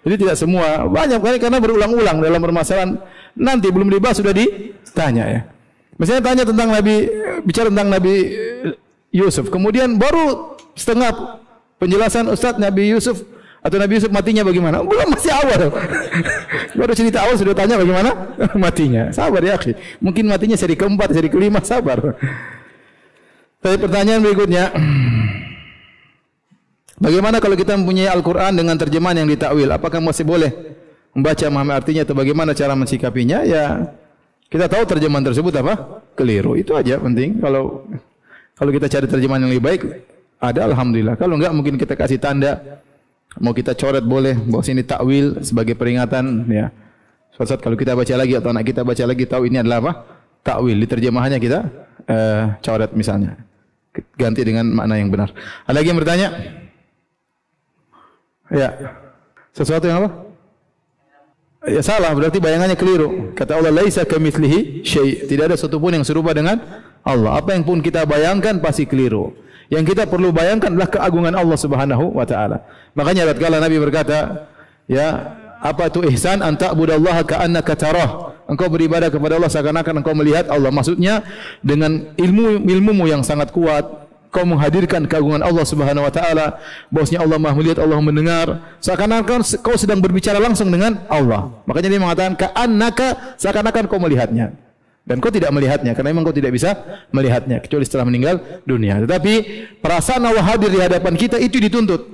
Jadi 0.03 0.15
tidak 0.19 0.35
semua, 0.35 0.83
banyak 0.85 1.17
kali 1.23 1.37
karena 1.39 1.57
berulang-ulang 1.63 2.19
dalam 2.19 2.41
permasalahan 2.43 2.99
nanti 3.39 3.71
belum 3.71 3.87
dibahas 3.87 4.19
sudah 4.19 4.35
ditanya 4.35 5.25
ya. 5.25 5.41
Misalnya 5.95 6.21
tanya 6.21 6.43
tentang 6.43 6.69
Nabi 6.69 7.07
bicara 7.47 7.71
tentang 7.71 7.87
Nabi 7.87 8.15
Yusuf, 9.15 9.47
kemudian 9.47 9.95
baru 9.95 10.57
setengah 10.75 11.39
penjelasan 11.79 12.27
Ustadz 12.29 12.59
Nabi 12.59 12.91
Yusuf 12.91 13.23
atau 13.63 13.79
Nabi 13.79 13.95
Yusuf 13.95 14.11
matinya 14.11 14.43
bagaimana? 14.43 14.83
Belum 14.83 15.07
masih 15.07 15.31
awal. 15.31 15.71
Baru 16.83 16.91
cerita 16.91 17.23
awal 17.23 17.39
sudah 17.39 17.55
tanya 17.55 17.79
bagaimana 17.79 18.11
matinya. 18.63 19.07
Sabar 19.15 19.39
ya, 19.39 19.55
akhi. 19.55 19.71
Mungkin 20.03 20.27
matinya 20.27 20.59
seri 20.59 20.75
keempat, 20.75 21.15
seri 21.15 21.31
kelima, 21.31 21.63
sabar. 21.63 22.19
Tapi 23.63 23.79
pertanyaan 23.79 24.19
berikutnya, 24.19 24.75
bagaimana 26.99 27.39
kalau 27.39 27.55
kita 27.55 27.79
mempunyai 27.79 28.11
Al-Quran 28.11 28.59
dengan 28.59 28.75
terjemahan 28.75 29.23
yang 29.23 29.29
ditakwil? 29.31 29.71
Apakah 29.71 30.03
masih 30.03 30.27
boleh 30.27 30.51
membaca 31.15 31.47
memahami 31.47 31.71
artinya 31.71 32.01
atau 32.03 32.11
bagaimana 32.11 32.51
cara 32.51 32.75
mensikapinya? 32.75 33.47
Ya, 33.47 33.95
kita 34.51 34.67
tahu 34.67 34.83
terjemahan 34.83 35.23
tersebut 35.23 35.55
apa? 35.63 36.03
Keliru. 36.11 36.59
Itu 36.59 36.75
aja 36.75 36.99
penting. 36.99 37.39
Kalau 37.39 37.87
kalau 38.59 38.71
kita 38.75 38.91
cari 38.91 39.07
terjemahan 39.07 39.47
yang 39.47 39.55
lebih 39.55 39.63
baik, 39.63 39.81
ada 40.43 40.67
Alhamdulillah. 40.67 41.15
Kalau 41.15 41.39
enggak 41.39 41.55
mungkin 41.55 41.79
kita 41.79 41.95
kasih 41.95 42.19
tanda. 42.19 42.83
Mau 43.39 43.55
kita 43.55 43.79
coret 43.79 44.03
boleh. 44.03 44.35
Bahwa 44.35 44.59
sini 44.59 44.83
takwil 44.83 45.39
sebagai 45.39 45.79
peringatan. 45.79 46.51
Ya. 46.51 46.67
Suatu 47.31 47.55
saat 47.55 47.63
kalau 47.63 47.79
kita 47.79 47.95
baca 47.95 48.11
lagi 48.11 48.35
atau 48.35 48.51
anak 48.51 48.67
kita 48.67 48.83
baca 48.83 49.03
lagi 49.07 49.23
tahu 49.23 49.47
ini 49.47 49.63
adalah 49.63 49.79
apa? 49.79 49.91
Takwil. 50.43 50.75
Di 50.83 50.87
terjemahannya 50.91 51.39
kita 51.39 51.59
uh, 52.11 52.43
coret 52.59 52.91
misalnya 52.91 53.52
ganti 54.17 54.41
dengan 54.41 54.65
makna 54.69 54.97
yang 54.97 55.13
benar. 55.13 55.29
Ada 55.69 55.75
lagi 55.77 55.87
yang 55.89 55.99
bertanya? 55.99 56.27
Ya. 58.49 58.69
Sesuatu 59.53 59.85
yang 59.85 60.05
apa? 60.05 60.09
Ya 61.63 61.79
salah, 61.79 62.11
berarti 62.11 62.43
bayangannya 62.43 62.75
keliru. 62.75 63.31
Kata 63.37 63.55
Allah, 63.55 63.71
"Laisa 63.71 64.03
kamitslihi 64.03 64.83
syai." 64.83 65.23
Tidak 65.29 65.47
ada 65.47 65.55
satu 65.55 65.79
pun 65.79 65.95
yang 65.95 66.03
serupa 66.03 66.35
dengan 66.35 66.59
Allah. 67.05 67.39
Apa 67.39 67.55
yang 67.55 67.63
pun 67.63 67.79
kita 67.79 68.03
bayangkan 68.03 68.59
pasti 68.59 68.83
keliru. 68.83 69.31
Yang 69.71 69.95
kita 69.95 70.03
perlu 70.11 70.35
bayangkan 70.35 70.75
adalah 70.75 70.91
keagungan 70.91 71.33
Allah 71.39 71.55
Subhanahu 71.55 72.11
wa 72.19 72.25
taala. 72.27 72.67
Makanya 72.99 73.31
tatkala 73.31 73.63
Nabi 73.63 73.79
berkata, 73.79 74.49
ya, 74.91 75.39
apa 75.63 75.87
itu 75.87 76.03
ihsan? 76.11 76.43
Anta 76.43 76.75
budallaha 76.75 77.23
ka'annaka 77.23 77.73
tarah 77.79 78.32
engkau 78.47 78.67
beribadah 78.67 79.09
kepada 79.11 79.39
Allah 79.39 79.51
seakan-akan 79.51 80.03
engkau 80.03 80.15
melihat 80.15 80.47
Allah. 80.51 80.69
Maksudnya 80.69 81.23
dengan 81.63 82.13
ilmu 82.15 82.63
ilmumu 82.63 83.07
yang 83.07 83.21
sangat 83.21 83.51
kuat, 83.55 84.03
kau 84.33 84.43
menghadirkan 84.49 85.05
keagungan 85.05 85.45
Allah 85.45 85.61
Subhanahu 85.61 86.09
wa 86.09 86.13
taala, 86.13 86.57
bahwasanya 86.89 87.21
Allah 87.21 87.37
Maha 87.37 87.53
melihat, 87.53 87.77
Allah 87.85 88.01
mendengar, 88.01 88.47
seakan-akan 88.81 89.45
kau 89.61 89.77
sedang 89.77 90.01
berbicara 90.01 90.41
langsung 90.41 90.73
dengan 90.73 91.05
Allah. 91.05 91.53
Makanya 91.69 91.89
dia 91.93 92.01
mengatakan 92.01 92.33
ka'annaka 92.33 93.37
seakan-akan 93.37 93.85
kau 93.85 94.01
melihatnya. 94.01 94.57
Dan 95.03 95.19
kau 95.19 95.27
tidak 95.27 95.51
melihatnya 95.51 95.91
karena 95.91 96.15
memang 96.15 96.23
kau 96.23 96.31
tidak 96.31 96.55
bisa 96.55 96.79
melihatnya 97.11 97.59
kecuali 97.59 97.83
setelah 97.83 98.07
meninggal 98.07 98.39
dunia. 98.63 99.03
Tetapi 99.03 99.33
perasaan 99.83 100.23
Allah 100.23 100.47
hadir 100.47 100.71
di 100.71 100.79
hadapan 100.79 101.19
kita 101.19 101.35
itu 101.43 101.59
dituntut. 101.59 102.07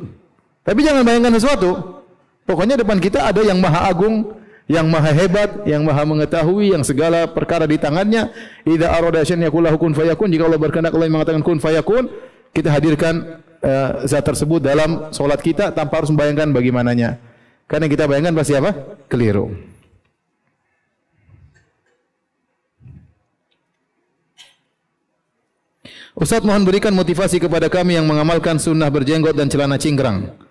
Tapi 0.65 0.79
jangan 0.81 1.05
bayangkan 1.05 1.37
sesuatu. 1.37 2.01
Pokoknya 2.49 2.81
depan 2.81 2.97
kita 2.97 3.29
ada 3.29 3.45
yang 3.45 3.61
maha 3.61 3.85
agung, 3.93 4.33
yang 4.69 4.85
maha 4.85 5.09
hebat, 5.09 5.65
yang 5.65 5.81
maha 5.81 6.05
mengetahui, 6.05 6.77
yang 6.77 6.85
segala 6.85 7.25
perkara 7.25 7.65
di 7.65 7.81
tangannya. 7.81 8.29
Idza 8.69 8.93
arada 8.93 9.25
syai'an 9.25 9.49
yakul 9.49 9.65
kun 9.81 9.97
fayakun. 9.97 10.29
Jika 10.29 10.45
Allah 10.45 10.61
berkehendak 10.61 10.93
Allah 10.93 11.09
yang 11.09 11.17
mengatakan 11.17 11.41
kun 11.41 11.57
fayakun, 11.57 12.05
kita 12.53 12.69
hadirkan 12.69 13.41
uh, 13.65 14.05
zat 14.05 14.21
tersebut 14.21 14.61
dalam 14.61 15.09
solat 15.09 15.41
kita 15.41 15.73
tanpa 15.73 16.05
harus 16.05 16.13
membayangkan 16.13 16.53
bagaimananya. 16.53 17.17
Karena 17.65 17.89
kita 17.89 18.05
bayangkan 18.05 18.37
pasti 18.37 18.53
apa? 18.53 18.77
Keliru. 19.09 19.57
Ustaz 26.13 26.45
mohon 26.45 26.67
berikan 26.67 26.93
motivasi 26.93 27.41
kepada 27.41 27.71
kami 27.73 27.97
yang 27.97 28.05
mengamalkan 28.05 28.61
sunnah 28.61 28.91
berjenggot 28.93 29.33
dan 29.33 29.49
celana 29.49 29.81
cingkrang. 29.81 30.48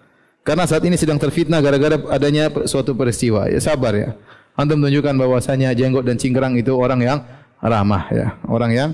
Karena 0.49 0.65
saat 0.65 0.81
ini 0.89 0.97
sedang 0.97 1.21
terfitnah 1.21 1.61
gara-gara 1.61 2.01
adanya 2.09 2.49
suatu 2.65 2.97
peristiwa. 2.97 3.53
Ya 3.53 3.61
sabar 3.61 3.93
ya. 3.93 4.17
Antum 4.57 4.81
tunjukkan 4.81 5.13
bahwasanya 5.13 5.77
jenggot 5.77 6.09
dan 6.09 6.17
cingkrang 6.17 6.57
itu 6.57 6.73
orang 6.73 7.05
yang 7.05 7.19
ramah 7.61 8.09
ya, 8.09 8.33
orang 8.49 8.73
yang 8.73 8.91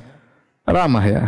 ramah 0.66 1.06
ya. 1.06 1.22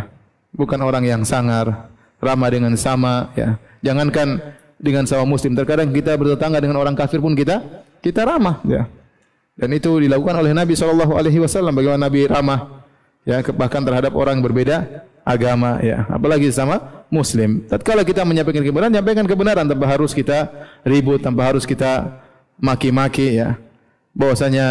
Bukan 0.51 0.83
orang 0.83 1.07
yang 1.07 1.23
sangar, 1.23 1.87
ramah 2.19 2.49
dengan 2.51 2.75
sama 2.75 3.31
ya. 3.39 3.55
Jangankan 3.79 4.43
dengan 4.75 5.07
sama 5.07 5.23
muslim, 5.23 5.55
terkadang 5.55 5.95
kita 5.95 6.19
bertetangga 6.19 6.59
dengan 6.59 6.83
orang 6.83 6.91
kafir 6.91 7.23
pun 7.23 7.31
kita 7.31 7.63
kita 8.03 8.27
ramah 8.27 8.59
ya. 8.67 8.83
Dan 9.55 9.71
itu 9.73 9.95
dilakukan 9.95 10.43
oleh 10.43 10.51
Nabi 10.51 10.75
wasallam 11.39 11.71
bagaimana 11.71 12.11
Nabi 12.11 12.27
ramah 12.27 12.83
ya 13.23 13.39
bahkan 13.55 13.79
terhadap 13.79 14.11
orang 14.11 14.43
berbeda 14.43 15.07
agama 15.27 15.83
ya, 15.83 16.07
apalagi 16.07 16.47
sama 16.55 17.03
muslim. 17.11 17.67
Tatkala 17.67 18.07
kita 18.07 18.23
menyampaikan 18.23 18.63
kebenaran, 18.63 18.91
menyampaikan 18.95 19.25
kebenaran 19.27 19.65
tanpa 19.67 19.85
harus 19.91 20.15
kita 20.15 20.47
ribut, 20.87 21.19
tanpa 21.19 21.51
harus 21.51 21.67
kita 21.67 22.23
maki-maki 22.55 23.43
ya. 23.43 23.59
Bahwasanya 24.15 24.65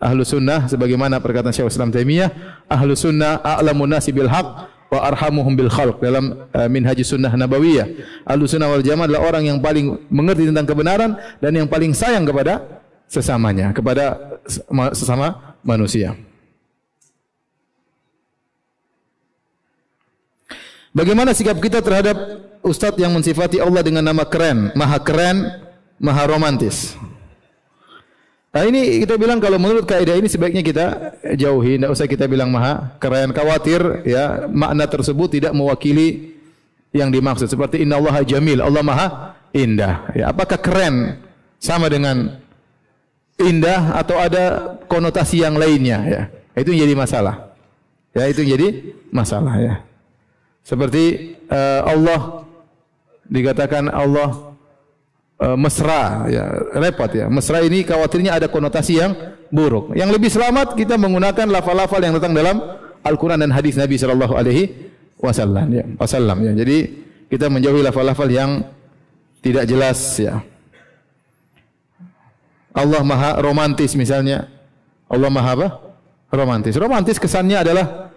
ahlu 0.00 0.22
sunnah 0.24 0.70
sebagaimana 0.70 1.18
perkataan 1.18 1.52
Syekh 1.52 1.68
Islam 1.68 1.90
Taimiyah, 1.90 2.30
ahlu 2.70 2.94
sunnah 2.94 3.42
a'lamun 3.42 3.90
nasi 3.90 4.14
bil 4.14 4.30
haq 4.30 4.72
wa 4.86 4.98
arhamuhum 5.02 5.52
bil 5.58 5.68
khalq 5.68 5.98
dalam 5.98 6.46
uh, 6.54 6.68
minhaj 6.70 6.96
sunnah 7.02 7.34
nabawiyah. 7.34 7.86
Ahlu 8.24 8.46
sunnah 8.46 8.70
wal 8.70 8.80
jamaah 8.86 9.10
adalah 9.10 9.22
orang 9.26 9.44
yang 9.50 9.58
paling 9.58 9.98
mengerti 10.08 10.48
tentang 10.48 10.64
kebenaran 10.64 11.10
dan 11.42 11.52
yang 11.52 11.66
paling 11.66 11.92
sayang 11.92 12.24
kepada 12.24 12.62
sesamanya, 13.10 13.74
kepada 13.74 14.38
sesama 14.94 15.58
manusia. 15.66 16.14
Bagaimana 20.96 21.36
sikap 21.36 21.60
kita 21.60 21.84
terhadap 21.84 22.16
ustadz 22.64 22.96
yang 22.96 23.12
mensifati 23.12 23.60
Allah 23.60 23.84
dengan 23.84 24.00
nama 24.00 24.24
keren, 24.24 24.72
maha 24.72 24.96
keren, 24.96 25.44
maha 26.00 26.24
romantis? 26.24 26.96
Nah 28.48 28.64
ini 28.64 29.04
kita 29.04 29.20
bilang 29.20 29.36
kalau 29.36 29.60
menurut 29.60 29.84
kaidah 29.84 30.16
ini 30.16 30.24
sebaiknya 30.24 30.64
kita 30.64 30.86
jauhi, 31.36 31.76
tidak 31.76 31.92
usah 31.92 32.08
kita 32.08 32.24
bilang 32.24 32.48
maha 32.48 32.96
keren, 32.96 33.36
khawatir 33.36 34.08
ya 34.08 34.48
makna 34.48 34.88
tersebut 34.88 35.36
tidak 35.36 35.52
mewakili 35.52 36.32
yang 36.96 37.12
dimaksud. 37.12 37.44
Seperti 37.52 37.84
Inna 37.84 38.00
Allah 38.00 38.24
Jamil, 38.24 38.64
Allah 38.64 38.80
maha 38.80 39.36
indah. 39.52 40.16
Ya, 40.16 40.32
apakah 40.32 40.56
keren 40.56 41.20
sama 41.60 41.92
dengan 41.92 42.40
indah 43.36 44.00
atau 44.00 44.16
ada 44.16 44.80
konotasi 44.88 45.44
yang 45.44 45.60
lainnya? 45.60 45.98
Ya, 46.08 46.22
itu 46.56 46.72
jadi 46.72 46.96
masalah. 46.96 47.52
Ya, 48.16 48.32
itu 48.32 48.40
jadi 48.40 48.96
masalah 49.12 49.60
ya. 49.60 49.85
Seperti 50.66 51.38
uh, 51.46 51.86
Allah 51.86 52.42
dikatakan 53.22 53.86
Allah 53.86 54.58
uh, 55.38 55.54
mesra 55.54 56.26
ya 56.26 56.50
repot 56.74 57.06
ya. 57.06 57.30
Mesra 57.30 57.62
ini 57.62 57.86
khawatirnya 57.86 58.34
ada 58.34 58.50
konotasi 58.50 58.98
yang 58.98 59.14
buruk. 59.54 59.94
Yang 59.94 60.10
lebih 60.18 60.26
selamat 60.26 60.74
kita 60.74 60.98
menggunakan 60.98 61.46
lafal-lafal 61.46 62.02
yang 62.02 62.18
datang 62.18 62.34
dalam 62.34 62.58
Al-Qur'an 63.06 63.38
dan 63.38 63.54
hadis 63.54 63.78
Nabi 63.78 63.94
sallallahu 63.94 64.34
alaihi 64.34 64.90
wasallam 65.22 65.70
ya. 65.70 65.86
Wasallam 66.02 66.42
ya. 66.42 66.52
Jadi 66.58 66.78
kita 67.30 67.46
menjauhi 67.46 67.86
lafal-lafal 67.86 68.26
yang 68.26 68.66
tidak 69.46 69.70
jelas 69.70 70.18
ya. 70.18 70.42
Allah 72.74 73.06
Maha 73.06 73.38
romantis 73.38 73.94
misalnya. 73.94 74.50
Allah 75.06 75.30
Maha 75.30 75.50
apa? 75.54 75.68
Romantis. 76.34 76.74
Romantis 76.74 77.22
kesannya 77.22 77.62
adalah 77.62 78.10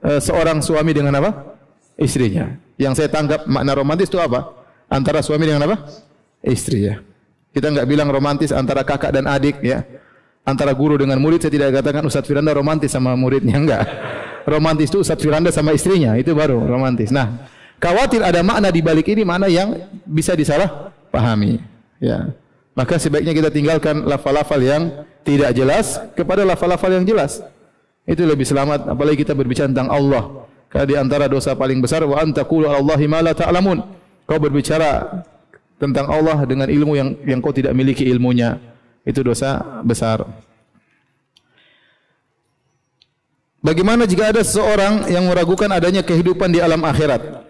uh, 0.00 0.16
seorang 0.16 0.64
suami 0.64 0.96
dengan 0.96 1.20
apa? 1.20 1.53
Istrinya. 1.98 2.56
Yang 2.74 3.02
saya 3.02 3.08
tangkap 3.10 3.46
makna 3.46 3.74
romantis 3.78 4.10
itu 4.10 4.18
apa? 4.18 4.50
Antara 4.90 5.22
suami 5.22 5.46
dengan 5.46 5.66
apa? 5.70 5.76
Istri 6.42 6.78
ya. 6.82 7.00
Kita 7.54 7.70
enggak 7.70 7.86
bilang 7.86 8.10
romantis 8.10 8.50
antara 8.50 8.82
kakak 8.82 9.14
dan 9.14 9.30
adik 9.30 9.62
ya. 9.62 9.86
Antara 10.44 10.76
guru 10.76 11.00
dengan 11.00 11.16
murid 11.22 11.40
saya 11.40 11.54
tidak 11.54 11.80
katakan 11.80 12.04
Ustaz 12.04 12.26
Firanda 12.28 12.52
romantis 12.52 12.92
sama 12.92 13.14
muridnya 13.14 13.56
enggak. 13.62 13.86
Romantis 14.44 14.92
itu 14.92 15.00
Ustaz 15.00 15.22
Firanda 15.22 15.48
sama 15.54 15.72
istrinya 15.72 16.18
itu 16.18 16.34
baru 16.36 16.60
romantis. 16.60 17.08
Nah, 17.14 17.48
khawatir 17.80 18.20
ada 18.20 18.44
makna 18.44 18.68
di 18.68 18.84
balik 18.84 19.08
ini 19.08 19.24
makna 19.24 19.48
yang 19.48 19.72
bisa 20.04 20.36
disalah 20.36 20.92
pahami 21.08 21.62
ya. 22.02 22.34
Maka 22.74 22.98
sebaiknya 22.98 23.32
kita 23.32 23.50
tinggalkan 23.54 24.02
lafal-lafal 24.02 24.58
yang 24.58 25.06
tidak 25.22 25.54
jelas 25.54 26.02
kepada 26.12 26.42
lafal-lafal 26.42 26.90
yang 26.90 27.06
jelas. 27.06 27.40
Itu 28.04 28.26
lebih 28.28 28.44
selamat 28.44 28.90
apalagi 28.90 29.24
kita 29.24 29.32
berbicara 29.32 29.70
tentang 29.70 29.88
Allah. 29.88 30.43
Di 30.74 30.94
antara 30.98 31.30
dosa 31.30 31.54
paling 31.54 31.78
besar 31.78 32.02
wa 32.02 32.18
antaqulu 32.18 32.66
'ala 32.66 32.82
Allahi 32.82 33.06
ma 33.06 33.22
la 33.22 33.30
ta'lamun. 33.30 33.78
Kau 34.26 34.42
berbicara 34.42 35.22
tentang 35.78 36.10
Allah 36.10 36.42
dengan 36.42 36.66
ilmu 36.66 36.98
yang 36.98 37.14
yang 37.22 37.38
kau 37.38 37.54
tidak 37.54 37.70
miliki 37.78 38.02
ilmunya. 38.10 38.58
Itu 39.06 39.22
dosa 39.22 39.62
besar. 39.86 40.26
Bagaimana 43.64 44.04
jika 44.04 44.28
ada 44.28 44.44
seseorang 44.44 45.08
yang 45.08 45.24
meragukan 45.24 45.70
adanya 45.72 46.04
kehidupan 46.04 46.52
di 46.52 46.60
alam 46.60 46.84
akhirat? 46.84 47.44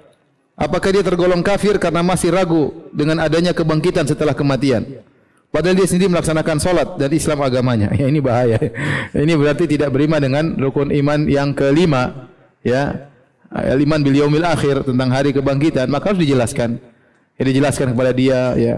Apakah 0.55 0.95
dia 0.95 1.03
tergolong 1.03 1.43
kafir 1.43 1.83
karena 1.83 2.07
masih 2.07 2.31
ragu 2.31 2.71
dengan 2.95 3.19
adanya 3.19 3.51
kebangkitan 3.51 4.07
setelah 4.07 4.31
kematian? 4.31 5.03
Padahal 5.51 5.75
dia 5.75 5.87
sendiri 5.87 6.11
melaksanakan 6.11 6.59
solat 6.63 6.89
dan 6.99 7.11
Islam 7.11 7.43
agamanya. 7.43 7.91
Ya, 7.99 8.07
ini 8.11 8.19
bahaya. 8.23 8.59
Ini 9.27 9.35
berarti 9.39 9.71
tidak 9.71 9.95
beriman 9.95 10.19
dengan 10.19 10.45
rukun 10.59 10.91
iman 10.91 11.31
yang 11.31 11.55
kelima. 11.55 12.31
Ya, 12.63 13.11
iman 13.55 14.01
bil 14.03 14.17
yaumil 14.19 14.43
akhir 14.43 14.83
tentang 14.83 15.09
hari 15.15 15.31
kebangkitan, 15.31 15.87
maka 15.87 16.11
harus 16.11 16.21
dijelaskan. 16.21 16.83
Ya, 17.39 17.43
dijelaskan 17.47 17.95
kepada 17.95 18.11
dia 18.11 18.55
ya. 18.59 18.75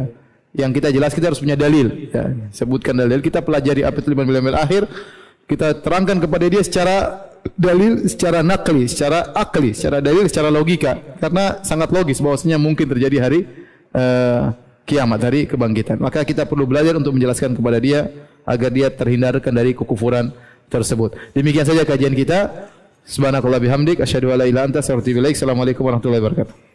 Yang 0.57 0.81
kita 0.81 0.89
jelas 0.89 1.13
kita 1.13 1.29
harus 1.33 1.41
punya 1.41 1.57
dalil 1.57 2.09
ya. 2.13 2.33
Sebutkan 2.53 2.97
dalil, 2.97 3.21
kita 3.21 3.41
pelajari 3.41 3.85
apa 3.85 4.01
itu 4.01 4.13
iman 4.13 4.25
bil 4.25 4.37
yaumil 4.41 4.57
akhir, 4.57 4.89
kita 5.49 5.81
terangkan 5.81 6.21
kepada 6.21 6.45
dia 6.49 6.61
secara 6.65 7.29
dalil, 7.57 8.05
secara 8.09 8.41
nakli, 8.45 8.85
secara 8.91 9.33
akli, 9.33 9.73
secara 9.73 10.05
dalil, 10.05 10.29
secara 10.29 10.49
logika. 10.53 10.99
Karena 11.21 11.61
sangat 11.65 11.93
logis 11.93 12.21
bahwasanya 12.21 12.57
mungkin 12.61 12.89
terjadi 12.89 13.17
hari 13.21 13.41
uh, 13.95 14.53
kiamat, 14.89 15.21
hari 15.25 15.49
kebangkitan. 15.49 16.01
Maka 16.01 16.25
kita 16.25 16.45
perlu 16.45 16.65
belajar 16.65 16.97
untuk 16.97 17.17
menjelaskan 17.17 17.57
kepada 17.57 17.79
dia 17.81 18.09
agar 18.47 18.71
dia 18.71 18.89
terhindarkan 18.93 19.53
dari 19.53 19.75
kekufuran 19.75 20.31
tersebut. 20.71 21.15
Demikian 21.35 21.67
saja 21.67 21.83
kajian 21.83 22.15
kita. 22.15 22.71
Subhanakallah 23.07 23.63
bihamdik 23.63 24.03
asyhadu 24.03 24.35
an 24.35 24.43
la 24.43 24.47
ilaha 24.51 24.67
anta. 24.67 24.83
Assalamualaikum 24.83 25.87
warahmatullahi 25.87 26.19
wabarakatuh. 26.19 26.67